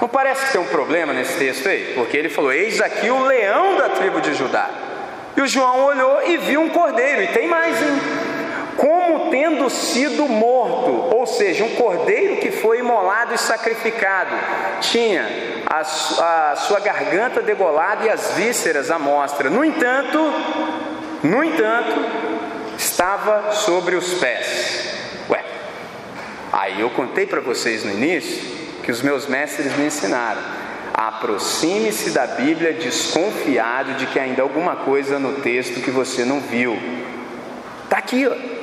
Não 0.00 0.08
parece 0.08 0.46
que 0.46 0.52
tem 0.52 0.60
um 0.60 0.66
problema 0.66 1.12
nesse 1.12 1.38
texto 1.38 1.68
aí? 1.68 1.92
Porque 1.94 2.16
ele 2.16 2.28
falou: 2.28 2.52
Eis 2.52 2.80
aqui 2.80 3.10
o 3.10 3.24
leão 3.24 3.76
da 3.76 3.90
tribo 3.90 4.20
de 4.20 4.34
Judá. 4.34 4.70
E 5.36 5.40
o 5.40 5.46
João 5.46 5.84
olhou 5.84 6.22
e 6.26 6.36
viu 6.38 6.62
um 6.62 6.70
cordeiro, 6.70 7.22
e 7.22 7.26
tem 7.28 7.48
mais, 7.48 7.80
hein? 7.80 8.33
Como 8.76 9.30
tendo 9.30 9.70
sido 9.70 10.26
morto, 10.28 11.14
ou 11.14 11.26
seja, 11.26 11.64
um 11.64 11.74
cordeiro 11.76 12.36
que 12.36 12.50
foi 12.50 12.80
imolado 12.80 13.34
e 13.34 13.38
sacrificado, 13.38 14.34
tinha 14.80 15.26
a, 15.66 15.80
a 15.80 16.56
sua 16.56 16.80
garganta 16.80 17.40
degolada 17.40 18.04
e 18.04 18.10
as 18.10 18.32
vísceras 18.32 18.90
à 18.90 18.98
mostra. 18.98 19.48
No 19.48 19.64
entanto, 19.64 20.18
no 21.22 21.42
entanto, 21.44 21.94
estava 22.76 23.52
sobre 23.52 23.94
os 23.94 24.14
pés. 24.14 24.94
Ué, 25.30 25.44
aí 26.52 26.80
eu 26.80 26.90
contei 26.90 27.26
para 27.26 27.40
vocês 27.40 27.84
no 27.84 27.92
início 27.92 28.54
que 28.82 28.90
os 28.90 29.00
meus 29.00 29.26
mestres 29.26 29.76
me 29.76 29.86
ensinaram 29.86 30.64
Aproxime-se 30.94 32.10
da 32.10 32.24
Bíblia 32.24 32.72
desconfiado 32.72 33.94
de 33.94 34.06
que 34.06 34.20
ainda 34.20 34.42
alguma 34.42 34.76
coisa 34.76 35.18
no 35.18 35.40
texto 35.40 35.82
que 35.82 35.90
você 35.90 36.24
não 36.24 36.38
viu. 36.38 36.78
Está 37.82 37.98
aqui, 37.98 38.24
ó. 38.28 38.53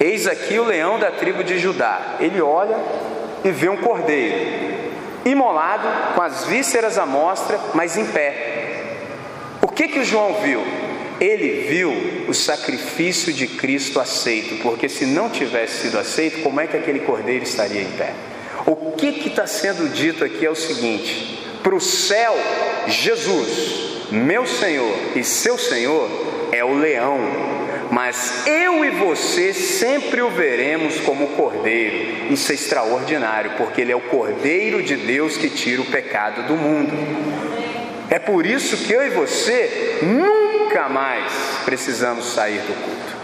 Eis 0.00 0.26
aqui 0.26 0.58
o 0.58 0.64
leão 0.64 0.98
da 0.98 1.10
tribo 1.10 1.44
de 1.44 1.58
Judá. 1.58 2.16
Ele 2.18 2.40
olha 2.40 2.76
e 3.44 3.50
vê 3.50 3.68
um 3.68 3.76
cordeiro, 3.76 4.34
imolado, 5.26 5.86
com 6.14 6.22
as 6.22 6.46
vísceras 6.46 6.96
à 6.96 7.04
mostra, 7.04 7.60
mas 7.74 7.98
em 7.98 8.06
pé. 8.06 8.96
O 9.60 9.68
que 9.68 9.88
que 9.88 9.98
o 9.98 10.04
João 10.04 10.34
viu? 10.42 10.62
Ele 11.20 11.68
viu 11.68 11.92
o 12.26 12.32
sacrifício 12.32 13.30
de 13.30 13.46
Cristo 13.46 14.00
aceito, 14.00 14.62
porque 14.62 14.88
se 14.88 15.04
não 15.04 15.28
tivesse 15.28 15.82
sido 15.82 15.98
aceito, 15.98 16.42
como 16.42 16.60
é 16.62 16.66
que 16.66 16.78
aquele 16.78 17.00
cordeiro 17.00 17.44
estaria 17.44 17.82
em 17.82 17.92
pé? 17.92 18.14
O 18.66 18.92
que 18.92 19.28
está 19.28 19.46
sendo 19.46 19.92
dito 19.92 20.24
aqui 20.24 20.46
é 20.46 20.50
o 20.50 20.54
seguinte: 20.54 21.38
para 21.62 21.74
o 21.74 21.80
céu, 21.80 22.34
Jesus, 22.86 24.08
meu 24.10 24.46
Senhor 24.46 24.96
e 25.14 25.22
seu 25.22 25.58
Senhor, 25.58 26.08
é 26.52 26.64
o 26.64 26.74
leão, 26.74 27.18
mas 27.90 28.46
eu 28.46 28.84
e 28.84 28.90
você 28.90 29.52
sempre 29.52 30.22
o 30.22 30.30
veremos 30.30 31.00
como 31.00 31.28
cordeiro. 31.28 32.32
Isso 32.32 32.52
é 32.52 32.54
extraordinário, 32.54 33.52
porque 33.56 33.80
ele 33.80 33.90
é 33.90 33.96
o 33.96 34.00
cordeiro 34.00 34.82
de 34.82 34.96
Deus 34.96 35.36
que 35.36 35.50
tira 35.50 35.82
o 35.82 35.86
pecado 35.86 36.46
do 36.46 36.54
mundo. 36.54 36.92
É 38.08 38.18
por 38.18 38.46
isso 38.46 38.76
que 38.76 38.92
eu 38.92 39.04
e 39.04 39.10
você 39.10 39.98
nunca 40.02 40.88
mais 40.88 41.32
precisamos 41.64 42.32
sair 42.32 42.60
do 42.60 42.74
culto. 42.84 43.20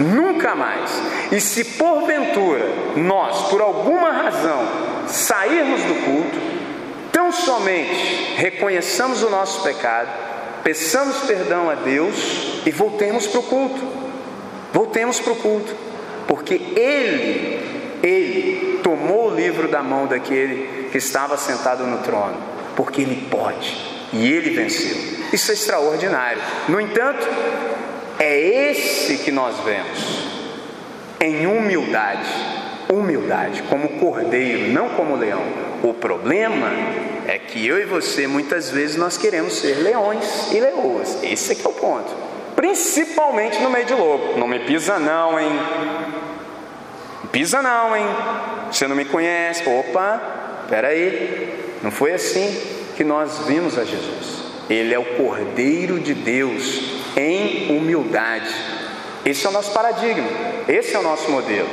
Nunca 0.00 0.54
mais. 0.54 0.90
E 1.30 1.40
se 1.40 1.64
porventura 1.64 2.66
nós, 2.96 3.48
por 3.48 3.60
alguma 3.60 4.10
razão, 4.10 4.66
sairmos 5.06 5.82
do 5.82 5.94
culto, 6.04 6.38
tão 7.12 7.32
somente 7.32 8.34
reconheçamos 8.36 9.22
o 9.22 9.28
nosso 9.28 9.62
pecado, 9.62 10.08
peçamos 10.62 11.18
perdão 11.20 11.68
a 11.68 11.74
Deus 11.74 12.62
e 12.64 12.70
voltemos 12.70 13.26
para 13.26 13.40
o 13.40 13.42
culto. 13.42 13.99
Voltemos 14.72 15.20
para 15.20 15.32
o 15.32 15.36
culto, 15.36 15.74
porque 16.26 16.54
Ele, 16.54 17.60
Ele 18.02 18.80
tomou 18.82 19.30
o 19.30 19.34
livro 19.34 19.68
da 19.68 19.82
mão 19.82 20.06
daquele 20.06 20.88
que 20.90 20.98
estava 20.98 21.36
sentado 21.36 21.84
no 21.86 21.98
trono, 21.98 22.36
porque 22.76 23.02
Ele 23.02 23.28
pode 23.30 23.76
e 24.12 24.32
Ele 24.32 24.50
venceu. 24.50 24.96
Isso 25.32 25.50
é 25.50 25.54
extraordinário. 25.54 26.40
No 26.68 26.80
entanto, 26.80 27.26
é 28.18 28.70
esse 28.70 29.18
que 29.18 29.30
nós 29.30 29.58
vemos 29.60 30.30
em 31.20 31.46
humildade, 31.46 32.28
humildade, 32.92 33.62
como 33.64 34.00
cordeiro, 34.00 34.72
não 34.72 34.90
como 34.90 35.16
leão. 35.16 35.42
O 35.82 35.94
problema 35.94 36.70
é 37.26 37.38
que 37.38 37.66
eu 37.66 37.78
e 37.78 37.84
você 37.84 38.26
muitas 38.26 38.70
vezes 38.70 38.96
nós 38.96 39.16
queremos 39.16 39.54
ser 39.54 39.74
leões 39.82 40.50
e 40.52 40.60
leoas. 40.60 41.22
Esse 41.22 41.52
é 41.52 41.54
que 41.54 41.66
é 41.66 41.70
o 41.70 41.72
ponto. 41.72 42.29
Principalmente 42.60 43.58
no 43.62 43.70
meio 43.70 43.86
de 43.86 43.94
lobo. 43.94 44.38
Não 44.38 44.46
me 44.46 44.58
pisa 44.58 44.98
não, 44.98 45.40
hein? 45.40 45.48
Pisa 47.32 47.62
não, 47.62 47.96
hein? 47.96 48.04
Você 48.70 48.86
não 48.86 48.94
me 48.94 49.06
conhece. 49.06 49.66
Opa, 49.66 50.20
peraí. 50.68 51.78
Não 51.82 51.90
foi 51.90 52.12
assim 52.12 52.54
que 52.98 53.02
nós 53.02 53.46
vimos 53.46 53.78
a 53.78 53.84
Jesus. 53.86 54.44
Ele 54.68 54.92
é 54.92 54.98
o 54.98 55.16
Cordeiro 55.16 55.98
de 55.98 56.12
Deus 56.12 57.00
em 57.16 57.74
humildade. 57.78 58.54
Esse 59.24 59.46
é 59.46 59.48
o 59.48 59.52
nosso 59.52 59.72
paradigma, 59.72 60.28
esse 60.68 60.94
é 60.94 60.98
o 60.98 61.02
nosso 61.02 61.30
modelo. 61.30 61.68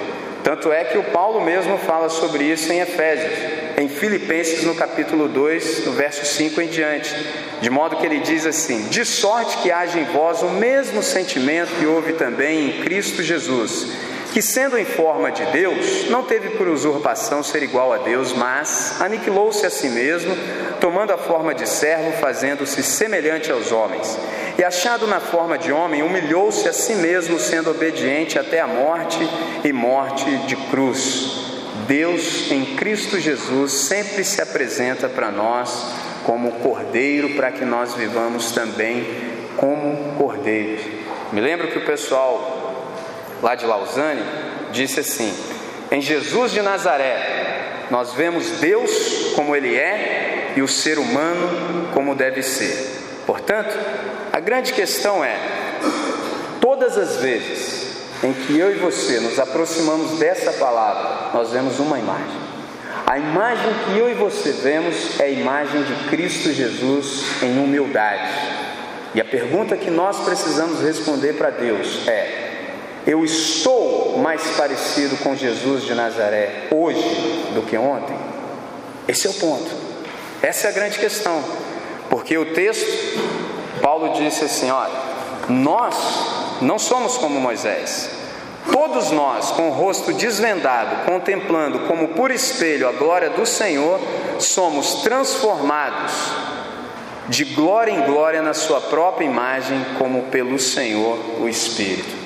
Tanto 0.48 0.72
é 0.72 0.86
que 0.86 0.98
o 0.98 1.04
Paulo 1.04 1.42
mesmo 1.42 1.78
fala 1.78 2.08
sobre 2.08 2.46
isso 2.46 2.72
em 2.72 2.80
Efésios, 2.80 3.34
em 3.76 3.90
Filipenses, 3.90 4.64
no 4.64 4.76
capítulo 4.76 5.28
2, 5.28 5.88
no 5.88 5.92
verso 5.92 6.26
5 6.26 6.62
em 6.62 6.70
diante. 6.70 7.14
De 7.60 7.70
modo 7.70 7.98
que 7.98 8.06
ele 8.06 8.22
diz 8.22 8.46
assim: 8.46 8.88
De 8.88 9.04
sorte 9.04 9.58
que 9.58 9.70
haja 9.70 10.00
em 10.00 10.06
vós 10.06 10.42
o 10.42 10.52
mesmo 10.52 11.04
sentimento 11.04 11.76
que 11.78 11.86
houve 11.86 12.14
também 12.14 12.70
em 12.70 12.82
Cristo 12.82 13.22
Jesus, 13.22 13.92
que 14.38 14.42
sendo 14.44 14.78
em 14.78 14.86
forma 14.86 15.32
de 15.32 15.44
Deus, 15.46 16.08
não 16.12 16.22
teve 16.22 16.52
por 16.52 16.68
usurpação 16.68 17.42
ser 17.42 17.64
igual 17.64 17.92
a 17.92 17.98
Deus, 17.98 18.34
mas 18.34 19.02
aniquilou-se 19.02 19.66
a 19.66 19.70
si 19.72 19.90
mesmo, 19.90 20.38
tomando 20.80 21.12
a 21.12 21.18
forma 21.18 21.56
de 21.56 21.68
servo, 21.68 22.12
fazendo-se 22.22 22.84
semelhante 22.84 23.52
aos 23.52 23.72
homens 23.72 24.16
e 24.56 24.64
achado 24.64 25.08
na 25.08 25.20
forma 25.20 25.58
de 25.58 25.72
homem, 25.72 26.04
humilhou-se 26.04 26.70
a 26.70 26.74
si 26.74 26.94
mesmo, 26.94 27.40
sendo 27.40 27.72
obediente 27.72 28.38
até 28.38 28.62
a 28.62 28.68
morte 28.68 29.18
e 29.64 29.74
morte 29.74 30.30
de 30.46 30.56
cruz. 30.56 31.58
Deus 31.88 32.52
em 32.52 32.76
Cristo 32.76 33.20
Jesus 33.20 33.72
sempre 33.72 34.24
se 34.24 34.40
apresenta 34.40 35.10
para 35.10 35.32
nós 35.32 35.96
como 36.24 36.52
cordeiro, 36.60 37.32
para 37.32 37.52
que 37.52 37.66
nós 37.66 37.96
vivamos 37.96 38.52
também 38.52 39.04
como 39.56 40.14
cordeiros. 40.16 40.86
Me 41.34 41.42
lembro 41.42 41.70
que 41.70 41.80
o 41.80 41.86
pessoal 41.88 42.67
lá 43.42 43.56
de 43.56 43.66
Lausanne 43.66 44.24
disse 44.72 45.00
assim: 45.00 45.34
em 45.90 46.02
Jesus 46.02 46.52
de 46.52 46.62
Nazaré, 46.62 47.86
nós 47.90 48.14
vemos 48.14 48.60
Deus 48.60 49.32
como 49.36 49.56
Ele 49.56 49.76
é 49.76 50.54
e 50.58 50.62
o 50.62 50.68
ser 50.68 51.00
humano 51.00 51.90
como 51.94 52.14
deve 52.14 52.44
ser. 52.44 52.98
Portanto, 53.26 53.74
a 54.34 54.40
grande 54.40 54.74
questão 54.74 55.24
é: 55.24 55.38
todas 56.60 56.98
as 56.98 57.18
vezes 57.18 57.88
em 58.24 58.34
que 58.34 58.58
eu 58.58 58.72
e 58.72 58.80
você 58.80 59.20
nos 59.20 59.40
aproximamos 59.40 60.20
dessa 60.20 60.52
palavra, 60.54 61.30
nós 61.34 61.52
vemos 61.52 61.80
uma 61.80 62.00
imagem. 62.00 62.48
A 63.06 63.18
imagem 63.18 63.72
que 63.86 63.98
eu 63.98 64.12
e 64.12 64.14
você 64.16 64.52
vemos 64.52 65.20
é 65.20 65.26
a 65.26 65.30
imagem 65.30 65.84
de 65.84 66.10
Cristo 66.10 66.52
Jesus 66.52 67.24
em 67.42 67.58
humildade. 67.60 68.30
E 69.16 69.22
a 69.22 69.26
pergunta 69.26 69.78
que 69.78 69.90
nós 69.90 70.20
precisamos 70.26 70.82
responder 70.82 71.34
para 71.34 71.52
Deus 71.52 72.06
é: 72.08 72.47
eu 73.08 73.24
estou 73.24 74.18
mais 74.18 74.42
parecido 74.58 75.16
com 75.24 75.34
Jesus 75.34 75.84
de 75.84 75.96
Nazaré 75.96 76.68
hoje 76.70 77.00
do 77.56 77.62
que 77.62 77.78
ontem? 77.78 78.18
Esse 79.08 79.28
é 79.28 79.30
o 79.30 79.34
ponto. 79.36 79.72
Essa 80.42 80.68
é 80.68 80.70
a 80.70 80.74
grande 80.74 81.00
questão. 81.00 81.42
Porque 82.10 82.38
o 82.38 82.54
texto, 82.54 82.86
Paulo 83.82 84.14
disse 84.14 84.44
assim: 84.44 84.70
olha, 84.70 84.92
nós 85.48 85.96
não 86.62 86.78
somos 86.78 87.18
como 87.18 87.40
Moisés. 87.40 88.10
Todos 88.74 89.12
nós, 89.12 89.52
com 89.52 89.70
o 89.70 89.72
rosto 89.72 90.12
desvendado, 90.12 91.06
contemplando 91.06 91.80
como 91.88 92.10
por 92.10 92.30
espelho 92.30 92.90
a 92.90 92.92
glória 92.92 93.30
do 93.30 93.46
Senhor, 93.46 94.02
somos 94.38 94.96
transformados 94.96 96.12
de 97.30 97.46
glória 97.46 97.92
em 97.92 98.02
glória 98.02 98.42
na 98.42 98.54
Sua 98.54 98.82
própria 98.82 99.26
imagem, 99.26 99.86
como 99.98 100.24
pelo 100.24 100.60
Senhor 100.60 101.18
o 101.40 101.48
Espírito. 101.48 102.17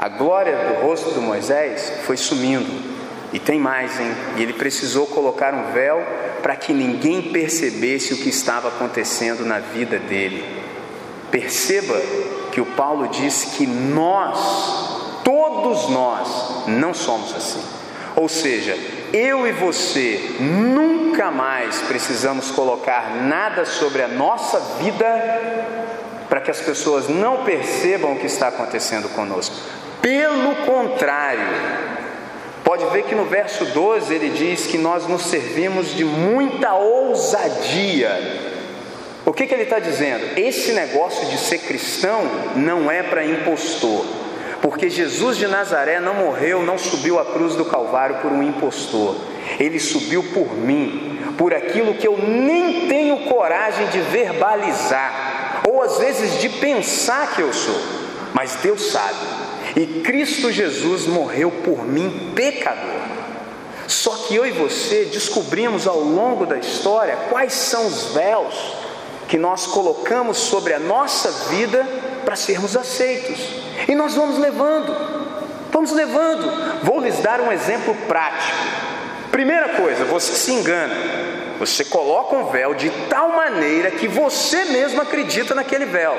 A 0.00 0.08
glória 0.08 0.56
do 0.56 0.86
rosto 0.86 1.12
de 1.12 1.20
Moisés 1.20 1.92
foi 2.06 2.16
sumindo, 2.16 2.72
e 3.34 3.38
tem 3.38 3.60
mais, 3.60 4.00
hein? 4.00 4.10
E 4.38 4.42
ele 4.42 4.54
precisou 4.54 5.06
colocar 5.06 5.52
um 5.52 5.74
véu 5.74 6.02
para 6.40 6.56
que 6.56 6.72
ninguém 6.72 7.30
percebesse 7.30 8.14
o 8.14 8.16
que 8.16 8.30
estava 8.30 8.68
acontecendo 8.68 9.44
na 9.44 9.58
vida 9.58 9.98
dele. 9.98 10.42
Perceba 11.30 12.00
que 12.50 12.62
o 12.62 12.64
Paulo 12.64 13.08
disse 13.08 13.58
que 13.58 13.66
nós, 13.66 15.20
todos 15.22 15.90
nós, 15.90 16.66
não 16.66 16.94
somos 16.94 17.36
assim. 17.36 17.62
Ou 18.16 18.26
seja, 18.26 18.78
eu 19.12 19.46
e 19.46 19.52
você 19.52 20.34
nunca 20.40 21.30
mais 21.30 21.78
precisamos 21.82 22.50
colocar 22.50 23.16
nada 23.16 23.66
sobre 23.66 24.02
a 24.02 24.08
nossa 24.08 24.60
vida 24.82 25.04
para 26.26 26.40
que 26.40 26.50
as 26.50 26.60
pessoas 26.60 27.06
não 27.06 27.44
percebam 27.44 28.14
o 28.14 28.18
que 28.18 28.26
está 28.26 28.48
acontecendo 28.48 29.06
conosco. 29.10 29.79
Pelo 30.02 30.54
contrário, 30.66 31.46
Pode 32.70 32.84
ver 32.92 33.02
que 33.02 33.16
no 33.16 33.24
verso 33.24 33.64
12 33.64 34.14
ele 34.14 34.28
diz 34.28 34.66
que 34.66 34.78
nós 34.78 35.04
nos 35.08 35.22
servimos 35.22 35.92
de 35.92 36.04
muita 36.04 36.72
ousadia. 36.74 38.16
O 39.26 39.32
que, 39.32 39.44
que 39.44 39.52
ele 39.52 39.64
está 39.64 39.80
dizendo? 39.80 40.38
Esse 40.38 40.72
negócio 40.72 41.26
de 41.26 41.36
ser 41.36 41.58
cristão 41.58 42.22
não 42.54 42.88
é 42.88 43.02
para 43.02 43.24
impostor, 43.24 44.06
porque 44.62 44.88
Jesus 44.88 45.36
de 45.36 45.48
Nazaré 45.48 45.98
não 45.98 46.14
morreu, 46.14 46.62
não 46.62 46.78
subiu 46.78 47.18
à 47.18 47.24
cruz 47.24 47.56
do 47.56 47.64
Calvário 47.64 48.18
por 48.22 48.30
um 48.30 48.40
impostor, 48.40 49.16
ele 49.58 49.80
subiu 49.80 50.22
por 50.32 50.54
mim, 50.54 51.18
por 51.36 51.52
aquilo 51.52 51.94
que 51.94 52.06
eu 52.06 52.16
nem 52.18 52.86
tenho 52.86 53.24
coragem 53.24 53.88
de 53.88 54.00
verbalizar, 54.00 55.62
ou 55.68 55.82
às 55.82 55.98
vezes 55.98 56.40
de 56.40 56.48
pensar 56.48 57.34
que 57.34 57.42
eu 57.42 57.52
sou, 57.52 57.80
mas 58.32 58.54
Deus 58.62 58.92
sabe. 58.92 59.39
E 59.76 60.00
Cristo 60.02 60.50
Jesus 60.50 61.06
morreu 61.06 61.50
por 61.50 61.86
mim, 61.86 62.32
pecador. 62.34 63.00
Só 63.86 64.14
que 64.26 64.36
eu 64.36 64.46
e 64.46 64.52
você 64.52 65.06
descobrimos 65.06 65.86
ao 65.86 66.00
longo 66.00 66.46
da 66.46 66.58
história 66.58 67.16
quais 67.28 67.52
são 67.52 67.86
os 67.86 68.12
véus 68.14 68.54
que 69.28 69.38
nós 69.38 69.66
colocamos 69.66 70.38
sobre 70.38 70.74
a 70.74 70.78
nossa 70.78 71.30
vida 71.48 71.86
para 72.24 72.36
sermos 72.36 72.76
aceitos. 72.76 73.38
E 73.88 73.94
nós 73.94 74.14
vamos 74.14 74.38
levando, 74.38 74.94
vamos 75.70 75.92
levando. 75.92 76.82
Vou 76.84 77.00
lhes 77.00 77.18
dar 77.18 77.40
um 77.40 77.50
exemplo 77.50 77.94
prático. 78.06 78.56
Primeira 79.30 79.70
coisa, 79.70 80.04
você 80.04 80.32
se 80.34 80.52
engana. 80.52 80.94
Você 81.58 81.84
coloca 81.84 82.36
um 82.36 82.46
véu 82.46 82.74
de 82.74 82.90
tal 83.08 83.30
maneira 83.30 83.90
que 83.90 84.08
você 84.08 84.64
mesmo 84.66 85.02
acredita 85.02 85.54
naquele 85.54 85.84
véu. 85.84 86.16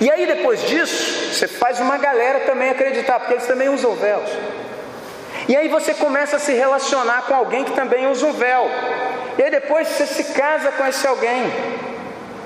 E 0.00 0.10
aí 0.10 0.26
depois 0.26 0.62
disso, 0.62 1.32
você 1.32 1.46
faz 1.46 1.80
uma 1.80 1.96
galera 1.96 2.40
também 2.40 2.70
acreditar, 2.70 3.20
porque 3.20 3.34
eles 3.34 3.46
também 3.46 3.68
usam 3.68 3.94
véus. 3.94 4.28
E 5.48 5.56
aí 5.56 5.68
você 5.68 5.94
começa 5.94 6.36
a 6.36 6.38
se 6.40 6.52
relacionar 6.52 7.22
com 7.22 7.34
alguém 7.34 7.64
que 7.64 7.72
também 7.72 8.06
usa 8.08 8.26
um 8.26 8.32
véu. 8.32 8.68
E 9.38 9.42
aí 9.42 9.50
depois 9.50 9.88
você 9.88 10.06
se 10.06 10.24
casa 10.32 10.72
com 10.72 10.86
esse 10.86 11.06
alguém. 11.06 11.52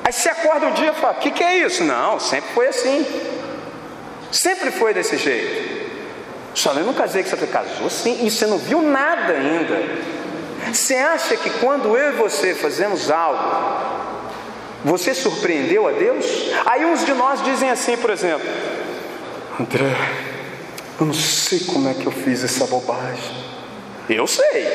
Aí 0.05 0.13
você 0.13 0.29
acorda 0.29 0.67
um 0.67 0.73
dia 0.73 0.91
e 0.91 0.95
fala: 0.95 1.15
O 1.15 1.17
que, 1.17 1.31
que 1.31 1.43
é 1.43 1.59
isso? 1.59 1.83
Não, 1.83 2.21
sempre 2.21 2.51
foi 2.53 2.69
assim. 2.69 3.07
Sempre 4.31 4.71
foi 4.71 4.93
desse 4.93 5.17
jeito. 5.17 5.81
Só 6.55 6.73
eu 6.73 6.85
não 6.85 6.95
casei 6.95 7.23
que 7.23 7.31
você 7.31 7.47
casou 7.47 7.89
sim, 7.89 8.27
e 8.27 8.31
você 8.31 8.47
não 8.47 8.59
viu 8.59 8.83
nada 8.83 9.33
ainda. 9.33 9.83
Você 10.73 10.95
acha 10.95 11.37
que 11.37 11.51
quando 11.59 11.97
eu 11.97 12.13
e 12.13 12.17
você 12.17 12.55
fazemos 12.55 13.11
algo, 13.11 14.00
você 14.85 15.15
surpreendeu 15.15 15.87
a 15.87 15.93
Deus? 15.93 16.27
Aí 16.67 16.85
uns 16.85 17.05
de 17.05 17.13
nós 17.13 17.43
dizem 17.43 17.71
assim, 17.71 17.97
por 17.97 18.11
exemplo: 18.11 18.49
André, 19.59 19.95
eu 21.01 21.07
não 21.07 21.15
sei 21.15 21.61
como 21.61 21.89
é 21.89 21.95
que 21.95 22.07
eu 22.07 22.13
fiz 22.13 22.45
essa 22.45 22.67
bobagem. 22.67 23.35
Eu 24.09 24.27
sei. 24.27 24.67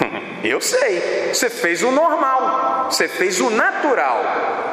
Eu 0.42 0.60
sei. 0.60 1.30
Você 1.32 1.50
fez 1.50 1.82
o 1.82 1.90
normal. 1.90 2.86
Você 2.90 3.08
fez 3.08 3.40
o 3.40 3.50
natural. 3.50 4.22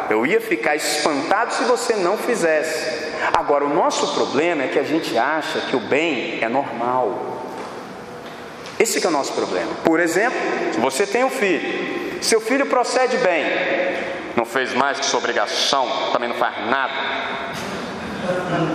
Eu 0.09 0.23
ia 0.25 0.39
ficar 0.39 0.75
espantado 0.75 1.53
se 1.53 1.63
você 1.63 1.95
não 1.95 2.17
fizesse. 2.17 3.05
Agora, 3.33 3.65
o 3.65 3.73
nosso 3.73 4.13
problema 4.13 4.63
é 4.63 4.67
que 4.67 4.77
a 4.77 4.83
gente 4.83 5.17
acha 5.17 5.61
que 5.61 5.75
o 5.75 5.79
bem 5.79 6.39
é 6.41 6.47
normal. 6.47 7.43
Esse 8.79 9.03
é 9.03 9.07
o 9.07 9.11
nosso 9.11 9.33
problema. 9.33 9.71
Por 9.83 9.99
exemplo, 9.99 10.37
se 10.71 10.79
você 10.79 11.07
tem 11.07 11.23
um 11.23 11.29
filho, 11.29 12.21
seu 12.21 12.41
filho 12.41 12.65
procede 12.65 13.17
bem, 13.17 13.43
não 14.35 14.45
fez 14.45 14.73
mais 14.73 14.99
que 14.99 15.05
sua 15.05 15.19
obrigação, 15.19 15.87
também 16.11 16.29
não 16.29 16.35
faz 16.35 16.67
nada. 16.67 16.93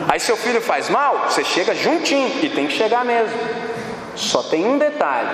Aí 0.08 0.20
seu 0.20 0.36
filho 0.36 0.60
faz 0.60 0.88
mal, 0.88 1.26
você 1.28 1.44
chega 1.44 1.74
juntinho 1.74 2.30
e 2.42 2.48
tem 2.48 2.66
que 2.66 2.72
chegar 2.72 3.04
mesmo. 3.04 3.38
Só 4.14 4.42
tem 4.42 4.66
um 4.66 4.78
detalhe: 4.78 5.28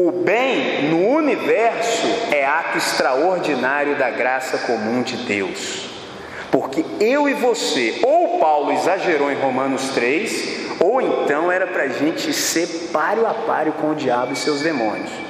o 0.00 0.10
bem 0.10 0.90
no 0.90 1.08
universo 1.08 2.06
é 2.30 2.44
ato 2.44 2.78
extraordinário 2.78 3.96
da 3.96 4.10
graça 4.10 4.58
comum 4.58 5.02
de 5.02 5.16
Deus. 5.18 5.90
Porque 6.50 6.84
eu 7.00 7.28
e 7.28 7.34
você, 7.34 8.00
ou 8.02 8.38
Paulo 8.38 8.72
exagerou 8.72 9.30
em 9.30 9.34
Romanos 9.34 9.90
3, 9.90 10.80
ou 10.80 11.02
então 11.02 11.50
era 11.50 11.66
para 11.66 11.82
a 11.82 11.88
gente 11.88 12.32
ser 12.32 12.90
páreo 12.92 13.26
a 13.26 13.34
páreo 13.34 13.72
com 13.74 13.90
o 13.90 13.94
diabo 13.94 14.32
e 14.32 14.36
seus 14.36 14.62
demônios. 14.62 15.25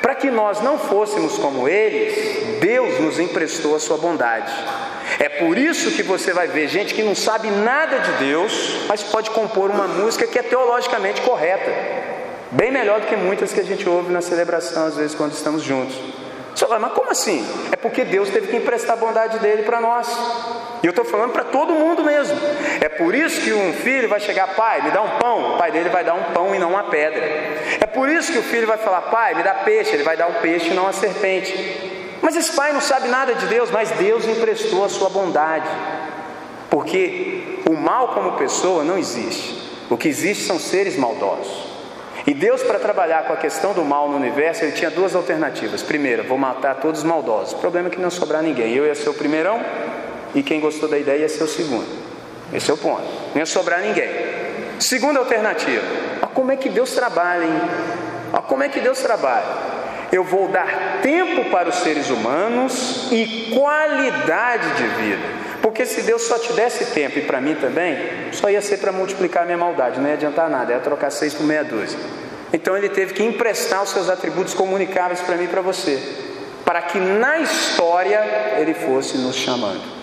Para 0.00 0.14
que 0.14 0.30
nós 0.30 0.60
não 0.60 0.78
fôssemos 0.78 1.36
como 1.38 1.68
eles, 1.68 2.58
Deus 2.60 2.98
nos 3.00 3.18
emprestou 3.18 3.76
a 3.76 3.80
sua 3.80 3.98
bondade. 3.98 4.52
É 5.18 5.28
por 5.28 5.58
isso 5.58 5.90
que 5.92 6.02
você 6.02 6.32
vai 6.32 6.48
ver 6.48 6.68
gente 6.68 6.94
que 6.94 7.02
não 7.02 7.14
sabe 7.14 7.50
nada 7.50 7.98
de 7.98 8.12
Deus, 8.24 8.86
mas 8.88 9.02
pode 9.02 9.30
compor 9.30 9.70
uma 9.70 9.86
música 9.86 10.26
que 10.26 10.38
é 10.38 10.42
teologicamente 10.42 11.20
correta. 11.20 11.70
Bem 12.50 12.70
melhor 12.70 13.00
do 13.00 13.06
que 13.06 13.16
muitas 13.16 13.52
que 13.52 13.60
a 13.60 13.64
gente 13.64 13.88
ouve 13.88 14.12
na 14.12 14.20
celebração, 14.20 14.86
às 14.86 14.96
vezes, 14.96 15.14
quando 15.14 15.32
estamos 15.32 15.62
juntos. 15.62 16.21
Você 16.54 16.66
fala, 16.66 16.80
mas 16.80 16.92
como 16.92 17.10
assim? 17.10 17.46
É 17.72 17.76
porque 17.76 18.04
Deus 18.04 18.28
teve 18.28 18.48
que 18.48 18.56
emprestar 18.56 18.96
a 18.96 19.00
bondade 19.00 19.38
dele 19.38 19.62
para 19.62 19.80
nós. 19.80 20.06
E 20.82 20.86
eu 20.86 20.90
estou 20.90 21.04
falando 21.04 21.32
para 21.32 21.44
todo 21.44 21.72
mundo 21.72 22.04
mesmo. 22.04 22.38
É 22.80 22.88
por 22.88 23.14
isso 23.14 23.40
que 23.40 23.52
um 23.52 23.72
filho 23.72 24.08
vai 24.08 24.20
chegar, 24.20 24.54
pai, 24.54 24.82
me 24.82 24.90
dá 24.90 25.00
um 25.00 25.18
pão. 25.18 25.54
O 25.54 25.58
pai 25.58 25.72
dele 25.72 25.88
vai 25.88 26.04
dar 26.04 26.14
um 26.14 26.24
pão 26.34 26.54
e 26.54 26.58
não 26.58 26.70
uma 26.70 26.84
pedra. 26.84 27.24
É 27.80 27.86
por 27.86 28.08
isso 28.08 28.32
que 28.32 28.38
o 28.38 28.42
filho 28.42 28.66
vai 28.66 28.78
falar, 28.78 29.02
pai, 29.02 29.34
me 29.34 29.42
dá 29.42 29.54
peixe. 29.54 29.94
Ele 29.94 30.02
vai 30.02 30.16
dar 30.16 30.26
um 30.26 30.34
peixe 30.34 30.68
e 30.68 30.74
não 30.74 30.84
uma 30.84 30.92
serpente. 30.92 32.18
Mas 32.20 32.36
esse 32.36 32.52
pai 32.52 32.72
não 32.72 32.80
sabe 32.80 33.08
nada 33.08 33.34
de 33.34 33.46
Deus, 33.46 33.70
mas 33.70 33.90
Deus 33.92 34.26
emprestou 34.28 34.84
a 34.84 34.88
sua 34.88 35.08
bondade. 35.08 35.68
Porque 36.70 37.60
o 37.68 37.74
mal 37.74 38.08
como 38.08 38.32
pessoa 38.32 38.84
não 38.84 38.98
existe. 38.98 39.60
O 39.90 39.96
que 39.96 40.08
existe 40.08 40.44
são 40.44 40.58
seres 40.58 40.96
maldosos. 40.96 41.71
E 42.26 42.32
Deus, 42.32 42.62
para 42.62 42.78
trabalhar 42.78 43.24
com 43.24 43.32
a 43.32 43.36
questão 43.36 43.72
do 43.72 43.84
mal 43.84 44.08
no 44.08 44.16
universo, 44.16 44.64
ele 44.64 44.72
tinha 44.72 44.90
duas 44.90 45.14
alternativas. 45.14 45.82
Primeira, 45.82 46.22
vou 46.22 46.38
matar 46.38 46.76
todos 46.76 47.00
os 47.00 47.04
maldosos. 47.04 47.54
O 47.54 47.56
problema 47.56 47.88
é 47.88 47.90
que 47.90 48.00
não 48.00 48.10
sobrar 48.10 48.42
ninguém. 48.42 48.74
Eu 48.74 48.86
ia 48.86 48.94
ser 48.94 49.08
o 49.08 49.14
primeirão 49.14 49.60
e 50.34 50.42
quem 50.42 50.60
gostou 50.60 50.88
da 50.88 50.98
ideia 50.98 51.22
ia 51.22 51.28
ser 51.28 51.42
o 51.42 51.48
segundo. 51.48 51.86
Esse 52.52 52.70
é 52.70 52.74
o 52.74 52.76
ponto. 52.76 53.02
Não 53.34 53.40
ia 53.40 53.46
sobrar 53.46 53.80
ninguém. 53.80 54.08
Segunda 54.78 55.18
alternativa. 55.18 55.84
Olha 56.22 56.28
como 56.32 56.52
é 56.52 56.56
que 56.56 56.68
Deus 56.68 56.92
trabalha, 56.92 57.44
hein? 57.44 57.60
Como 58.46 58.62
é 58.62 58.68
que 58.68 58.80
Deus 58.80 59.00
trabalha. 59.00 59.46
Eu 60.12 60.22
vou 60.22 60.48
dar 60.48 61.00
tempo 61.02 61.50
para 61.50 61.70
os 61.70 61.76
seres 61.76 62.10
humanos 62.10 63.08
e 63.10 63.50
qualidade 63.54 64.68
de 64.74 64.86
vida. 65.02 65.22
Porque 65.62 65.86
se 65.86 66.02
Deus 66.02 66.22
só 66.22 66.38
te 66.38 66.52
desse 66.52 66.86
tempo 66.86 67.20
e 67.20 67.22
para 67.22 67.40
mim 67.40 67.54
também, 67.54 67.96
só 68.32 68.50
ia 68.50 68.60
ser 68.60 68.78
para 68.78 68.90
multiplicar 68.90 69.44
a 69.44 69.46
minha 69.46 69.56
maldade, 69.56 70.00
não 70.00 70.08
ia 70.08 70.14
adiantar 70.14 70.50
nada, 70.50 70.72
ia 70.72 70.80
trocar 70.80 71.10
seis 71.10 71.32
por 71.32 71.46
meia 71.46 71.62
dúzia. 71.62 71.98
Então 72.52 72.76
ele 72.76 72.88
teve 72.88 73.14
que 73.14 73.22
emprestar 73.22 73.82
os 73.82 73.90
seus 73.90 74.10
atributos 74.10 74.52
comunicáveis 74.52 75.20
para 75.20 75.36
mim 75.36 75.44
e 75.44 75.48
para 75.48 75.62
você, 75.62 76.02
para 76.64 76.82
que 76.82 76.98
na 76.98 77.38
história 77.38 78.20
ele 78.58 78.74
fosse 78.74 79.16
nos 79.18 79.36
chamando. 79.36 80.02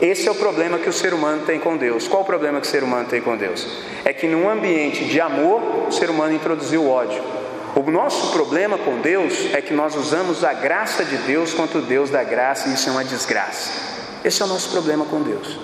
Esse 0.00 0.28
é 0.28 0.30
o 0.30 0.34
problema 0.34 0.78
que 0.78 0.88
o 0.88 0.92
ser 0.92 1.12
humano 1.12 1.42
tem 1.44 1.58
com 1.58 1.76
Deus. 1.76 2.06
Qual 2.06 2.22
o 2.22 2.24
problema 2.24 2.60
que 2.60 2.66
o 2.68 2.70
ser 2.70 2.84
humano 2.84 3.08
tem 3.08 3.20
com 3.20 3.36
Deus? 3.36 3.66
É 4.04 4.12
que 4.12 4.28
num 4.28 4.48
ambiente 4.48 5.06
de 5.06 5.20
amor, 5.20 5.88
o 5.88 5.90
ser 5.90 6.08
humano 6.08 6.34
introduziu 6.34 6.82
o 6.84 6.90
ódio. 6.90 7.20
O 7.74 7.90
nosso 7.90 8.30
problema 8.32 8.78
com 8.78 9.00
Deus 9.00 9.52
é 9.52 9.60
que 9.60 9.74
nós 9.74 9.96
usamos 9.96 10.44
a 10.44 10.52
graça 10.52 11.04
de 11.04 11.16
Deus 11.16 11.52
contra 11.52 11.78
o 11.78 11.82
Deus 11.82 12.10
da 12.10 12.22
graça 12.22 12.68
e 12.68 12.74
isso 12.74 12.88
é 12.88 12.92
uma 12.92 13.04
desgraça. 13.04 13.70
Esse 14.28 14.42
é 14.42 14.44
o 14.44 14.48
nosso 14.48 14.68
problema 14.68 15.06
com 15.06 15.22
Deus. 15.22 15.58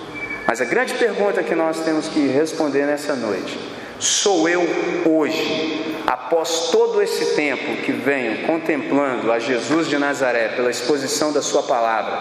Mas 0.47 0.59
a 0.59 0.65
grande 0.65 0.95
pergunta 0.95 1.43
que 1.43 1.53
nós 1.53 1.81
temos 1.81 2.07
que 2.07 2.25
responder 2.25 2.87
nessa 2.87 3.15
noite: 3.15 3.59
sou 3.99 4.49
eu 4.49 4.63
hoje, 5.05 6.01
após 6.07 6.69
todo 6.71 6.99
esse 6.99 7.35
tempo 7.35 7.83
que 7.83 7.91
venho 7.91 8.47
contemplando 8.47 9.31
a 9.31 9.37
Jesus 9.37 9.87
de 9.87 9.99
Nazaré 9.99 10.47
pela 10.55 10.71
exposição 10.71 11.31
da 11.31 11.43
Sua 11.43 11.61
palavra, 11.61 12.17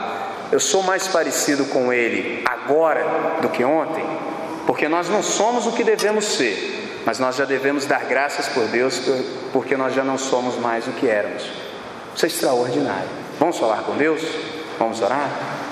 eu 0.53 0.61
sou 0.61 0.83
mais 0.83 1.09
parecido 1.09 1.65
com 1.65 1.91
Ele 1.91 2.43
agora 2.45 3.41
do 3.41 3.49
que 3.49 3.65
ontem? 3.65 4.05
Porque 4.67 4.87
nós 4.87 5.09
não 5.09 5.23
somos 5.23 5.67
o 5.67 5.73
que 5.73 5.83
devemos 5.83 6.27
ser, 6.27 7.01
mas 7.07 7.19
nós 7.19 7.37
já 7.37 7.47
devemos 7.47 7.87
dar 7.87 8.05
graças 8.05 8.49
por 8.49 8.65
Deus, 8.65 9.01
porque 9.51 9.79
nós 9.79 9.95
já 9.95 10.05
não 10.05 10.19
somos 10.19 10.59
mais 10.59 10.87
o 10.87 10.93
que 10.93 11.09
éramos. 11.09 11.43
Isso 12.15 12.27
é 12.27 12.29
extraordinário. 12.29 13.09
Vamos 13.41 13.57
falar 13.57 13.79
com 13.85 13.97
Deus? 13.97 14.21
Vamos 14.79 15.01
orar? 15.01 15.64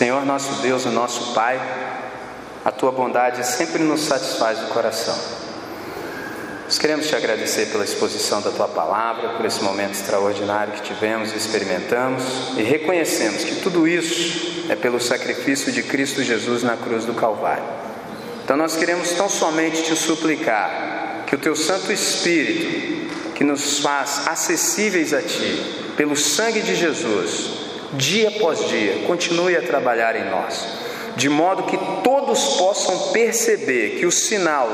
Senhor 0.00 0.24
nosso 0.24 0.62
Deus, 0.62 0.86
o 0.86 0.90
nosso 0.90 1.34
Pai, 1.34 1.60
a 2.64 2.72
tua 2.72 2.90
bondade 2.90 3.46
sempre 3.46 3.82
nos 3.82 4.00
satisfaz 4.00 4.58
o 4.62 4.68
coração. 4.68 5.14
Nós 6.64 6.78
queremos 6.78 7.06
te 7.06 7.14
agradecer 7.14 7.66
pela 7.66 7.84
exposição 7.84 8.40
da 8.40 8.50
tua 8.50 8.66
palavra, 8.66 9.34
por 9.36 9.44
esse 9.44 9.62
momento 9.62 9.92
extraordinário 9.92 10.72
que 10.72 10.84
tivemos 10.84 11.34
e 11.34 11.36
experimentamos, 11.36 12.24
e 12.56 12.62
reconhecemos 12.62 13.44
que 13.44 13.56
tudo 13.56 13.86
isso 13.86 14.64
é 14.70 14.74
pelo 14.74 14.98
sacrifício 14.98 15.70
de 15.70 15.82
Cristo 15.82 16.22
Jesus 16.22 16.62
na 16.62 16.78
cruz 16.78 17.04
do 17.04 17.12
Calvário. 17.12 17.64
Então 18.42 18.56
nós 18.56 18.76
queremos 18.76 19.10
tão 19.10 19.28
somente 19.28 19.82
te 19.82 19.94
suplicar 19.94 21.24
que 21.26 21.34
o 21.34 21.38
teu 21.38 21.54
Santo 21.54 21.92
Espírito, 21.92 23.34
que 23.34 23.44
nos 23.44 23.80
faz 23.80 24.26
acessíveis 24.26 25.12
a 25.12 25.20
ti, 25.20 25.92
pelo 25.94 26.16
sangue 26.16 26.62
de 26.62 26.74
Jesus, 26.74 27.59
dia 27.92 28.28
após 28.28 28.68
dia, 28.68 29.04
continue 29.06 29.56
a 29.56 29.62
trabalhar 29.62 30.14
em 30.16 30.30
nós, 30.30 30.66
de 31.16 31.28
modo 31.28 31.64
que 31.64 31.78
todos 32.02 32.56
possam 32.56 33.12
perceber 33.12 33.98
que 33.98 34.06
o 34.06 34.12
sinal 34.12 34.68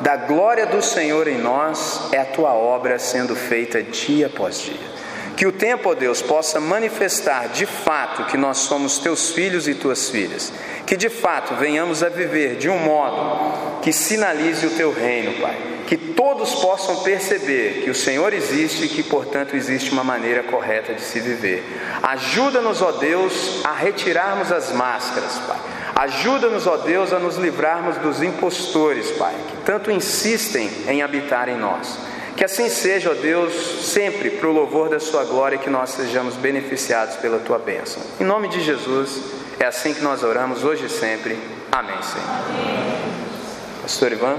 da 0.00 0.16
glória 0.16 0.66
do 0.66 0.82
Senhor 0.82 1.26
em 1.28 1.38
nós 1.38 2.08
é 2.12 2.18
a 2.18 2.24
tua 2.24 2.52
obra 2.52 2.98
sendo 2.98 3.34
feita 3.34 3.82
dia 3.82 4.26
após 4.26 4.60
dia. 4.60 4.95
Que 5.36 5.46
o 5.46 5.52
tempo, 5.52 5.90
ó 5.90 5.94
Deus, 5.94 6.22
possa 6.22 6.58
manifestar 6.58 7.50
de 7.50 7.66
fato 7.66 8.24
que 8.24 8.38
nós 8.38 8.56
somos 8.56 8.98
teus 8.98 9.32
filhos 9.32 9.68
e 9.68 9.74
tuas 9.74 10.08
filhas. 10.08 10.50
Que 10.86 10.96
de 10.96 11.10
fato 11.10 11.54
venhamos 11.56 12.02
a 12.02 12.08
viver 12.08 12.56
de 12.56 12.70
um 12.70 12.78
modo 12.78 13.82
que 13.82 13.92
sinalize 13.92 14.66
o 14.66 14.70
teu 14.70 14.90
reino, 14.90 15.38
Pai. 15.38 15.54
Que 15.86 15.96
todos 15.96 16.54
possam 16.54 17.02
perceber 17.02 17.82
que 17.84 17.90
o 17.90 17.94
Senhor 17.94 18.32
existe 18.32 18.86
e 18.86 18.88
que, 18.88 19.02
portanto, 19.02 19.54
existe 19.54 19.92
uma 19.92 20.02
maneira 20.02 20.42
correta 20.42 20.94
de 20.94 21.02
se 21.02 21.20
viver. 21.20 21.62
Ajuda-nos, 22.02 22.80
ó 22.80 22.92
Deus, 22.92 23.60
a 23.62 23.72
retirarmos 23.72 24.50
as 24.50 24.72
máscaras, 24.72 25.38
Pai. 25.46 25.58
Ajuda-nos, 25.96 26.66
ó 26.66 26.78
Deus, 26.78 27.12
a 27.12 27.18
nos 27.18 27.36
livrarmos 27.36 27.98
dos 27.98 28.22
impostores, 28.22 29.10
Pai, 29.12 29.34
que 29.48 29.56
tanto 29.64 29.90
insistem 29.90 30.70
em 30.88 31.02
habitar 31.02 31.48
em 31.48 31.58
nós. 31.58 31.98
Que 32.36 32.44
assim 32.44 32.68
seja, 32.68 33.12
ó 33.12 33.14
Deus, 33.14 33.54
sempre 33.86 34.28
para 34.28 34.46
o 34.46 34.52
louvor 34.52 34.90
da 34.90 35.00
Sua 35.00 35.24
glória, 35.24 35.56
que 35.56 35.70
nós 35.70 35.90
sejamos 35.90 36.34
beneficiados 36.34 37.16
pela 37.16 37.38
Tua 37.38 37.58
bênção. 37.58 38.02
Em 38.20 38.24
nome 38.24 38.48
de 38.48 38.60
Jesus, 38.60 39.22
é 39.58 39.64
assim 39.64 39.94
que 39.94 40.02
nós 40.02 40.22
oramos 40.22 40.62
hoje 40.62 40.84
e 40.84 40.88
sempre. 40.90 41.38
Amém, 41.72 41.96
Senhor. 42.02 42.28
Amém. 42.28 42.96
Pastor 43.80 44.12
Ivan. 44.12 44.36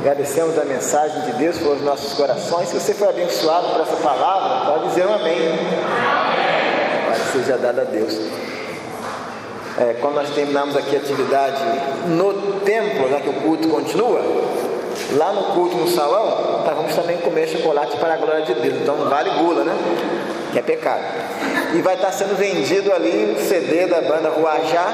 Agradecemos 0.00 0.58
a 0.58 0.64
mensagem 0.64 1.20
de 1.26 1.32
Deus 1.34 1.58
pelos 1.58 1.82
nossos 1.82 2.14
corações. 2.14 2.70
Se 2.70 2.80
você 2.80 2.94
foi 2.94 3.08
abençoado 3.08 3.68
por 3.68 3.82
essa 3.82 3.96
palavra, 3.96 4.72
pode 4.72 4.88
dizer 4.88 5.06
um 5.06 5.12
amém. 5.12 5.58
Pode 7.06 7.32
seja 7.32 7.58
dado 7.58 7.80
a 7.82 7.84
Deus 7.84 8.51
é, 9.78 9.96
quando 10.00 10.16
nós 10.16 10.30
terminamos 10.30 10.76
aqui 10.76 10.96
a 10.96 10.98
atividade 10.98 11.62
no 12.08 12.60
templo, 12.60 13.08
né, 13.08 13.20
que 13.22 13.30
o 13.30 13.32
culto 13.34 13.68
continua, 13.68 14.20
lá 15.12 15.32
no 15.32 15.54
culto 15.54 15.76
no 15.76 15.88
salão, 15.88 16.62
nós 16.64 16.76
vamos 16.76 16.94
também 16.94 17.18
comer 17.18 17.48
chocolate 17.48 17.96
para 17.96 18.14
a 18.14 18.16
glória 18.16 18.42
de 18.42 18.54
Deus. 18.54 18.74
Então 18.82 18.96
vale 19.08 19.30
gula, 19.30 19.64
né? 19.64 19.74
Que 20.52 20.58
é 20.58 20.62
pecado. 20.62 21.02
E 21.74 21.80
vai 21.80 21.94
estar 21.94 22.12
sendo 22.12 22.36
vendido 22.36 22.92
ali 22.92 23.34
um 23.34 23.48
CD 23.48 23.86
da 23.86 24.02
banda 24.02 24.28
Ruajá. 24.28 24.92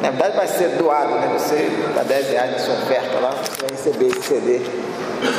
Na 0.00 0.10
verdade 0.10 0.36
vai 0.36 0.46
ser 0.46 0.68
doado, 0.70 1.14
né? 1.14 1.36
Você 1.38 1.70
dá 1.94 2.02
10 2.02 2.30
reais 2.30 2.52
na 2.52 2.58
sua 2.58 2.74
oferta 2.74 3.18
lá, 3.20 3.30
você 3.30 3.60
vai 3.60 3.70
receber 3.70 4.06
esse 4.06 4.22
CD. 4.22 4.60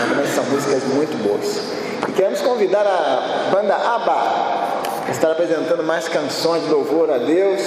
Também 0.09 0.27
são 0.27 0.43
músicas 0.45 0.83
muito 0.93 1.17
boas. 1.23 1.61
E 2.07 2.11
queremos 2.11 2.41
convidar 2.41 2.85
a 2.85 3.49
banda 3.51 3.75
Abba 3.75 4.66
estar 5.09 5.31
apresentando 5.31 5.83
mais 5.83 6.07
canções 6.07 6.63
de 6.63 6.69
louvor 6.69 7.09
a 7.11 7.17
Deus. 7.17 7.61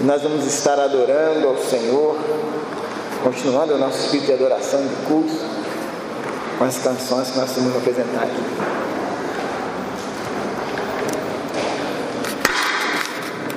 E 0.00 0.04
nós 0.04 0.22
vamos 0.22 0.46
estar 0.46 0.78
adorando 0.78 1.48
ao 1.48 1.56
Senhor 1.58 2.16
continuando 3.22 3.74
o 3.74 3.78
nosso 3.78 3.98
espírito 3.98 4.26
de 4.26 4.32
adoração, 4.32 4.84
de 4.84 4.94
culto, 5.06 5.32
com 6.58 6.64
as 6.64 6.78
canções 6.78 7.30
que 7.30 7.38
nós 7.38 7.52
temos 7.52 7.76
apresentar 7.76 8.24
aqui. 8.24 8.91